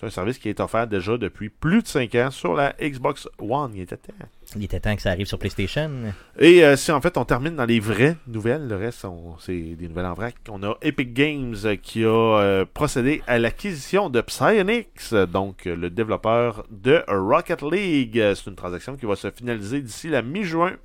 [0.00, 3.28] C'est un service qui est offert déjà depuis plus de 5 ans sur la Xbox
[3.38, 3.72] One.
[3.74, 4.14] Il était temps.
[4.56, 5.90] Il était temps que ça arrive sur PlayStation.
[6.38, 9.04] Et euh, si en fait on termine dans les vraies nouvelles, le reste
[9.40, 10.36] c'est des nouvelles en vrac.
[10.48, 16.64] On a Epic Games qui a euh, procédé à l'acquisition de Psyonix, donc le développeur
[16.70, 18.14] de Rocket League.
[18.34, 20.76] C'est une transaction qui va se finaliser d'ici la mi-juin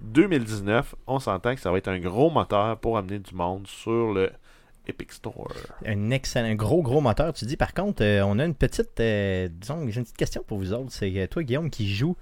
[0.00, 0.96] 2019.
[1.06, 4.32] On s'entend que ça va être un gros moteur pour amener du monde sur le
[4.86, 5.52] Epic Store.
[5.86, 7.32] Un excellent, un gros, gros moteur.
[7.32, 10.42] Tu dis, par contre, euh, on a une petite, euh, disons, j'ai une petite question
[10.46, 10.90] pour vous autres.
[10.92, 12.16] C'est euh, toi, Guillaume, qui joue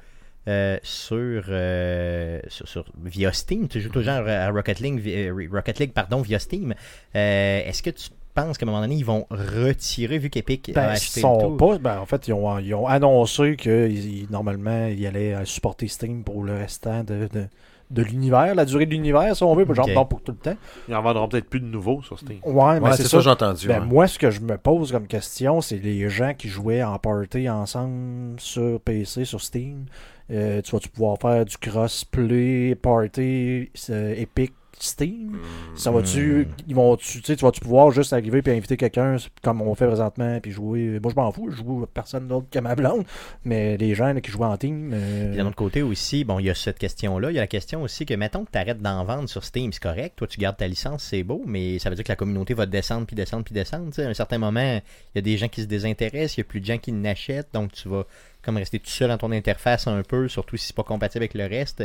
[0.49, 3.69] euh, sur, euh, sur, sur- via Steam.
[3.69, 6.75] Tu joues toujours à Rocket League, via- Rocket League pardon, via Steam.
[7.17, 10.73] Euh, Est-ce que tu penses qu'à un moment donné, ils vont retirer, vu qu'Epic a
[10.73, 11.57] Ben, acheté ils sont le tout?
[11.59, 15.87] pas, ben, en fait, ils ont, ils ont annoncé que ils- normalement, ils allaient supporter
[15.89, 17.47] Steam pour le restant de, de,
[17.93, 20.57] de l'univers, la durée de l'univers, si on veut, genre bon, pour tout le temps.
[20.89, 22.39] Ils en vendront peut-être plus de nouveaux sur Steam.
[22.45, 23.19] Ouais, mais Ouais, c'est c'est ça.
[23.19, 23.69] ça, j'ai entendu.
[23.69, 23.87] Ben, ouais.
[23.87, 27.49] Moi, ce que je me pose comme question, c'est les gens qui jouaient en party
[27.51, 29.85] ensemble sur PC, sur Steam.
[30.31, 34.53] Euh, tu vas-tu pouvoir faire du crossplay party euh, Epic
[34.85, 35.39] Steam?
[35.77, 36.47] Ça va-tu.
[36.49, 36.63] Hmm.
[36.69, 39.87] Ils vont tu sais, tu vas-tu pouvoir juste arriver et inviter quelqu'un comme on fait
[39.87, 40.99] présentement puis jouer?
[41.03, 43.05] Moi je m'en fous, je joue personne d'autre que ma blonde.
[43.45, 44.91] Mais les gens là, qui jouent en team.
[44.93, 47.31] euh, Puis d'un autre côté aussi, bon, il y a cette question-là.
[47.31, 49.73] Il y a la question aussi que, mettons que tu arrêtes d'en vendre sur Steam,
[49.73, 50.15] c'est correct.
[50.17, 52.67] Toi, tu gardes ta licence, c'est beau, mais ça veut dire que la communauté va
[52.67, 53.87] descendre, puis descendre, puis descendre.
[53.87, 54.81] Tu sais, à un certain moment,
[55.15, 56.93] il y a des gens qui se désintéressent, il y a plus de gens qui
[56.93, 58.05] n'achètent, donc tu vas
[58.43, 61.35] comme rester tout seul dans ton interface un peu, surtout si c'est pas compatible avec
[61.35, 61.83] le reste.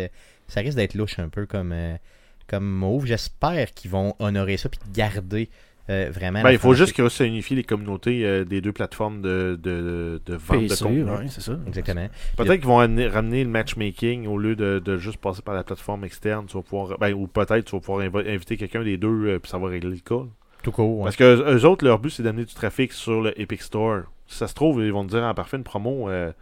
[0.48, 1.96] Ça risque d'être louche un peu comme, euh,
[2.48, 3.06] comme move.
[3.06, 5.50] J'espère qu'ils vont honorer ça, puis garder
[5.90, 6.40] euh, vraiment.
[6.40, 9.58] Ben, la il faut juste que ça unifie les communautés euh, des deux plateformes de,
[9.62, 11.04] de, de vente de contenu.
[11.06, 11.58] ouais, c'est ça.
[11.66, 12.08] Exactement.
[12.36, 15.64] Peut-être qu'ils vont amener- ramener le matchmaking au lieu de, de juste passer par la
[15.64, 16.46] plateforme externe.
[16.46, 19.40] Tu vas pouvoir, ben, ou peut-être tu vas pouvoir invi- inviter quelqu'un des deux euh,
[19.40, 20.26] puis ça va régler le cas.
[20.64, 20.98] Tout court.
[20.98, 21.04] ouais.
[21.06, 24.02] Parce que eux eux autres, leur but, c'est d'amener du trafic sur le Epic Store.
[24.26, 26.34] Si ça se trouve, ils vont te dire en parfait une promo euh,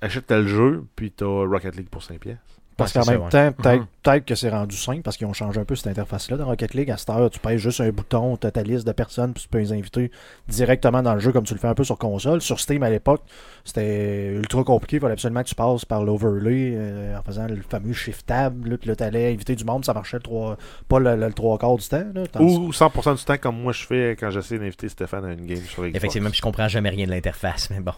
[0.00, 2.38] achète tel jeu, puis t'as Rocket League pour 5 pièces.
[2.76, 3.86] Parce qu'en même ça, temps, peut-être Mhm.
[4.02, 6.74] peut-être que c'est rendu simple parce qu'ils ont changé un peu cette interface-là dans Rocket
[6.74, 6.90] League.
[6.90, 9.42] À cette heure, tu pèses juste un bouton, tu as ta liste de personnes, puis
[9.44, 10.10] tu peux les inviter
[10.48, 12.40] directement dans le jeu comme tu le fais un peu sur console.
[12.40, 13.22] Sur Steam à l'époque,
[13.64, 14.96] c'était ultra compliqué.
[14.96, 18.66] Il fallait absolument que tu passes par l'overlay euh, en faisant le fameux shift tab.
[18.66, 20.56] Là, puis là, tu allais inviter du monde, ça marchait le trois,
[20.88, 22.04] pas le, le trois quarts du temps.
[22.40, 25.58] Ou 100% du temps, comme moi je fais quand j'essaie d'inviter Stéphane à une game
[25.58, 25.96] sur Xbox.
[25.96, 27.92] Effectivement, puis je comprends jamais rien de l'interface, mais bon.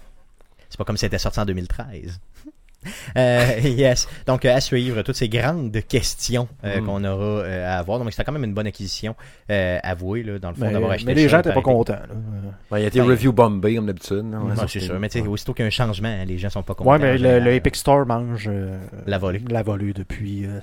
[0.68, 2.20] C'est pas comme si c'était sorti en 2013.
[3.16, 4.06] Euh, yes.
[4.26, 6.84] Donc, euh, à suivre toutes ces grandes questions euh, Mm.
[6.86, 7.98] qu'on aura euh, à avoir.
[7.98, 9.16] Donc, c'était quand même une bonne acquisition,
[9.50, 11.96] euh, avouée, là, dans le fond, mais, d'avoir acheté mais les gens n'étaient pas contents.
[12.72, 14.24] il a été Ben, review bombé comme d'habitude.
[14.68, 15.00] c'est sûr.
[15.00, 16.90] Mais aussitôt qu'il y a un changement, les gens sont pas contents.
[16.90, 17.44] Ouais, mais le, général.
[17.44, 19.42] le Epic Store mange euh, La volée.
[19.48, 20.60] la volée depuis euh,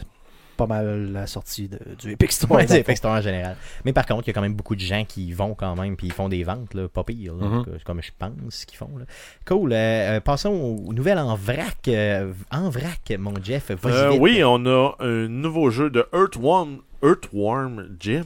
[0.57, 2.51] pas mal la sortie de- du Epic Store.
[2.51, 2.65] Ouais.
[2.79, 3.55] Epic Store en général.
[3.85, 5.75] Mais par contre, il y a quand même beaucoup de gens qui y vont quand
[5.75, 7.65] même, puis ils font des ventes, là, pas pire, là, Mhm.
[7.83, 8.89] comme je pense qu'ils font.
[8.97, 9.05] Là.
[9.45, 9.73] Cool.
[9.73, 9.75] euh,
[10.17, 10.51] euh, passons
[10.87, 11.87] aux nouvelles en vrac.
[11.87, 13.71] euh, en vrac, mon Jeff.
[13.71, 14.19] Euh, vite.
[14.21, 18.23] oui, on a un nouveau jeu de Earthworm, Earthworm Jim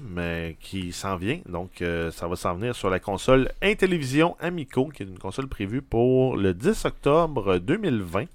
[0.60, 1.40] qui s'en vient.
[1.50, 5.82] Donc, ça va s'en venir sur la console Intellivision Amico, qui est une console prévue
[5.82, 8.26] pour le 10 octobre 2020.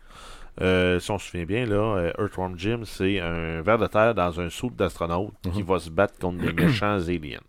[0.60, 4.14] Euh, si on se souvient bien, là, euh, Earthworm Jim, c'est un ver de terre
[4.14, 5.64] dans un saut d'astronaute qui Mhm.
[5.66, 7.40] va se battre contre des méchants aliens.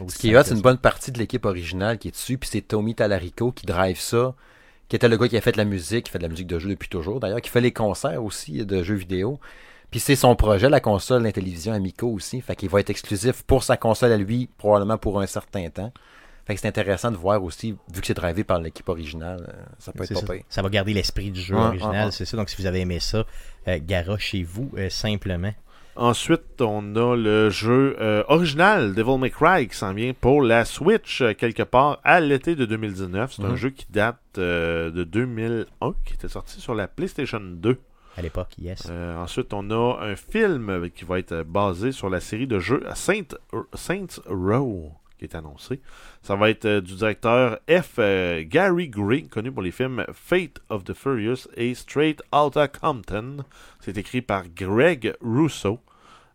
[0.00, 2.48] Aussi Ce qui est c'est une bonne partie de l'équipe originale qui est dessus, puis
[2.50, 4.34] c'est Tommy Talarico qui drive ça,
[4.88, 6.58] qui était le gars qui a fait la musique, qui fait de la musique de
[6.58, 9.38] jeu depuis toujours d'ailleurs, qui fait les concerts aussi de jeux vidéo.
[9.90, 13.42] Puis c'est son projet, la console, la télévision Amico aussi, fait qu'il va être exclusif
[13.42, 15.92] pour sa console à lui, probablement pour un certain temps.
[16.48, 19.62] Fait que c'est intéressant de voir aussi, vu que c'est drivé par l'équipe originale, euh,
[19.78, 20.26] ça peut être ça.
[20.48, 22.36] Ça va garder l'esprit du jeu original, c'est ça.
[22.36, 23.24] Donc, si vous avez aimé ça,
[23.68, 23.78] euh,
[24.18, 25.52] chez vous euh, simplement.
[25.94, 30.64] Ensuite, on a le jeu euh, original Devil May Cry qui s'en vient pour la
[30.64, 33.32] Switch euh, quelque part à l'été de 2019.
[33.34, 33.56] C'est un Mhm.
[33.56, 37.78] jeu qui date euh, de 2001, qui était sorti sur la PlayStation 2.
[38.16, 38.86] À l'époque, yes.
[38.88, 42.82] Euh, ensuite, on a un film qui va être basé sur la série de jeux
[42.94, 43.22] Saint,
[43.74, 45.80] Saints Row qui est annoncé.
[46.22, 47.94] Ça va être euh, du directeur F.
[47.98, 53.44] euh, Gary Gray, connu pour les films Fate of the Furious et Straight Outta Compton.
[53.80, 55.80] C'est écrit par Greg Russo,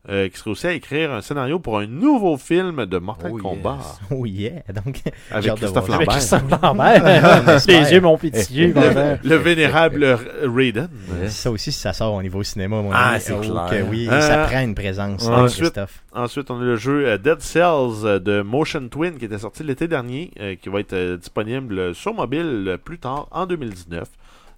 [0.10, 3.38] euh, qui serait aussi à écrire un scénario pour un nouveau film de Mortal Oh,
[3.38, 4.00] Kombat yes.
[4.12, 4.52] Oh yeah!
[4.86, 5.02] Donc,
[5.32, 5.96] avec Christophe ça.
[5.96, 6.08] Avec Lambert.
[6.18, 7.60] Christophe Lambert.
[7.68, 8.72] Les yeux m'ont pétillé.
[8.74, 9.18] vraiment.
[9.24, 10.90] Le vénérable Raiden.
[11.28, 13.68] ça aussi, si ça sort au niveau cinéma, mon Ah, ami, c'est oh, clair.
[13.70, 16.04] que oui, Euh, ça prend une présence, hein, ensuite- Christophe.
[16.14, 19.88] Ensuite, on a le jeu euh, Dead Cells de Motion Twin qui était sorti l'été
[19.88, 24.08] dernier, euh, qui va être euh, disponible sur mobile plus tard en 2019.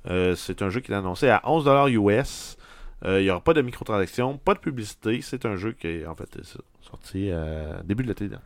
[0.09, 2.57] Euh, c'est un jeu qui est annoncé à 11$ US.
[3.05, 5.19] Euh, Il n'y aura pas de microtransactions, pas de publicité.
[5.21, 6.41] C'est un jeu qui est en fait euh,
[6.81, 8.43] sorti euh, début de l'été dernier.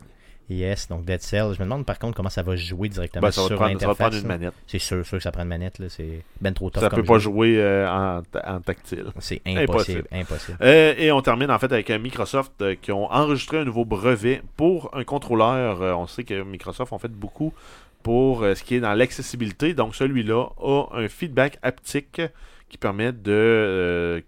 [0.48, 1.52] Yes, donc Dead Cell.
[1.54, 3.80] Je me demande par contre comment ça va jouer directement Ben, ça, va sur prendre,
[3.80, 4.22] ça va te prendre l'interface.
[4.22, 4.54] une manette.
[4.66, 5.80] C'est sûr, sûr que ça prend une manette.
[5.90, 9.06] C'est ben trop tough Ça comme peut pas jouer euh, en, ta- en tactile.
[9.20, 9.62] C'est Impossible.
[9.70, 10.58] impossible, impossible.
[10.60, 13.84] Euh, et on termine en fait avec euh, Microsoft euh, qui ont enregistré un nouveau
[13.84, 15.82] brevet pour un contrôleur.
[15.82, 17.54] Euh, on sait que Microsoft ont fait beaucoup
[18.02, 19.72] pour euh, ce qui est dans l'accessibilité.
[19.72, 22.20] Donc celui-là a un feedback haptique
[22.68, 24.20] qui permet de euh,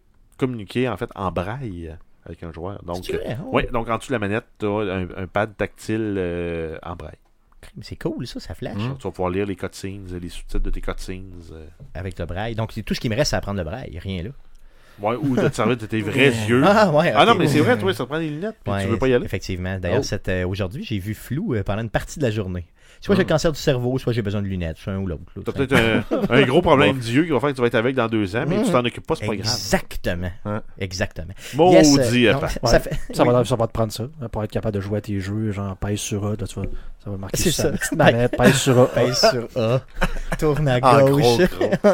[0.47, 2.83] communiquer en fait en braille avec un joueur.
[2.85, 3.37] Donc, C'est vrai?
[3.45, 6.79] Oh, ouais, donc en dessous de la manette, tu as un, un pad tactile euh,
[6.83, 7.17] en braille.
[7.81, 8.97] C'est cool, ça, ça flash Mm.
[8.99, 11.43] Tu vas pouvoir lire les cutscenes, les sous-titres de tes cutscenes.
[11.53, 11.67] euh.
[11.95, 12.55] avec le braille.
[12.55, 13.99] Donc, tout ce qui me reste, c'est apprendre le braille.
[13.99, 14.31] Rien là.
[15.01, 16.63] Ouais, ou de te servir de tes vrais yeux.
[16.67, 17.13] Ah, ouais.
[17.17, 18.99] Ah non, mais c'est vrai, toi, ça te prend des lunettes, puis Ouais, tu veux
[18.99, 19.25] pas y aller.
[19.25, 19.79] Effectivement.
[19.79, 20.29] D'ailleurs, Oh.
[20.29, 22.67] euh, aujourd'hui, j'ai vu flou euh, pendant une partie de la journée.
[23.03, 25.23] Soit j'ai le cancer du cerveau, soit j'ai besoin de lunettes, soit un ou l'autre.
[25.45, 27.95] T'as peut-être un, un gros problème d'yeux qui va faire que tu vas être avec
[27.97, 29.53] dans deux ans, mais tu t'en occupes pas, c'est pas grave.
[29.53, 30.31] Exactement.
[30.45, 30.59] Ouais.
[30.79, 31.35] Exactement.
[31.57, 33.31] Maudit, Yes, euh, ça fait- Ça, oui.
[33.33, 35.51] va, ça va te prendre ça, hein, pour être capable de jouer à tes jeux,
[35.51, 36.67] genre pèse sur A, là, tu vas,
[37.03, 37.97] ça va marquer C'est sur ça.
[37.97, 38.87] manette, pèse sur A.
[38.87, 39.81] Pèse sur A,
[40.39, 41.21] tourne à gauche.
[41.23, 41.71] gros, gros.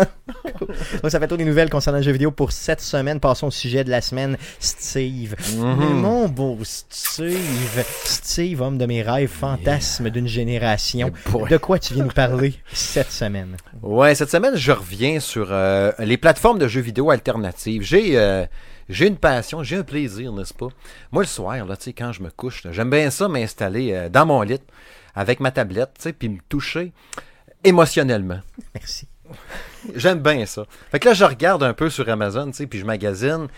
[1.02, 3.20] Donc, ça fait tout des nouvelles concernant le jeu vidéo pour cette semaine.
[3.20, 4.36] Passons au sujet de la semaine.
[4.59, 5.34] Steve.
[5.56, 5.76] Mhm.
[5.78, 7.84] Mais mon beau Steve.
[8.04, 11.11] Steve, homme de mes rêves, fantasme d'une génération.
[11.30, 11.48] boy.
[11.48, 13.56] De quoi tu viens nous parler cette semaine?
[13.82, 17.82] Ouais, cette semaine, je reviens sur euh, les plateformes de jeux vidéo alternatives.
[17.82, 18.44] J'ai euh,
[18.88, 20.68] j'ai une passion, j'ai un plaisir, n'est-ce pas?
[21.12, 24.40] Moi, le soir, là, quand je me couche, j'aime bien ça m'installer euh, dans mon
[24.42, 24.61] lit
[25.18, 26.92] avec ma tablette, tu sais, puis me toucher
[27.64, 28.38] émotionnellement.
[28.74, 29.08] Merci.
[29.96, 30.64] J'aime bien ça.
[30.92, 33.48] Fait que là, je regarde un peu sur Amazon, tu sais, puis je magasine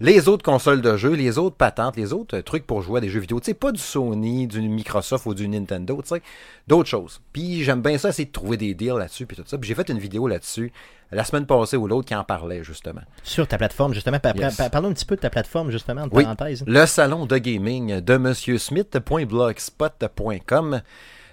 [0.00, 3.00] les autres consoles de jeux, les autres patentes, les autres euh, trucs pour jouer à
[3.00, 3.40] des jeux vidéo.
[3.40, 6.22] Tu sais, pas du Sony, du Microsoft ou du Nintendo, tu sais,
[6.66, 7.20] d'autres choses.
[7.32, 9.58] Puis j'aime bien ça, essayer de trouver des deals là-dessus, puis tout ça.
[9.58, 10.72] Puis j'ai fait une vidéo là-dessus
[11.10, 13.00] la semaine passée ou l'autre qui en parlait, justement.
[13.22, 14.18] Sur ta plateforme, justement.
[14.36, 14.60] Yes.
[14.70, 16.24] Parlons un petit peu de ta plateforme, justement, en Oui.
[16.24, 16.62] parenthèse.
[16.66, 20.82] Le salon de gaming de monsieursmith.blogspot.com.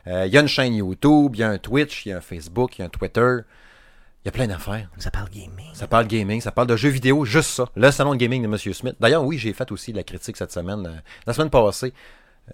[0.07, 2.17] Euh, Il y a une chaîne YouTube, il y a un Twitch, il y a
[2.17, 3.37] un Facebook, il y a un Twitter.
[4.25, 4.89] Il y a plein d'affaires.
[4.97, 5.67] Ça parle gaming.
[5.75, 7.69] Ça parle gaming, ça parle de jeux vidéo, juste ça.
[7.75, 8.95] Le salon de gaming de Monsieur Smith.
[8.99, 11.93] D'ailleurs, oui, j'ai fait aussi de la critique cette semaine, euh, la semaine passée.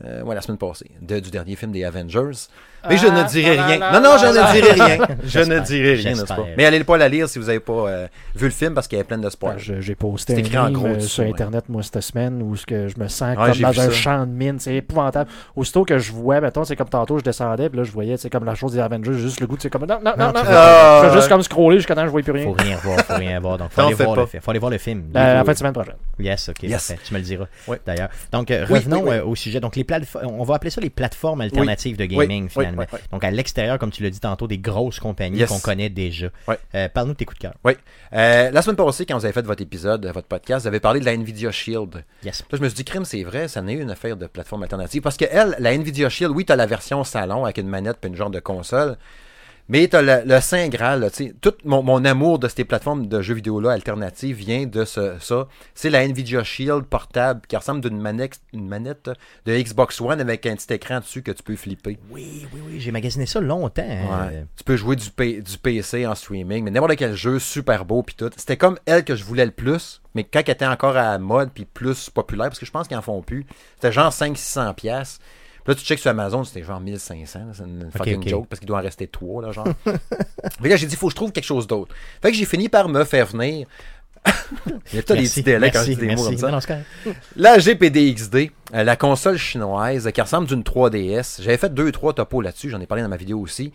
[0.05, 2.47] Euh, ouais, la semaine passée, de- du dernier film des Avengers.
[2.89, 3.77] Mais je ne dirai rien.
[3.91, 4.97] Non, non, je ne dirai rien.
[5.23, 6.45] Je ne dirai rien, n'est-ce pas?
[6.57, 8.97] Mais allez pas la lire si vous n'avez pas euh, vu le film parce qu'il
[8.97, 9.59] y a plein de spoilers.
[9.59, 11.29] Je- J'ai posté C'est un écrit en gros euh, dessus, sur ouais.
[11.29, 13.73] Internet, moi, cette semaine, où ce que je me sens Ouais, comme j'ai dans un
[13.73, 13.91] ça.
[13.91, 14.57] champ de mine.
[14.59, 15.29] C'est épouvantable.
[15.55, 18.29] Aussitôt que je vois, mettons, c'est comme tantôt, je descendais, puis là, je voyais, c'est
[18.31, 20.41] comme la chose des Avengers, juste le goût, c'est comme, non, non, non, Non, non,
[21.03, 22.45] Je vais juste comme scroller jusqu'à temps je vois plus rien.
[22.45, 23.57] Faut rien voir, faut rien voir.
[23.59, 24.21] Donc, faut aller voir, pas.
[24.33, 25.03] le, faut aller voir le film.
[25.15, 25.95] Euh, en fin de semaine prochaine.
[26.17, 26.65] Yes, ok.
[27.03, 27.45] Tu me le diras.
[27.85, 28.09] D'ailleurs.
[28.31, 29.59] Donc, euh, revenons euh, au sujet.
[29.59, 32.83] Donc, les plateformes, on va appeler ça les plateformes alternatives de gaming, oui, finalement.
[32.93, 32.99] oui.
[33.11, 35.49] Donc, à l'extérieur, comme tu l'as dit tantôt, des grosses compagnies Yes.
[35.49, 36.27] qu'on connaît déjà.
[36.75, 37.53] Euh, Parle-nous de tes coups de cœur.
[37.63, 37.73] Oui.
[38.13, 40.99] Euh, la semaine passée, quand vous avez fait votre épisode, votre podcast, vous avez parlé
[40.99, 42.03] de la Nvidia Shield.
[42.23, 42.41] Yes.
[42.51, 45.01] Là, je me suis dit, crime, c'est vrai, ça n'est une affaire de plateforme alternative.
[45.01, 47.97] Parce que elle, la Nvidia Shield, oui, tu as la version salon avec une manette
[48.03, 48.97] et une genre de console.
[49.69, 50.99] Mais tu as le, le Saint Graal.
[51.01, 54.65] là, tu sais, tout mon, mon amour de ces plateformes de jeux vidéo-là alternatives vient
[54.65, 55.47] de ce- ça.
[55.75, 59.09] C'est la Nvidia Shield portable qui ressemble d'une manette, une manette
[59.45, 61.97] de Xbox One avec un petit écran dessus que tu peux flipper.
[62.11, 62.79] Oui, oui, oui.
[62.79, 63.81] J'ai magasiné ça longtemps.
[63.81, 64.33] Ouais.
[64.33, 67.85] euh, Tu peux jouer du, P- du PC en streaming, mais n'importe quel jeu, super
[67.85, 68.29] beau puis tout.
[68.35, 71.17] C'était comme elle que je voulais le plus, mais quand elle était encore à la
[71.19, 73.45] mode puis plus populaire, parce que je pense qu'ils en font plus,
[73.75, 75.19] c'était genre 500-600 pièces.
[75.63, 77.39] Puis là, tu checkes sur Amazon, c'était genre 1500.
[77.39, 78.27] là, C'est une fucking ok.
[78.27, 79.67] joke parce qu'il doit en rester trois, là, genre.
[80.61, 81.93] mais là, j'ai dit, faut que je trouve quelque chose d'autre.
[82.21, 83.67] Fait que j'ai fini par me faire venir.
[84.93, 86.59] Il y a tout des petits délais quand je dis des mots comme ça.
[87.35, 91.41] La GPD XD, euh, la console chinoise qui ressemble d'une 3DS.
[91.41, 93.71] J'avais fait deux trois topos là-dessus, j'en ai parlé dans ma vidéo aussi.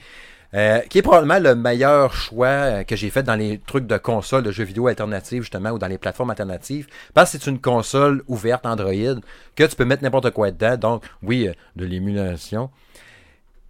[0.56, 3.98] Euh, qui est probablement le meilleur choix euh, que j'ai fait dans les trucs de
[3.98, 6.86] console de jeux vidéo alternatives justement ou dans les plateformes alternatives.
[7.12, 9.20] Parce que c'est une console ouverte Android
[9.54, 10.76] que tu peux mettre n'importe quoi dedans.
[10.78, 12.70] Donc oui euh, de l'émulation.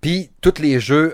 [0.01, 1.13] Puis tous les jeux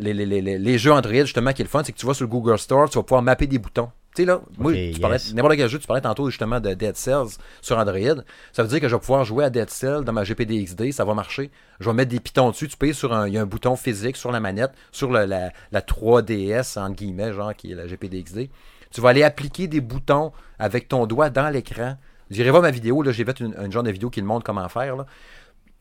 [0.00, 0.14] les-
[0.58, 2.58] les jeux Android justement qui est le fun c'est que tu vas sur le Google
[2.58, 5.34] Store tu vas pouvoir mapper des boutons tu sais là moi tu parlais yes.
[5.34, 8.80] n'importe quel jeu tu parlais tantôt justement de Dead Cells sur Android ça veut dire
[8.80, 11.50] que je vais pouvoir jouer à Dead Cell dans ma GPD XD, ça va marcher.
[11.80, 13.76] Je vais mettre des pitons dessus, tu payes sur un, il y a un bouton
[13.76, 17.86] physique sur la manette, sur le- la, la 3DS, entre guillemets, genre, qui est la
[17.86, 18.48] GPD XD.
[18.90, 21.96] Tu vas aller appliquer des boutons avec ton doigt dans l'écran.
[22.30, 24.44] J'irai voir ma vidéo, là, j'ai fait une, une genre de vidéo qui le montre
[24.44, 25.06] comment faire, là.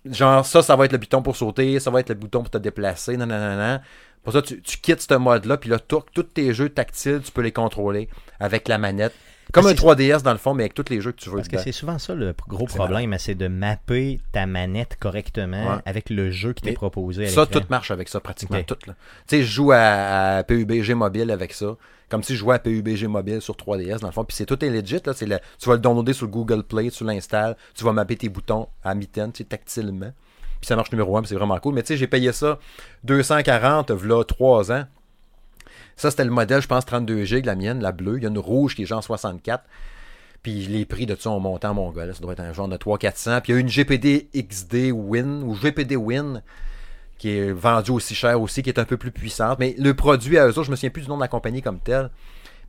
[0.05, 2.49] Genre, ça, ça va être le bouton pour sauter, ça va être le bouton pour
[2.49, 3.79] te déplacer, non, non, non, non.
[4.23, 7.41] Pour ça, tu, tu quittes ce mode-là, puis là, tous tes jeux tactiles, tu peux
[7.41, 8.09] les contrôler
[8.39, 9.13] avec la manette.
[9.53, 11.37] Comme un c'est- 3DS dans le fond, mais avec tous les jeux que tu veux.
[11.37, 15.81] Parce que c'est souvent ça le gros problème, c'est de mapper ta manette correctement Ouais.
[15.85, 17.27] avec le jeu qui t'est proposé.
[17.27, 18.75] à Ça, tout marche avec ça, pratiquement tout.
[18.75, 18.91] Tu
[19.27, 19.77] sais, je joue à,
[20.39, 21.77] à PUBG mobile avec ça.
[22.09, 24.25] Comme si je jouais à PUBG mobile sur 3DS, dans le fond.
[24.25, 24.99] Puis c'est tout est legit.
[25.05, 25.13] Là.
[25.13, 28.27] C'est le- tu vas le downloader sur Google Play, tu l'installes, tu vas mapper tes
[28.29, 28.93] boutons à
[29.37, 30.11] sais, tactilement.
[30.59, 31.73] Puis ça marche numéro 1, c'est vraiment cool.
[31.73, 32.59] Mais tu sais, j'ai payé ça
[33.03, 34.85] 240, v'là 3 ans.
[35.95, 38.17] Ça, c'était le modèle, je pense, 32 GB, la mienne, la bleue.
[38.17, 39.63] Il y a une rouge qui est genre 64.
[40.43, 42.13] Puis les prix de ça ont monté en mon gars.
[42.13, 43.41] Ça doit être un genre de 300-400.
[43.41, 46.43] Puis il y a une GPD XD Win ou GPD Win
[47.17, 49.57] qui est vendue aussi cher aussi, qui est un peu plus puissante.
[49.57, 51.63] Mais le produit à eux autres, je me souviens plus du nom de la compagnie
[51.63, 52.11] comme tel.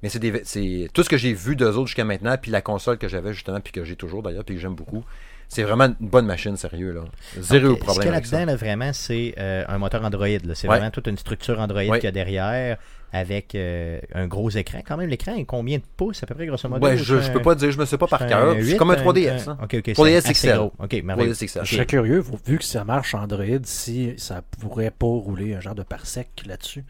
[0.02, 3.08] Mais c'est tout ce que j'ai vu d'eux autres jusqu'à maintenant, puis la console que
[3.08, 5.04] j'avais justement, puis que j'ai toujours d'ailleurs, puis que j'aime beaucoup.
[5.48, 6.92] C'est vraiment une bonne machine, sérieux.
[6.92, 7.00] Là.
[7.40, 10.26] Zéro Donc, Ce problème qu'il y a là-dedans, là, vraiment, c'est euh, un moteur Android.
[10.28, 10.54] là.
[10.54, 10.76] C'est Ouais.
[10.76, 11.98] vraiment toute une structure Android Ouais.
[11.98, 12.76] qu'il y a derrière
[13.10, 14.80] avec euh, un gros écran.
[14.86, 16.86] Quand même, l'écran est combien de pouces à peu près, grosso modo?
[16.86, 18.50] Ouais, je, un- peux pas dire, je me sais pas par cœur.
[18.50, 19.48] un C'est 8, comme un 3DS.
[19.48, 19.58] un- hein.
[19.62, 19.88] Ok, ok.
[19.94, 20.56] 3DS c'est assez XL.
[20.58, 20.72] gros.
[20.78, 21.32] Ok, merveilleux.
[21.32, 21.60] 3DS XL.
[21.64, 25.74] Je serais curieux, vu que ça marche Android, si ça pourrait pas rouler un genre
[25.74, 26.84] de parsec là-dessus.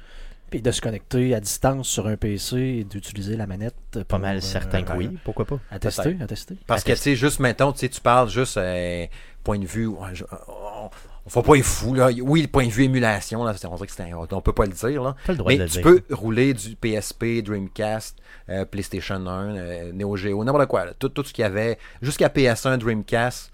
[0.51, 3.75] Puis de se connecter à distance sur un PC et d'utiliser la manette.
[4.09, 5.19] Pas mal euh, certain que oui.
[5.25, 6.57] Pourquoi pas À tester, à tester.
[6.67, 9.07] Parce que, tu sais, juste maintenant, tu sais, tu parles juste euh,
[9.45, 9.87] point de vue.
[9.87, 10.91] ouais, je- on,
[11.27, 12.09] on fait pas les fous, là.
[12.23, 14.53] Oui, le point de vue émulation, là, c'est- on dirait que c'est un- on peut
[14.55, 15.15] pas le dire, là.
[15.29, 15.83] Le droit Mais de le tu dire.
[15.83, 18.17] peux rouler du PSP, Dreamcast,
[18.49, 20.87] euh, PlayStation 1, euh, Neo Geo, n'importe quoi.
[20.87, 20.93] là.
[20.99, 23.53] Tout, tout ce qu'il y avait, jusqu'à PS1, Dreamcast,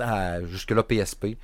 [0.00, 1.36] à- jusque-là PSP.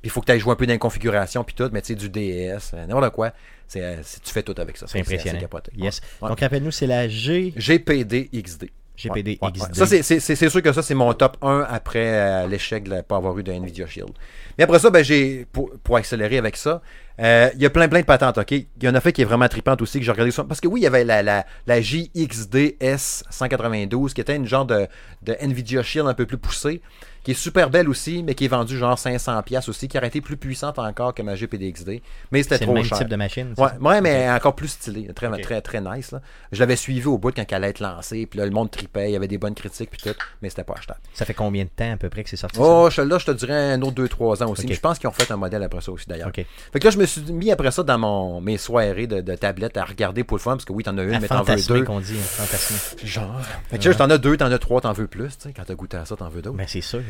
[0.00, 1.80] Puis il faut que tu ailles jouer un peu dans les configurations, puis tout, mais
[1.80, 3.30] tu sais, du DS, euh, n'importe quoi.
[3.72, 4.86] C'est, euh, tu fais tout avec ça.
[4.86, 5.36] C'est impressionnant.
[5.38, 5.72] assez capoté.
[5.76, 6.00] Yes.
[6.20, 6.28] Ouais.
[6.28, 7.54] Donc, rappelle-nous, c'est la G...
[7.56, 8.70] GPD XD.
[8.94, 9.74] GPD Ouais, XD.
[9.74, 12.84] Ça, c'est- c'est c'est- c'est sûr que ça, c'est mon top 1 après euh, l'échec
[12.84, 14.10] de ne pas avoir eu de NVIDIA Shield.
[14.58, 16.82] Mais après ça, ben, j'ai pour, pour accélérer avec ça,
[17.18, 18.50] euh, il y a plein plein de patentes, OK?
[18.52, 20.44] Il y en a fait qui est vraiment tripante aussi, que j'ai regardé ça.
[20.44, 24.66] Parce que oui, il y avait la, la, la JXD S192, qui était une genre
[24.66, 24.86] de,
[25.22, 26.82] de NVIDIA Shield un peu plus poussée,
[27.22, 30.08] qui est super belle aussi, mais qui est vendue genre 500$ piastres aussi, qui aurait
[30.08, 32.00] été plus puissante encore que ma GPD XD.
[32.32, 32.98] Mais c'était C'est le trop même cher.
[32.98, 33.54] type de machine.
[33.56, 36.12] Ouais, ouais, mais encore plus stylé, très, très, très nice.
[36.12, 36.20] Là.
[36.50, 39.10] Je l'avais suivi au bout quand elle allait être lancée, puis là, le monde tripait,
[39.10, 41.00] il y avait des bonnes critiques, puis tout, mais c'était pas achetable.
[41.14, 43.26] Ça fait combien de temps à peu près que c'est sorti Oh, je- là, je
[43.26, 44.66] te dirais un autre 2-3 ans aussi.
[44.66, 46.28] Mais je pense qu'ils ont fait un modèle après ça aussi, d'ailleurs.
[46.28, 46.44] Ok.
[46.72, 49.34] Fait que là, je me suis mis après ça dans mon, mes soirées de, de
[49.36, 51.42] tablette à regarder pour le fun, parce que oui, t'en as une, À mais t'en
[51.42, 51.84] veux deux.
[51.84, 53.06] qu'on dit, hein, fantasmer.
[53.06, 53.40] Genre.
[53.70, 55.52] Fait que tu sais, t'en as deux, t'en as trois, t'en veux plus, tu sais.
[55.52, 56.56] Quand t'as goûté à ça, t'en veux d'autres.
[56.56, 57.00] Ben, c'est sûr.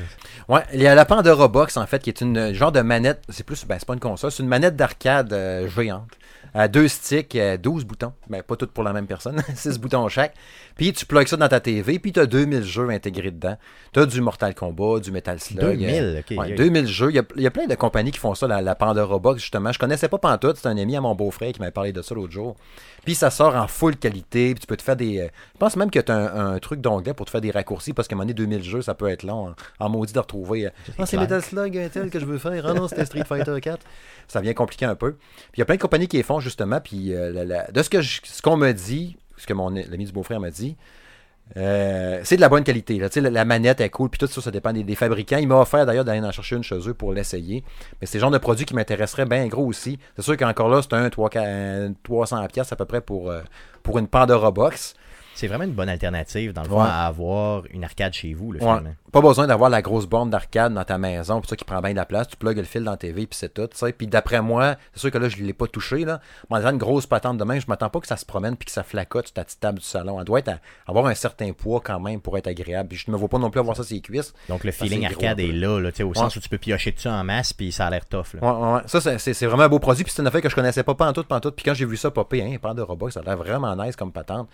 [0.48, 2.80] Ouais, il y a la Pandora Box en fait qui est une euh, genre de
[2.80, 6.10] manette, c'est plus ben c'est pas une console, c'est une manette d'arcade euh, géante.
[6.54, 8.12] À deux sticks, euh, 12 boutons.
[8.28, 10.34] Ben pas toutes pour la même personne, 6 boutons chaque.
[10.76, 13.56] Puis tu plugues ça dans ta TV, puis tu as 2000 jeux intégrés dedans.
[13.94, 15.60] Tu as du Mortal Kombat, du Metal Slug.
[15.78, 16.24] 2000, euh, ok.
[16.38, 16.54] ouais, ok.
[16.56, 17.08] 2000 jeux.
[17.10, 19.18] Il y, a, il y a plein de compagnies qui font ça, la, la Pandora
[19.18, 19.72] Box, justement.
[19.72, 22.14] Je connaissais pas Pantoute, c'est un ami à mon beau-frère qui m'avait parlé de ça
[22.14, 22.54] l'autre jour.
[23.06, 25.20] Puis ça sort en full qualité, puis tu peux te faire des...
[25.20, 27.50] euh, je pense même que tu as un, un truc d'onglet pour te faire des
[27.50, 30.12] raccourcis, parce qu'à un moment donné, 2000 jeux, ça peut être long, en, en maudit
[30.12, 30.66] de retrouver...
[30.66, 31.16] euh, ah, c'est.
[31.16, 32.64] Metal Slug tel que je veux faire.
[32.66, 33.78] Ah non, c'était Street Fighter 4.
[34.28, 35.12] Ça vient compliquer un peu.
[35.12, 35.22] Puis
[35.56, 37.82] il y a plein de compagnies qui les font, justement, puis euh, la- la- de
[37.82, 40.76] ce que je- ce qu'on me dit, ce que mon l'ami du beau-frère m'a dit,
[41.56, 42.98] euh, c'est de la bonne qualité.
[42.98, 43.08] Là.
[43.16, 45.36] La, la manette est cool, puis tout ça, ça dépend des, des fabricants.
[45.38, 47.62] Il m'a offert d'ailleurs d'aller en chercher une chez eux pour l'essayer.
[48.00, 49.98] Mais c'est le genre de produit qui m'intéresserait bien gros aussi.
[50.16, 53.40] C'est sûr qu'encore là, c'est un 3, 300$ piastres à peu près pour, euh,
[53.82, 54.94] pour une Pandora Box.
[55.34, 56.88] C'est vraiment une bonne alternative, dans le fond, Ouais.
[56.88, 58.90] à avoir une arcade chez vous, là, Ouais.
[59.10, 61.90] Pas besoin d'avoir la grosse borne d'arcade dans ta maison, pour ça qui prend bien
[61.90, 62.28] de la place.
[62.28, 63.68] Tu plugues le fil dans la TV, puis c'est tout.
[63.98, 66.04] Puis d'après moi, c'est sûr que là, je ne l'ai pas touché.
[66.04, 66.20] Là.
[66.48, 68.56] Mais en disant une grosse patente de main, je m'attends pas que ça se promène
[68.56, 70.18] puis que ça flacote sur ta petite table du salon.
[70.18, 72.88] Elle doit être à- avoir un certain poids quand même pour être agréable.
[72.88, 74.32] Puis je ne me vois pas non plus avoir ça sur les cuisses.
[74.48, 76.14] Donc, le feeling gros arcade est là, au Ouais.
[76.14, 78.34] sens où tu peux piocher dessus en masse, puis ça a l'air tough.
[78.40, 78.82] là.
[78.86, 80.04] Ça, c'est- vraiment un beau produit.
[80.04, 81.54] Puis c'est une affaire que je connaissais pas pantoute, pantoute.
[81.56, 83.94] Puis quand j'ai vu ça popper, hein, pas de robot, ça a l'air vraiment nice
[83.96, 84.48] comme patente.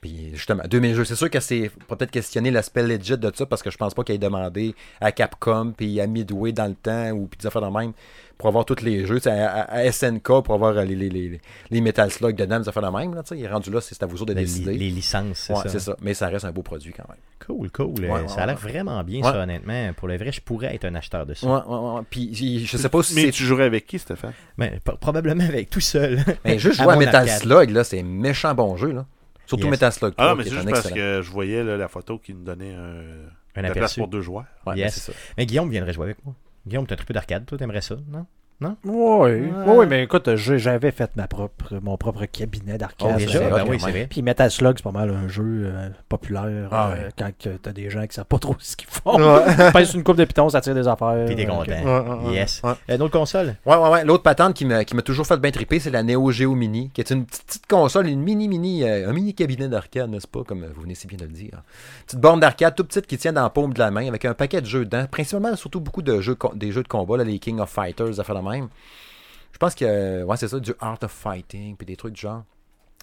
[0.00, 1.04] Puis justement, 2000 jeux.
[1.04, 3.92] C'est sûr que c'est faut peut-être questionner l'aspect legit de ça parce que je pense
[3.92, 7.46] pas qu'il ait demandé à Capcom puis à Midway dans le temps ou puis des
[7.46, 7.92] affaires de même
[8.38, 9.18] pour avoir tous les jeux.
[9.28, 11.38] À, à- à SNK pour avoir les, les, les,
[11.70, 13.14] les Metal Slug dedans, des affaires de même.
[13.14, 13.38] Là, tu sais.
[13.38, 14.72] il est rendu là, c'est à vous autres de Les, décider.
[14.72, 15.68] les licences, c'est Ouais, ça.
[15.68, 15.94] c'est ça.
[16.00, 17.18] Mais ça reste un beau produit quand même.
[17.46, 18.00] Cool, cool.
[18.00, 18.70] Ouais, Euh, ouais, ça a l'air ouais.
[18.72, 19.30] vraiment bien, Ouais.
[19.30, 19.92] ça, honnêtement.
[19.92, 21.46] Pour le vrai, je pourrais être un acheteur de ça.
[21.46, 22.00] Ouais, ouais, ouais.
[22.08, 23.32] Puis je sais pas si Mais c'est.
[23.32, 24.32] tu jouerais avec qui, Stéphane?
[24.82, 26.24] Pro- probablement avec tout seul.
[26.46, 27.40] Mais juste À jouer à Metal arcade.
[27.42, 28.92] Slug, là, c'est méchant bon jeu.
[28.92, 29.04] Là.
[29.50, 29.70] Surtout Yes.
[29.72, 32.32] Metal Slug 3, Ah mais c'est juste parce que je voyais là, la photo qui
[32.34, 33.02] nous donnait un,
[33.56, 34.44] Un place pour deux joueurs.
[34.66, 34.84] Ouais, Yes.
[34.86, 35.18] ben, c'est ça.
[35.36, 36.34] Mais Guillaume viendrait jouer avec moi.
[36.66, 38.26] Guillaume, t'as un truc d'arcade, toi, t'aimerais ça, non?
[38.60, 39.50] Oui, Ouais.
[39.66, 43.08] oui, mais écoute, j'avais fait ma propre, mon propre cabinet d'arcade.
[43.12, 44.06] Oh, ben oui, c'est vrai.
[44.10, 47.08] Puis Metal Slug, c'est pas mal un jeu euh, populaire Ah euh, ouais.
[47.18, 47.30] quand
[47.62, 49.16] t'as des gens qui savent pas trop ce qu'ils font.
[49.72, 51.24] Pèse une coupe de pitons, ça tire des affaires.
[51.26, 51.72] Puis t'es euh, content.
[51.72, 52.60] Ouais, ouais, Yes.
[52.62, 52.72] ouais.
[52.90, 53.56] Euh, D'autres consoles?
[53.64, 54.04] Ouais, ouais, ouais.
[54.04, 56.90] L'autre patente qui m'a qui m'a toujours fait bien triper, c'est la Neo Geo Mini,
[56.92, 60.28] qui est une petite, petite console, une mini mini, euh, un mini cabinet d'arcade, n'est-ce
[60.28, 61.62] pas, comme vous venez si bien de le dire.
[62.06, 64.34] Petite borne d'arcade toute petite qui tient dans la paume de la main, avec un
[64.34, 67.38] paquet de jeux dedans, principalement surtout beaucoup de jeux, des jeux de combat, là, les
[67.38, 71.76] King of Fighters, fait la Je pense que, ouais, c'est ça, du Art of Fighting,
[71.76, 72.44] puis des trucs du genre.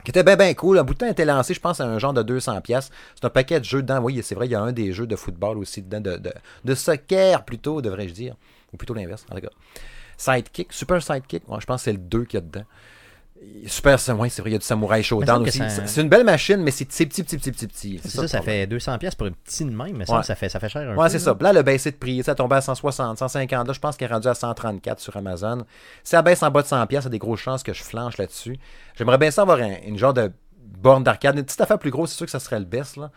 [0.03, 0.77] Qui était bien, bien cool.
[0.77, 2.61] Un bout de temps, été lancé, je pense, à un genre de 200$.
[2.61, 3.99] pièces C'est un paquet de jeux dedans.
[3.99, 6.21] Oui, c'est vrai, il y a un des jeux de football aussi dedans, de,
[6.63, 8.35] de, soccer plutôt, devrais-je dire.
[8.73, 9.49] Ou plutôt l'inverse, en tout cas.
[10.17, 12.65] Sidekick, Super Sidekick, je pense que c'est le 2 qu'il y a dedans.
[13.65, 15.57] Super, c'est ouais, c'est vrai, il y a du Samurai Showdown aussi.
[15.57, 17.99] ça- C'est une belle machine, mais c'est petit, petit, petit, petit, petit.
[18.01, 20.23] C'est ça, ça, fait 200$ pièces pour une petite de même, mais Ouais.
[20.23, 20.95] ça, fait, ça fait cher un.
[20.95, 21.35] Ouais, c'est ça.
[21.39, 23.67] Là, le baissé de prix, ça a tombé à 160, 150.
[23.67, 25.59] Là, je pense qu'il est rendu à 134 sur Amazon.
[26.03, 27.73] Si ça baisse en bas de 100 pièces, il y a des grosses chances que
[27.73, 28.57] je flanche là-dessus.
[28.95, 30.31] J'aimerais bien ça avoir un- une genre de
[30.63, 31.37] borne d'arcade.
[31.37, 32.95] Une petite affaire plus grosse, c'est sûr que ça serait le best.
[32.97, 33.11] Là.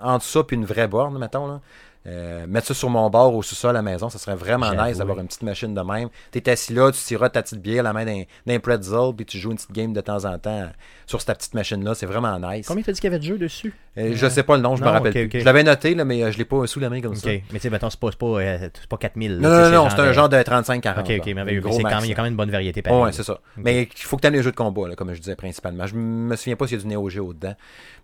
[0.00, 1.46] Entre ça puis une vraie borne, mettons.
[1.46, 1.60] Là.
[2.06, 4.98] Euh, mettre ça sur mon bord au sous-sol à la maison, ça serait vraiment nice
[4.98, 6.08] d'avoir une petite machine de même.
[6.32, 9.50] T'es assis là, tu tiras ta petite bière, la main d'un pretzel, puis tu joues
[9.50, 10.68] une petite game de temps en temps
[11.06, 11.94] sur cette petite machine-là.
[11.94, 12.66] C'est vraiment nice.
[12.66, 13.72] Combien t'as dit qu'il y avait de jeux dessus?
[13.98, 15.40] Euh, je sais pas le nom, je me rappelle plus.
[15.40, 17.28] Je l'avais noté, là, mais euh, je l'ai pas sous la main comme ça.
[17.28, 19.38] Mais tu sais, mettons, c'est pas, c'est pas, euh, c'est pas 4000.
[19.38, 21.00] là, Non, tu non, non, c'est un genre de 35-40.
[21.00, 22.82] Ok, ok, Mais il y a quand même une bonne variété.
[22.82, 23.00] pareil.
[23.00, 23.38] Ouais, c'est ça.
[23.56, 25.86] Mais il faut que tu aimes les jeux de combat, là, comme je disais principalement.
[25.86, 27.54] Je me souviens pas s'il y a du Neo Geo dedans.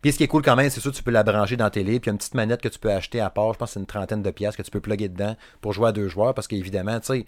[0.03, 1.99] Puis ce qui est cool quand même, c'est sûr, tu peux la brancher dans télé.
[1.99, 3.53] Puis il y a une petite manette que tu peux acheter à part.
[3.55, 5.89] Je pense que c'est une trentaine de pièces que tu peux plugger dedans pour jouer
[5.89, 6.35] à deux joueurs.
[6.35, 7.27] Parce qu'évidemment, tu sais,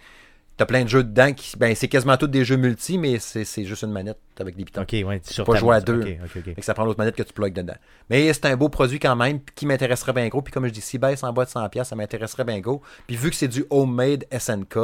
[0.57, 1.57] t'as plein de jeux dedans qui.
[1.57, 4.83] Ben, c'est quasiment tous des jeux multi, mais c'est juste une manette avec des pitons.
[4.83, 6.01] Ok, ouais, sur pas ta- jouer à deux.
[6.03, 6.45] Ok, ok, ok.
[6.45, 7.77] Fait que ça prend l'autre manette que tu plugues dedans.
[8.11, 10.43] Mais c'est un beau produit quand même qui m'intéresserait bien gros.
[10.43, 12.83] Puis comme je dis, si baisse en bas de 100$, ça m'intéresserait bien gros.
[13.07, 14.77] Puis vu que c'est du homemade SNK,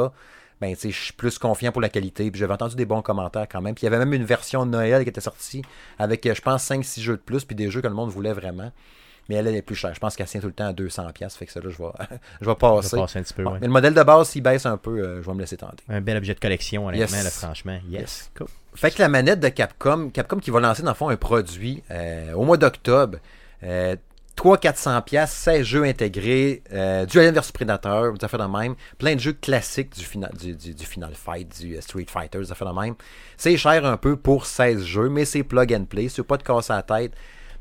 [0.59, 2.31] ben tu je suis plus confiant pour la qualité.
[2.31, 3.75] Puis j'avais entendu des bons commentaires quand même.
[3.75, 5.61] Puis il y avait même une version de Noël qui était sortie
[5.99, 7.45] avec, euh, je pense, 5-6 jeux de plus.
[7.45, 8.71] Puis des jeux que le monde voulait vraiment.
[9.29, 9.93] Mais elle, elle est plus chère.
[9.93, 11.29] Je pense qu'elle tient tout le temps à 200$.
[11.37, 11.89] Fait que ça là, je vais,
[12.41, 12.95] je vais passer.
[12.95, 13.57] va passer un petit peu, Bon, ouais.
[13.61, 15.83] Mais le modèle de base, s'il baisse un peu, euh, je vais me laisser tenter.
[15.89, 17.23] Un bel objet de collection, honnêtement, Yes.
[17.23, 17.79] là, franchement.
[17.89, 18.01] Yes.
[18.01, 18.31] Yes.
[18.37, 18.47] Cool.
[18.75, 21.83] Fait que la manette de Capcom, Capcom qui va lancer dans le fond un produit
[21.91, 23.17] euh, au mois d'octobre.
[23.63, 23.95] Euh,
[24.37, 29.15] 300-400 pièces 16 jeux intégrés, euh, du Alien vs Predator, des affaires de même, plein
[29.15, 32.71] de jeux classiques du Final, du, du- du Final Fight, du Street Fighter, des affaires
[32.71, 32.93] de même.
[33.35, 36.43] C'est cher un peu pour 16 jeux, mais c'est plug and play, c'est pas de
[36.43, 37.13] casser la tête,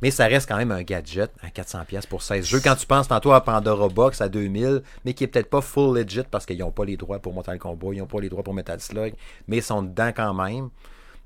[0.02, 2.60] mais ça reste quand même un gadget à 400 pièces pour 16 jeux.
[2.60, 5.96] Quand tu penses tantôt à Pandora Box à 2000, mais qui est peut-être pas full
[5.96, 8.42] legit parce qu'ils n'ont pas les droits pour Mortal Kombat, ils n'ont pas les droits
[8.42, 9.14] pour Metal Slug,
[9.48, 10.70] mais ils sont dedans quand même.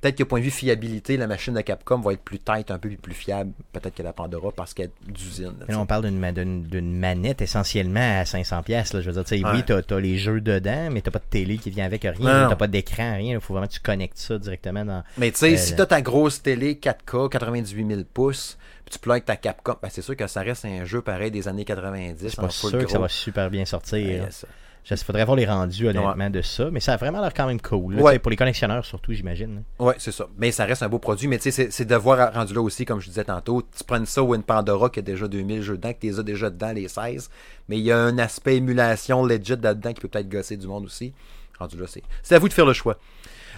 [0.01, 2.79] Peut-être que point de vue fiabilité, la machine de Capcom va être plus tight un
[2.79, 5.53] peu plus fiable, peut-être que la Pandora parce qu'elle est d'usine.
[5.69, 8.63] là, on parle d'une ma- d'une- d'une manette essentiellement à 500$.
[8.63, 9.51] pièces Je veux dire, tu Ouais.
[9.53, 12.45] oui, t'as as les jeux dedans, mais t'as pas de télé qui vient avec rien.
[12.45, 12.49] Non.
[12.49, 13.35] T'as pas d'écran, rien.
[13.35, 15.03] Il faut vraiment que tu connectes ça directement dans.
[15.19, 18.57] Mais tu sais, Euh, si t'as ta grosse télé 4K, 98 000 pouces,
[18.87, 21.47] puis tu plugues ta Capcom, ben c'est sûr que ça reste un jeu pareil des
[21.47, 22.23] années 90.
[22.23, 23.99] Je suis pas sûr que ça va super bien sortir.
[24.07, 24.31] Ouais, là.
[24.31, 24.49] ça.
[24.89, 26.71] Il faudrait voir les rendus, honnêtement, de ça.
[26.71, 27.95] Mais ça a vraiment l'air quand même cool.
[27.97, 28.19] là, Ouais.
[28.19, 29.57] Pour les collectionneurs, surtout, j'imagine.
[29.79, 29.85] là.
[29.87, 30.27] Ouais, c'est ça.
[30.39, 31.29] Mais ça reste un beau produit.
[31.29, 34.05] Mais tu sais, c'est- de voir rendu là aussi, comme je disais tantôt, tu prends
[34.05, 36.51] ça ou une Pandora qui a déjà 2000 jeux dedans, que tu les as déjà
[36.51, 37.31] dedans, les 16.
[37.69, 40.85] Mais il y a un aspect émulation legit là-dedans qui peut peut-être gosser du monde
[40.87, 41.13] aussi.
[41.59, 42.97] Rendu là, c'est c'est à vous de faire le choix.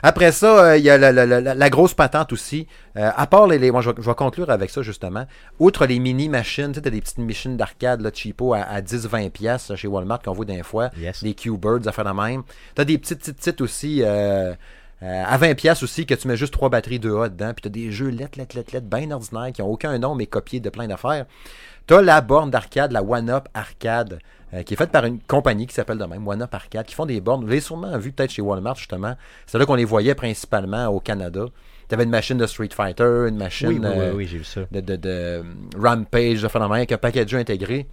[0.04, 2.66] Après ça, euh, il y a la, la- la- la- la grosse patente aussi.
[2.96, 5.26] Euh, à part les, les- moi, je vais, je vais conclure avec ça justement.
[5.60, 8.80] Outre les mini machines, tu sais, t'as des petites machines d'arcade là, cheapo à, à
[8.80, 10.90] 10-20 pièces chez Walmart qu'on voit des fois.
[10.98, 11.22] Yes.
[11.22, 12.42] Des Q-Birds, à faire de même.
[12.74, 14.52] T'as des petites petites petites aussi euh,
[15.04, 17.52] euh, à 20 pièces aussi que tu mets juste trois batteries 2A dedans.
[17.54, 20.26] Puis t'as des jeux lettres, lettres, lettres, lettres, bien ordinaires qui ont aucun nom mais
[20.26, 21.26] copiés de plein d'affaires.
[21.86, 24.18] T'as la borne d'arcade, la One Up Arcade,
[24.54, 27.06] euh, qui est faite par une compagnie qui s'appelle de même, Up Arcade, qui font
[27.06, 27.42] des bornes.
[27.42, 29.14] Vous l'avez sûrement vu peut-être chez Walmart, justement.
[29.46, 31.46] C'est là qu'on les voyait principalement au Canada.
[31.88, 34.44] T'avais une machine de Street Fighter, une machine Oui, oui, oui, euh, oui, j'ai vu
[34.44, 34.62] ça.
[34.70, 35.42] de, de, de euh,
[35.78, 37.86] Rampage, de phénomène, avec un paquet de jeux intégrés.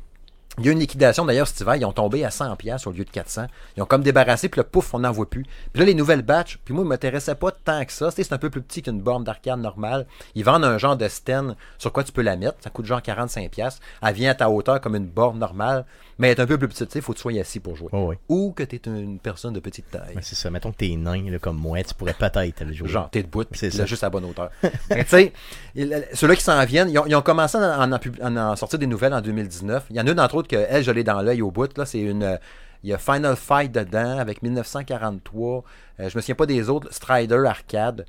[0.57, 2.91] Il y a une liquidation d'ailleurs cet hiver, ils ont tombé à 100$ piastres au
[2.91, 3.45] lieu de 400.
[3.77, 5.44] Ils ont comme débarrassé, puis le pouf, on n'en voit plus.
[5.44, 8.11] Puis là, les nouvelles batches, puis moi, ils ne m'intéressaient pas tant que ça.
[8.11, 10.06] Tu C'est un peu plus petit qu'une borne d'arcade normale.
[10.36, 12.57] Ils vendent un genre de stand sur quoi tu peux la mettre.
[12.60, 13.49] Ça coûte genre 45$.
[13.49, 13.81] piastres.
[14.02, 15.86] Elle vient à ta hauteur comme une borne normale,
[16.20, 16.94] mais est un peu plus petite.
[16.94, 17.90] Il faut que tu sois assis pour jouer.
[17.91, 18.16] Oh, oui.
[18.30, 20.16] Ou que tu es une personne de petite taille.
[20.16, 20.52] Ouais, c'est ça.
[20.52, 22.88] Mettons que t'es nain, là, comme moi, tu pourrais peut-être le jouer.
[22.90, 24.52] Genre, t'es debout, C'est tu juste à la bonne hauteur.
[24.91, 25.34] Mais tu sais,
[25.74, 28.36] il- ceux-là qui s'en viennent, ils ont, ils ont commencé à en, en pub- en-
[28.36, 29.86] en sortir des nouvelles en 2019.
[29.90, 31.76] Il y en a une, entre autres, que elle, je l'ai dans l'œil au bout.
[31.78, 32.24] Là, c'est une.
[32.24, 32.38] euh,
[32.84, 35.64] Il y a Final Fight dedans avec 1943.
[36.00, 36.88] Euh, je me souviens pas des autres.
[36.94, 38.06] Strider Arcade.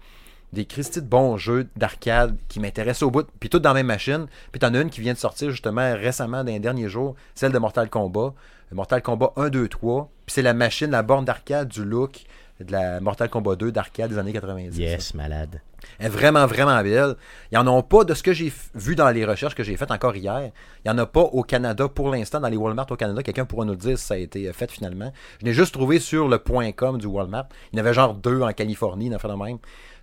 [0.53, 3.27] Des Christy de bons jeux d'arcade qui m'intéressent au bout.
[3.39, 4.27] Puis toutes dans la même machine.
[4.51, 7.15] Puis t'en as une qui vient de sortir justement récemment dans les derniers jours.
[7.35, 8.35] Celle de Mortal Kombat.
[8.73, 10.11] Mortal Kombat 1, 2, 3.
[10.27, 12.25] Puis c'est la machine, la borne d'arcade du look
[12.61, 14.77] de la Mortal Kombat 2 d'arcade des années 90.
[14.77, 15.61] Yes, malade.
[15.99, 17.17] Elle est vraiment, vraiment belle.
[17.51, 19.91] Ils n'en ont pas de ce que j'ai vu dans les recherches que j'ai faites
[19.91, 20.51] encore hier.
[20.85, 23.23] Il n'y en a pas au Canada pour l'instant, dans les Walmart au Canada.
[23.23, 25.13] Quelqu'un pourra nous le dire si ça a été euh, fait finalement.
[25.41, 27.49] Je l'ai juste trouvé sur le point .com du Walmart.
[27.73, 29.59] Il y en avait genre deux en Californie, il en a fait de même.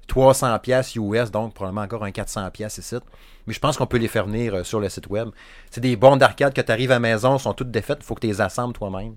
[0.08, 2.96] 300 pièces US, donc probablement encore un 400 pièces ici.
[3.46, 5.30] Mais je pense qu'on peut les faire venir euh, sur le site web.
[5.72, 8.00] C'est des bornes d'arcade que tu arrives à la maison, sont toutes défaites.
[8.02, 9.16] Il faut que tu les assembles toi-même.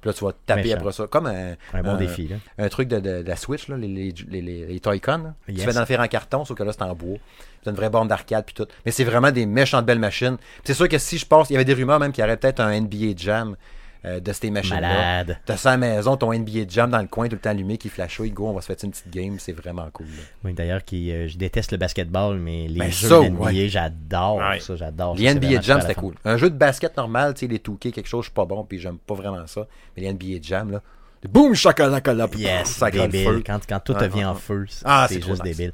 [0.00, 0.76] Puis là, tu vas taper Méchant.
[0.78, 1.06] après ça.
[1.08, 2.36] Comme un, Un bon un- défi, là.
[2.58, 5.34] un truc de, de- de la Switch, là, les, les, les, les, Toy-Con.
[5.48, 5.58] Yes.
[5.58, 7.18] Tu fais dans le faire en carton, sauf que là, c'est en bois.
[7.62, 8.66] C'est une vraie borne d'arcade puis tout.
[8.86, 10.38] Mais c'est vraiment des méchantes belles machines.
[10.64, 12.38] C'est sûr que si je pense, il y avait des rumeurs même qu'il y aurait
[12.38, 13.56] peut-être un NBA Jam
[14.04, 14.80] euh, de ces machines-là.
[14.80, 15.38] Malade.
[15.44, 17.76] T'as ça à la maison, ton NBA Jam dans le coin, tout le temps allumé,
[17.78, 18.30] qui flashouille.
[18.30, 19.38] Go, on va se faire une petite game.
[19.38, 20.06] C'est vraiment cool.
[20.06, 20.22] là.
[20.44, 23.68] Oui, d'ailleurs, qui, euh, je déteste le basketball, mais les Ben, jeux NBA, ouais.
[23.68, 24.60] j'adore Ouais.
[24.60, 25.16] ça, j'adore.
[25.16, 26.14] Les NBA Jam, c'était cool.
[26.24, 28.64] Un jeu de basket normal, tu sais, les 2K, quelque chose, je suis pas bon,
[28.64, 29.66] puis j'aime pas vraiment ça.
[29.96, 30.80] Mais les NBA Jam, là,
[31.28, 32.38] boum, là, fun.
[32.38, 33.24] Yes, ça débile.
[33.26, 33.42] feu.
[33.44, 34.38] Quand, quand tout Ah, devient ah, en ah.
[34.40, 35.56] feu, c'est Ah, c'est c'est trop juste nice.
[35.56, 35.72] débile.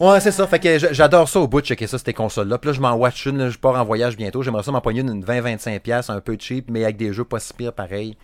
[0.00, 0.46] Ouais, c'est ça.
[0.46, 2.58] Fait que j'adore ça au bout de checker ça, ces consoles-là.
[2.58, 4.42] Puis là, je m'en watch une, je pars en voyage bientôt.
[4.42, 7.54] J'aimerais ça m'empoigner une 20-25$, piastres, un peu cheap, mais avec des jeux pas si
[7.54, 8.16] pires pareil.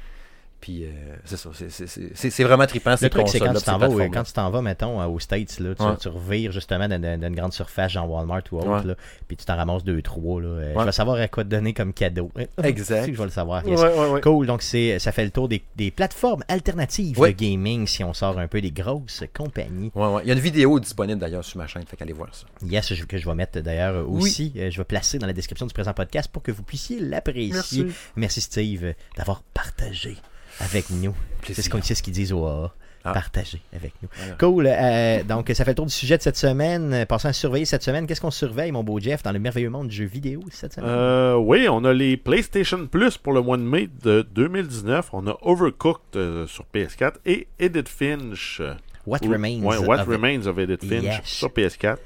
[0.61, 0.89] Puis euh,
[1.25, 1.51] c'est ça.
[2.15, 5.01] c'est- vraiment trippant, Le truc, c'est quand tu t'en vas, quand tu t'en vas, mettons,
[5.01, 5.97] euh, aux States, là, tu, Ouais.
[5.99, 8.85] tu revires justement dans, dans- dans une grande surface, genre Walmart ou autre, Ouais.
[8.85, 8.95] là,
[9.27, 10.41] puis tu t'en ramasses deux, trois.
[10.41, 10.81] Là, euh, Ouais.
[10.81, 12.31] Je vais savoir à quoi te donner comme cadeau.
[12.63, 13.07] Exact.
[13.07, 13.65] Que je vais le savoir.
[13.65, 13.81] Ouais, yes.
[13.81, 14.21] ouais, ouais.
[14.21, 18.13] Cool, donc c'est, ça fait le tour des, des plateformes alternatives de gaming si on
[18.13, 19.91] sort un peu des grosses compagnies.
[19.95, 20.21] Ouais, ouais.
[20.25, 22.47] Il y a une vidéo disponible d'ailleurs sur ma chaîne, fait qu'allez voir ça.
[22.67, 24.23] Yes, je- que je vais mettre d'ailleurs Oui.
[24.23, 27.53] aussi, je vais placer dans la description du présent podcast pour que vous puissiez l'apprécier.
[27.53, 27.87] Merci.
[28.17, 30.17] Merci Steve d'avoir partagé
[30.61, 31.15] avec nous.
[31.47, 32.73] C'est ce qu'on ce qu'ils disent au AA.
[33.03, 33.13] Ah.
[33.15, 34.11] Partager avec nous.
[34.15, 34.35] Voilà.
[34.35, 34.67] Cool.
[34.67, 37.07] euh, donc, ça fait le tour du sujet de cette semaine.
[37.09, 38.07] Passons à surveiller cette semaine.
[38.07, 40.91] Qu'est-ce qu'on surveille, mon beau Jeff, dans le merveilleux monde du jeu vidéo cette semaine?
[40.91, 45.09] Euh, oui, on a les PlayStation Plus pour le mois de mai de 2019.
[45.15, 48.61] On a Overcooked euh, sur PS4 et Edith Finch.
[49.07, 51.21] What ou- Remains ouais, What of- Remains of Edith Finch Yes.
[51.25, 51.97] sur PS4.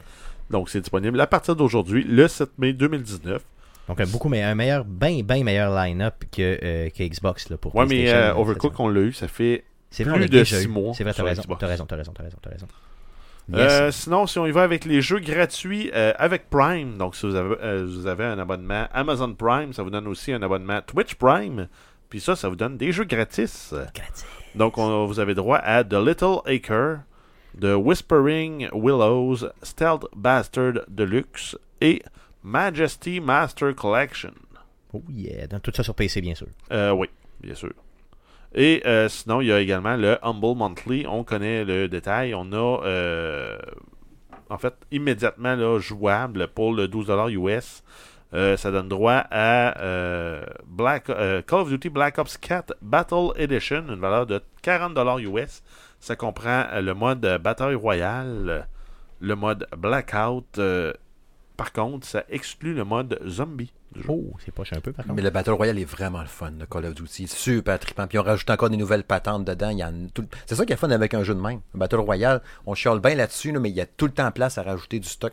[0.50, 3.42] Donc, c'est disponible à partir d'aujourd'hui, le 7 mai 2019.
[3.88, 7.56] Donc, un, beaucoup, mais un meilleur, bien, bien meilleur line-up que, euh, que Xbox là,
[7.58, 10.20] pour Ouais, mais PlayStation, euh, Overcooked, cette on l'a eu, ça fait C'est plus vrai,
[10.22, 10.68] de déjà six eu.
[10.68, 12.66] mois C'est vrai, t'as raison, t'as raison, t'as raison, t'as raison, t'as raison.
[13.52, 13.72] Yes.
[13.72, 17.26] Euh, sinon, si on y va avec les jeux gratuits euh, avec Prime, donc si
[17.26, 20.80] vous avez, euh, vous avez un abonnement Amazon Prime, ça vous donne aussi un abonnement
[20.80, 21.68] Twitch Prime.
[22.08, 23.74] Puis ça, ça vous donne des jeux gratis.
[23.94, 24.24] Gratis.
[24.54, 27.00] Donc, on- vous avez droit à The Little Acre,
[27.60, 32.02] The Whispering Willows, Stealth Bastard Deluxe et
[32.44, 34.34] Majesty Master Collection.
[34.92, 35.48] Oh yeah.
[35.60, 36.46] Tout ça sur PC, bien sûr.
[36.70, 37.08] Euh, oui,
[37.40, 37.72] bien sûr.
[38.54, 41.06] Et euh, sinon, il y a également le Humble Monthly.
[41.08, 42.34] On connaît le détail.
[42.34, 43.58] On a, euh,
[44.50, 47.82] en fait, immédiatement là, jouable pour le 12$ US.
[48.34, 49.74] Euh, ça donne droit à
[50.66, 55.62] Black, Call of Duty Black Ops 4 Battle Edition, une valeur de 40$ US.
[55.98, 58.68] Ça comprend le mode Bataille Royale,
[59.20, 60.60] le mode Blackout.
[61.54, 64.08] Euh, par contre, ça exclut le mode Zombie du jeu.
[64.10, 65.16] Oh, c'est poche un peu, par contre.
[65.16, 67.28] Mais le Battle Royale est vraiment le fun, le Call of Duty.
[67.28, 68.06] Super trippant.
[68.06, 69.70] Puis on rajoute encore des nouvelles patentes dedans.
[69.70, 71.60] Il y en a tout- C'est ça qui est fun avec un jeu de même.
[71.74, 74.30] Le Battle Royale, on chiale bien là-dessus, là, mais il y a tout le temps
[74.32, 75.32] place à rajouter du stock.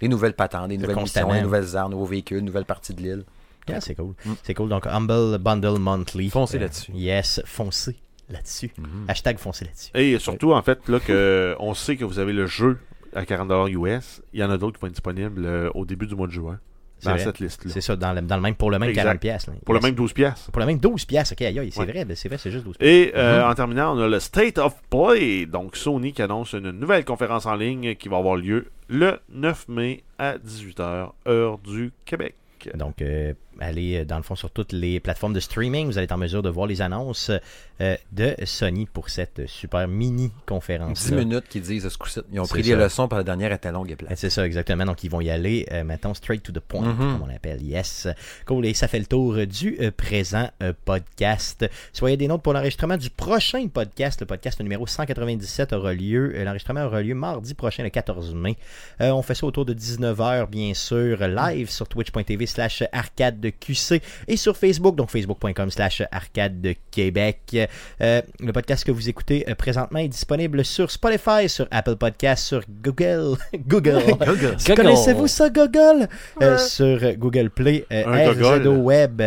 [0.00, 3.24] Des nouvelles patentes, des nouvelles missions, des nouvelles armes, nouveaux véhicules, nouvelles parties de l'île.
[3.68, 4.14] Yeah, c'est cool.
[4.44, 4.70] C'est cool.
[4.70, 6.30] Donc, Humble Bundle Monthly.
[6.30, 6.92] Foncez Euh, là-dessus.
[6.92, 6.96] Mm-hmm.
[6.98, 7.96] Yes, foncez
[8.30, 8.70] là-dessus.
[9.08, 9.90] Hashtag foncez là-dessus.
[9.94, 12.78] Et surtout, en fait, là, que on sait que vous avez le jeu
[13.14, 16.06] à 40$ US, il y en a d'autres qui vont être disponibles euh, au début
[16.06, 16.58] du mois de juin.
[17.04, 17.20] Dans vrai.
[17.22, 17.70] cette liste-là.
[17.72, 19.04] C'est ça, dans le, dans le même, pour le même Exact.
[19.04, 19.46] 40 pièces.
[19.64, 20.12] Pour le même 12$.
[20.12, 20.50] piastres.
[20.50, 21.30] Pour le même 12 pièces.
[21.30, 21.86] OK, aïe, c'est Ouais.
[21.86, 22.90] vrai, ben, c'est vrai, c'est juste 12 pièces.
[22.90, 23.50] Et euh, Mm-hmm.
[23.52, 25.46] en terminant, on a le State of Play.
[25.46, 29.68] Donc, Sony qui annonce une nouvelle conférence en ligne qui va avoir lieu le 9
[29.68, 32.34] mai à 18h, heure du Québec.
[32.74, 35.86] Donc, euh, allez euh, dans le fond sur toutes les plateformes de streaming.
[35.86, 37.30] Vous allez être en mesure de voir les annonces
[37.80, 41.06] euh, de Sony pour cette super mini conférence.
[41.06, 42.20] 10 minutes qui disent ce coup-ci.
[42.32, 44.12] Ils ont pris des leçons, par la dernière était longue et plate.
[44.16, 44.84] C'est ça, exactement.
[44.84, 46.96] Donc, ils vont y aller, euh, maintenant, straight to the point, Mhm.
[46.98, 47.62] comme on appelle.
[47.62, 48.08] Yes.
[48.46, 48.66] Cool.
[48.66, 50.48] Et ça fait le tour du présent
[50.84, 51.68] podcast.
[51.92, 54.20] Soyez des nôtres pour l'enregistrement du prochain podcast.
[54.20, 56.32] Le podcast numéro 197 aura lieu.
[56.44, 58.56] L'enregistrement aura lieu mardi prochain, le 14 mai.
[59.00, 64.36] On fait ça autour de 19h, bien sûr, live sur twitch.tv slash arcade QC et
[64.36, 67.56] sur Facebook, donc facebook.com slash arcade de Québec.
[68.00, 72.44] Euh, le podcast que vous écoutez euh, présentement est disponible sur Spotify, sur Apple Podcast,
[72.44, 73.36] sur Google.
[73.66, 74.02] Google.
[74.26, 74.56] Google.
[74.74, 76.08] Connaissez-vous ça, Google?
[76.42, 78.78] Euh, sur Google Play, euh, RZO.
[78.78, 79.22] Web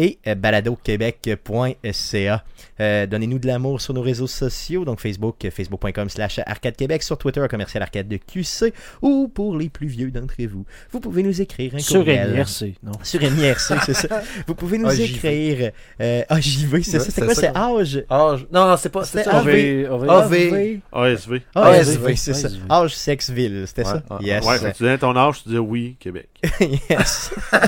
[0.00, 2.44] et euh, baladoquebec.ca.
[2.80, 7.02] Euh, Donnez-nous de l'amour sur nos réseaux sociaux, donc Facebook, euh, facebook.com slash arcade Québec,
[7.02, 8.72] sur Twitter, commercial arcade de QC,
[9.02, 12.32] ou pour les plus vieux d'entre vous, vous pouvez nous écrire un Sur courriel.
[12.32, 12.92] MIRC, non?
[13.02, 14.22] Sur MIRC, c'est ça.
[14.46, 15.00] Vous pouvez nous AJV.
[15.02, 15.70] écrire.
[16.00, 17.10] Euh, AJV, c'est Ouais, ça.
[17.10, 17.34] C'est quoi?
[17.34, 18.04] C'est âge?
[18.08, 19.04] Je- non, non, c'est pas.
[19.04, 19.38] C'était C'est ça.
[19.38, 19.86] AV.
[20.08, 20.80] AV.
[20.92, 21.40] ASV.
[21.54, 22.48] ASV, c'est ça.
[22.70, 24.02] Âge, sexe, ville, c'était ça?
[24.20, 24.44] Yes.
[24.46, 26.28] Ouais, tu donnais ton âge, tu disais oui, Québec.
[26.88, 27.30] yes.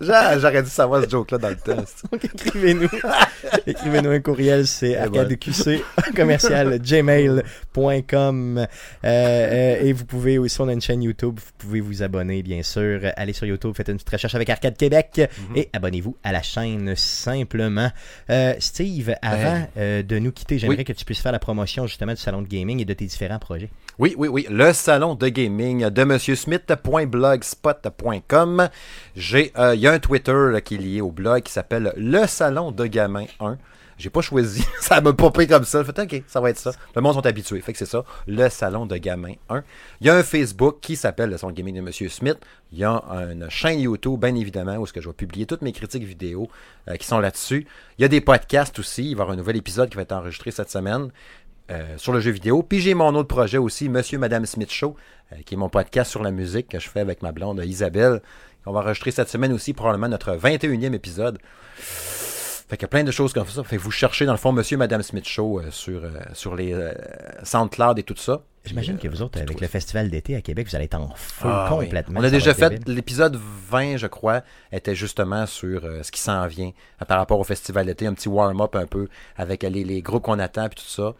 [0.00, 2.04] J'a- J'aurais dû savoir ce joke-là dans le test.
[2.12, 2.88] Donc, écrivez-nous.
[3.66, 5.50] écrivez-nous un courriel, c'est arcadeqc
[6.16, 8.58] commercial gmail.com.
[8.58, 8.66] Euh,
[9.04, 12.62] euh, et vous pouvez aussi, on a une chaîne YouTube, vous pouvez vous abonner, bien
[12.62, 13.00] sûr.
[13.16, 15.20] Allez sur YouTube, faites une petite recherche avec Arcade Québec
[15.54, 17.90] et abonnez-vous à la chaîne simplement.
[18.30, 20.84] Euh, Steve, avant euh, de nous quitter, j'aimerais Oui.
[20.84, 23.38] que tu puisses faire la promotion justement du salon de gaming et de tes différents
[23.38, 23.70] projets.
[23.98, 24.46] Oui, oui, oui.
[24.48, 28.68] Le salon de gaming de monsieursmith.blogspot.com.
[29.14, 32.26] J'ai, euh, il y a un Twitter qui est lié au blog qui s'appelle Le
[32.26, 33.58] Salon de Gamin 1.
[34.00, 35.84] J'ai pas choisi, ça m'a popé comme ça.
[35.84, 36.72] Fait ok, ça va être ça.
[36.96, 38.02] Le monde sont habitués, fait que c'est ça.
[38.26, 39.62] Le Salon de Gamin 1.
[40.00, 42.38] Il y a un Facebook qui s'appelle Le Salon de Gaming de Monsieur Smith.
[42.72, 45.60] Il y a une chaîne YouTube, bien évidemment, où est-ce que je vais publier toutes
[45.60, 46.48] mes critiques vidéo
[46.88, 47.66] euh, qui sont là-dessus.
[47.98, 49.10] Il y a des podcasts aussi.
[49.10, 51.10] Il va y avoir un nouvel épisode qui va être enregistré cette semaine.
[51.70, 52.62] Euh, sur le jeu vidéo.
[52.62, 54.96] Puis j'ai mon autre projet aussi, Monsieur Madame Smith Show,
[55.32, 58.20] euh, qui est mon podcast sur la musique que je fais avec ma blonde Isabelle.
[58.66, 61.38] On va enregistrer cette semaine aussi probablement notre 21e épisode.
[62.68, 63.64] Fait qu'il y a plein de choses comme ça.
[63.64, 66.02] Fait que vous cherchez dans le fond Monsieur Madame Smith Show euh, sur,
[66.34, 66.74] sur les
[67.42, 68.42] SoundCloud et tout ça.
[68.64, 71.48] J'imagine que vous autres, avec le festival d'été à Québec, vous allez être en feu
[71.48, 71.86] Ah oui.
[71.86, 72.20] complètement.
[72.20, 73.38] On a déjà fait l'épisode
[73.70, 76.72] 20, je crois, était justement sur euh, ce qui s'en vient
[77.08, 80.38] par rapport au festival d'été, un petit warm-up un peu avec les, les groupes qu'on
[80.38, 81.14] attend puis tout ça.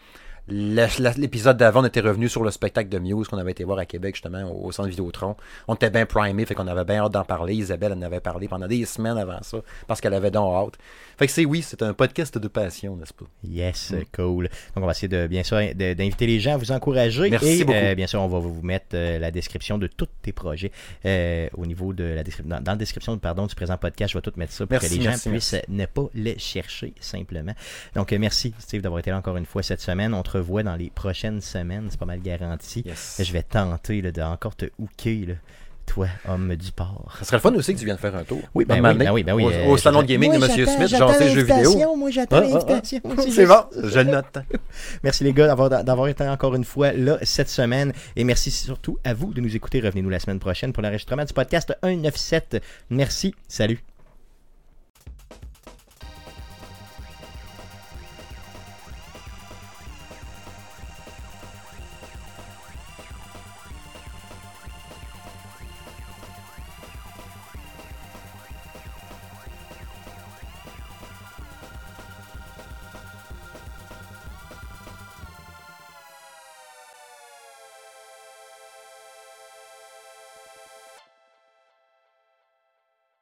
[0.49, 3.87] L'épisode d'avant, on était revenu sur le spectacle de Muse qu'on avait été voir à
[3.87, 5.37] Québec, justement, au, au centre Vidéotron.
[5.69, 7.55] On était bien primé, fait qu'on avait bien hâte d'en parler.
[7.55, 10.79] Isabelle en avait parlé pendant des semaines avant ça, parce qu'elle avait donc hâte.
[11.19, 13.27] Fait que c'est oui, c'est un podcast de passion, n'est-ce pas?
[13.45, 13.97] Yes, Mm.
[14.17, 14.45] cool.
[14.75, 17.29] Donc, on va essayer de, bien sûr, d'inviter les gens à vous encourager.
[17.31, 17.77] Merci et, beaucoup.
[17.79, 20.73] euh, bien sûr, on va vous mettre euh, la description de tous tes projets
[21.05, 22.49] euh, au niveau de la description.
[22.57, 24.99] Dans, dans la description pardon, du présent podcast, je vais tout mettre ça pour Merci,
[24.99, 27.53] que les gens puissent ne pas les chercher simplement.
[27.95, 30.15] Donc, merci, Steve, d'avoir été là encore une fois cette semaine.
[30.15, 31.87] On te revoit dans les prochaines semaines.
[31.91, 32.83] C'est pas mal garanti.
[32.87, 33.21] Yes.
[33.25, 35.35] Je vais tenter là, de encore te hooker, là,
[35.87, 37.15] toi, homme du port.
[37.19, 38.41] Ça serait le fun aussi que tu viennes faire un tour.
[38.55, 40.47] Oui, ben oui, ben oui, ben oui, Au, euh, au salon de gaming de Moi,
[40.49, 41.57] j'attends- Smith, genre les jeux vidéo.
[41.57, 42.81] l'invitation, Moi, j'attends Ah, ah, ah.
[42.85, 44.39] C'est bon, je le note.
[45.03, 47.93] Merci les gars d'avoir, d'avoir été encore une fois là cette semaine.
[48.15, 49.81] Et merci surtout à vous de nous écouter.
[49.81, 52.63] Revenez-nous la semaine prochaine pour l'enregistrement du podcast 197.
[52.91, 53.35] Merci.
[53.49, 53.81] Salut.